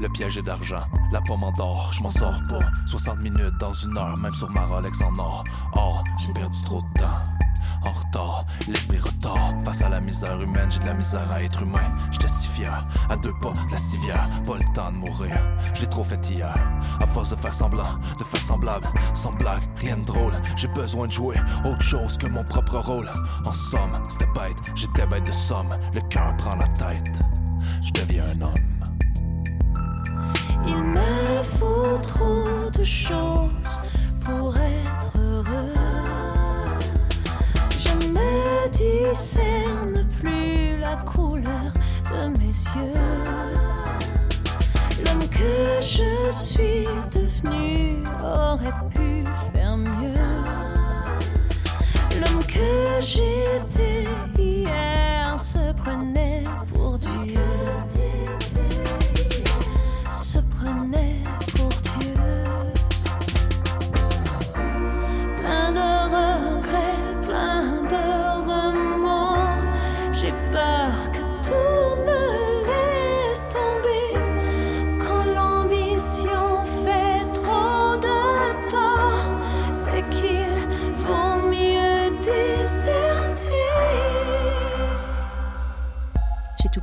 [0.00, 2.60] Le piège est d'argent, la pomme en d'or, je m'en sors pas.
[2.86, 5.44] 60 minutes dans une heure, même sur ma Rolex en or.
[5.74, 7.45] Or, j'ai perdu trop de temps.
[7.86, 9.54] En retard, l'esprit retard.
[9.64, 11.94] Face à la misère humaine, j'ai de la misère à être humain.
[12.10, 15.36] J'étais si fier, à deux pas de la civière, pas le temps de mourir.
[15.74, 16.54] Je l'ai trop fait hier,
[17.00, 20.32] à force de faire semblant, de faire semblable, sans blague, rien de drôle.
[20.56, 23.10] J'ai besoin de jouer autre chose que mon propre rôle.
[23.44, 25.76] En somme, c'était bête, j'étais bête de somme.
[25.94, 27.20] Le cœur prend la tête,
[27.82, 28.54] je deviens un homme.
[30.66, 33.65] Il me faut trop de choses
[38.76, 41.72] discerne plus la couleur
[42.10, 42.94] de mes yeux.
[45.04, 49.24] L'homme que je suis devenu aurait pu
[49.54, 50.14] faire mieux.
[52.20, 54.04] L'homme que j'étais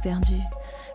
[0.03, 0.39] perdu,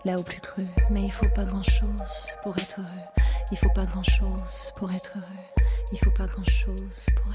[0.04, 0.66] là au plus creux.
[0.90, 3.24] Mais il faut pas grand chose pour être heureux.
[3.50, 5.66] Il faut pas grand chose pour être heureux.
[5.92, 7.27] Il faut pas grand chose pour.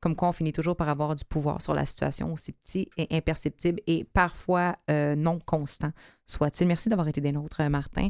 [0.00, 3.06] Comme quoi, on finit toujours par avoir du pouvoir sur la situation, aussi petit et
[3.10, 5.92] imperceptible et parfois euh, non constant
[6.26, 6.66] soit-il.
[6.66, 8.08] Merci d'avoir été des nôtres, Martin.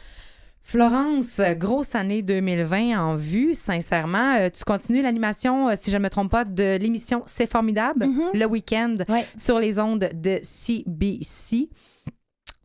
[0.62, 4.35] Florence, grosse année 2020 en vue, sincèrement.
[4.39, 8.06] Euh, tu continues l'animation, euh, si je ne me trompe pas, de l'émission C'est formidable,
[8.35, 9.24] le week-end Ouais.
[9.39, 11.70] sur les ondes de CBC.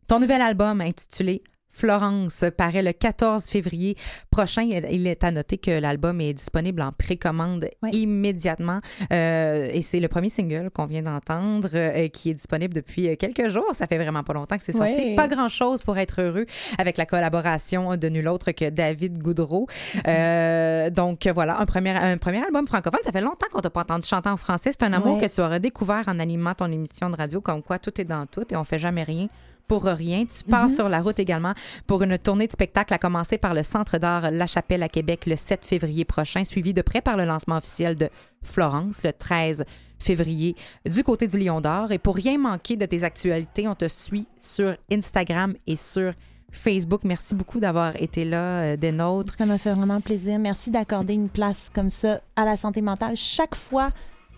[0.06, 1.42] Ton nouvel album intitulé
[1.74, 3.96] Florence paraît le 14 février
[4.30, 4.62] prochain.
[4.62, 7.90] Il est à noter que l'album est disponible en précommande Ouais.
[7.90, 8.80] immédiatement.
[9.12, 13.16] Euh, et c'est le premier single qu'on vient d'entendre euh, qui est disponible depuis euh,
[13.16, 13.66] quelques jours.
[13.72, 14.92] Ça fait vraiment pas longtemps que c'est sorti.
[14.92, 15.14] Ouais.
[15.16, 16.46] Pas grand-chose pour être heureux
[16.78, 19.66] avec la collaboration de nul autre que David Goudreau.
[20.06, 23.00] Euh, donc voilà, un premier, un premier album francophone.
[23.04, 24.70] Ça fait longtemps qu'on t'a pas entendu chanter en français.
[24.72, 25.28] C'est un amour Ouais.
[25.28, 28.26] que tu auras découvert en animant ton émission de radio, comme quoi tout est dans
[28.26, 29.26] tout et on fait jamais rien
[29.68, 30.24] pour rien.
[30.26, 31.54] Tu pars sur la route également
[31.86, 35.26] pour une tournée de spectacle à commencer par le Centre d'art La Chapelle à Québec
[35.26, 38.08] le 7 février prochain, suivi de près par le lancement officiel de
[38.42, 39.64] Florence le 13
[39.98, 40.54] février
[40.84, 41.92] du côté du Lion d'Or.
[41.92, 46.12] Et pour rien manquer de tes actualités, on te suit sur Instagram et sur
[46.54, 47.00] Facebook.
[47.04, 49.34] Merci beaucoup d'avoir été là, euh, des nôtres.
[49.38, 50.38] Ça m'a fait vraiment plaisir.
[50.38, 53.16] Merci d'accorder une place comme ça à la santé mentale.
[53.16, 53.90] Chaque fois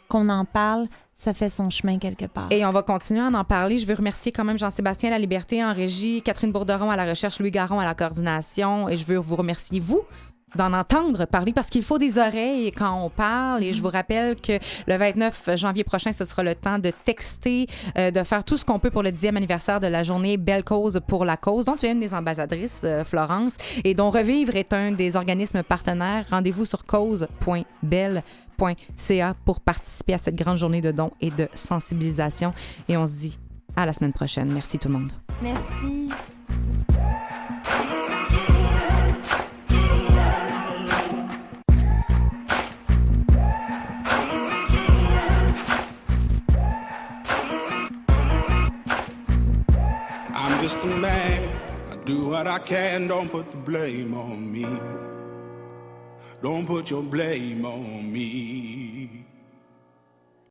[0.09, 0.87] qu'on en parle,
[1.17, 2.49] ça fait son chemin quelque part.
[2.51, 3.79] Et on va continuer à en parler.
[3.79, 7.41] Je veux remercier quand même Jean-Sébastien La Liberté en régie, Catherine Bourderon à la recherche,
[7.41, 8.89] Louis Garon à la coordination.
[8.91, 10.03] Et je veux vous remercier, vous,
[10.57, 13.63] d'en entendre parler parce qu'il faut des oreilles quand on parle.
[13.63, 17.67] Et je vous rappelle que le 29 janvier prochain, ce sera le temps de texter,
[17.99, 20.65] euh, de faire tout ce qu'on peut pour le 10e anniversaire de la journée Belle
[20.65, 24.57] Cause pour la cause, dont tu es une des ambassadrices, euh, Florence, et dont Revivre
[24.57, 26.25] est un des organismes partenaires.
[26.31, 32.53] Rendez-vous sur cause.belle.ca pour participer à cette grande journée de dons et de sensibilisation.
[32.89, 33.39] Et on se dit
[33.77, 34.51] à la semaine prochaine.
[34.53, 35.13] Merci tout le monde.
[35.43, 36.11] Merci.
[50.69, 51.49] Just a man.
[51.93, 54.67] I do what I can, don't put the blame on me.
[56.43, 59.26] Don't put your blame on me.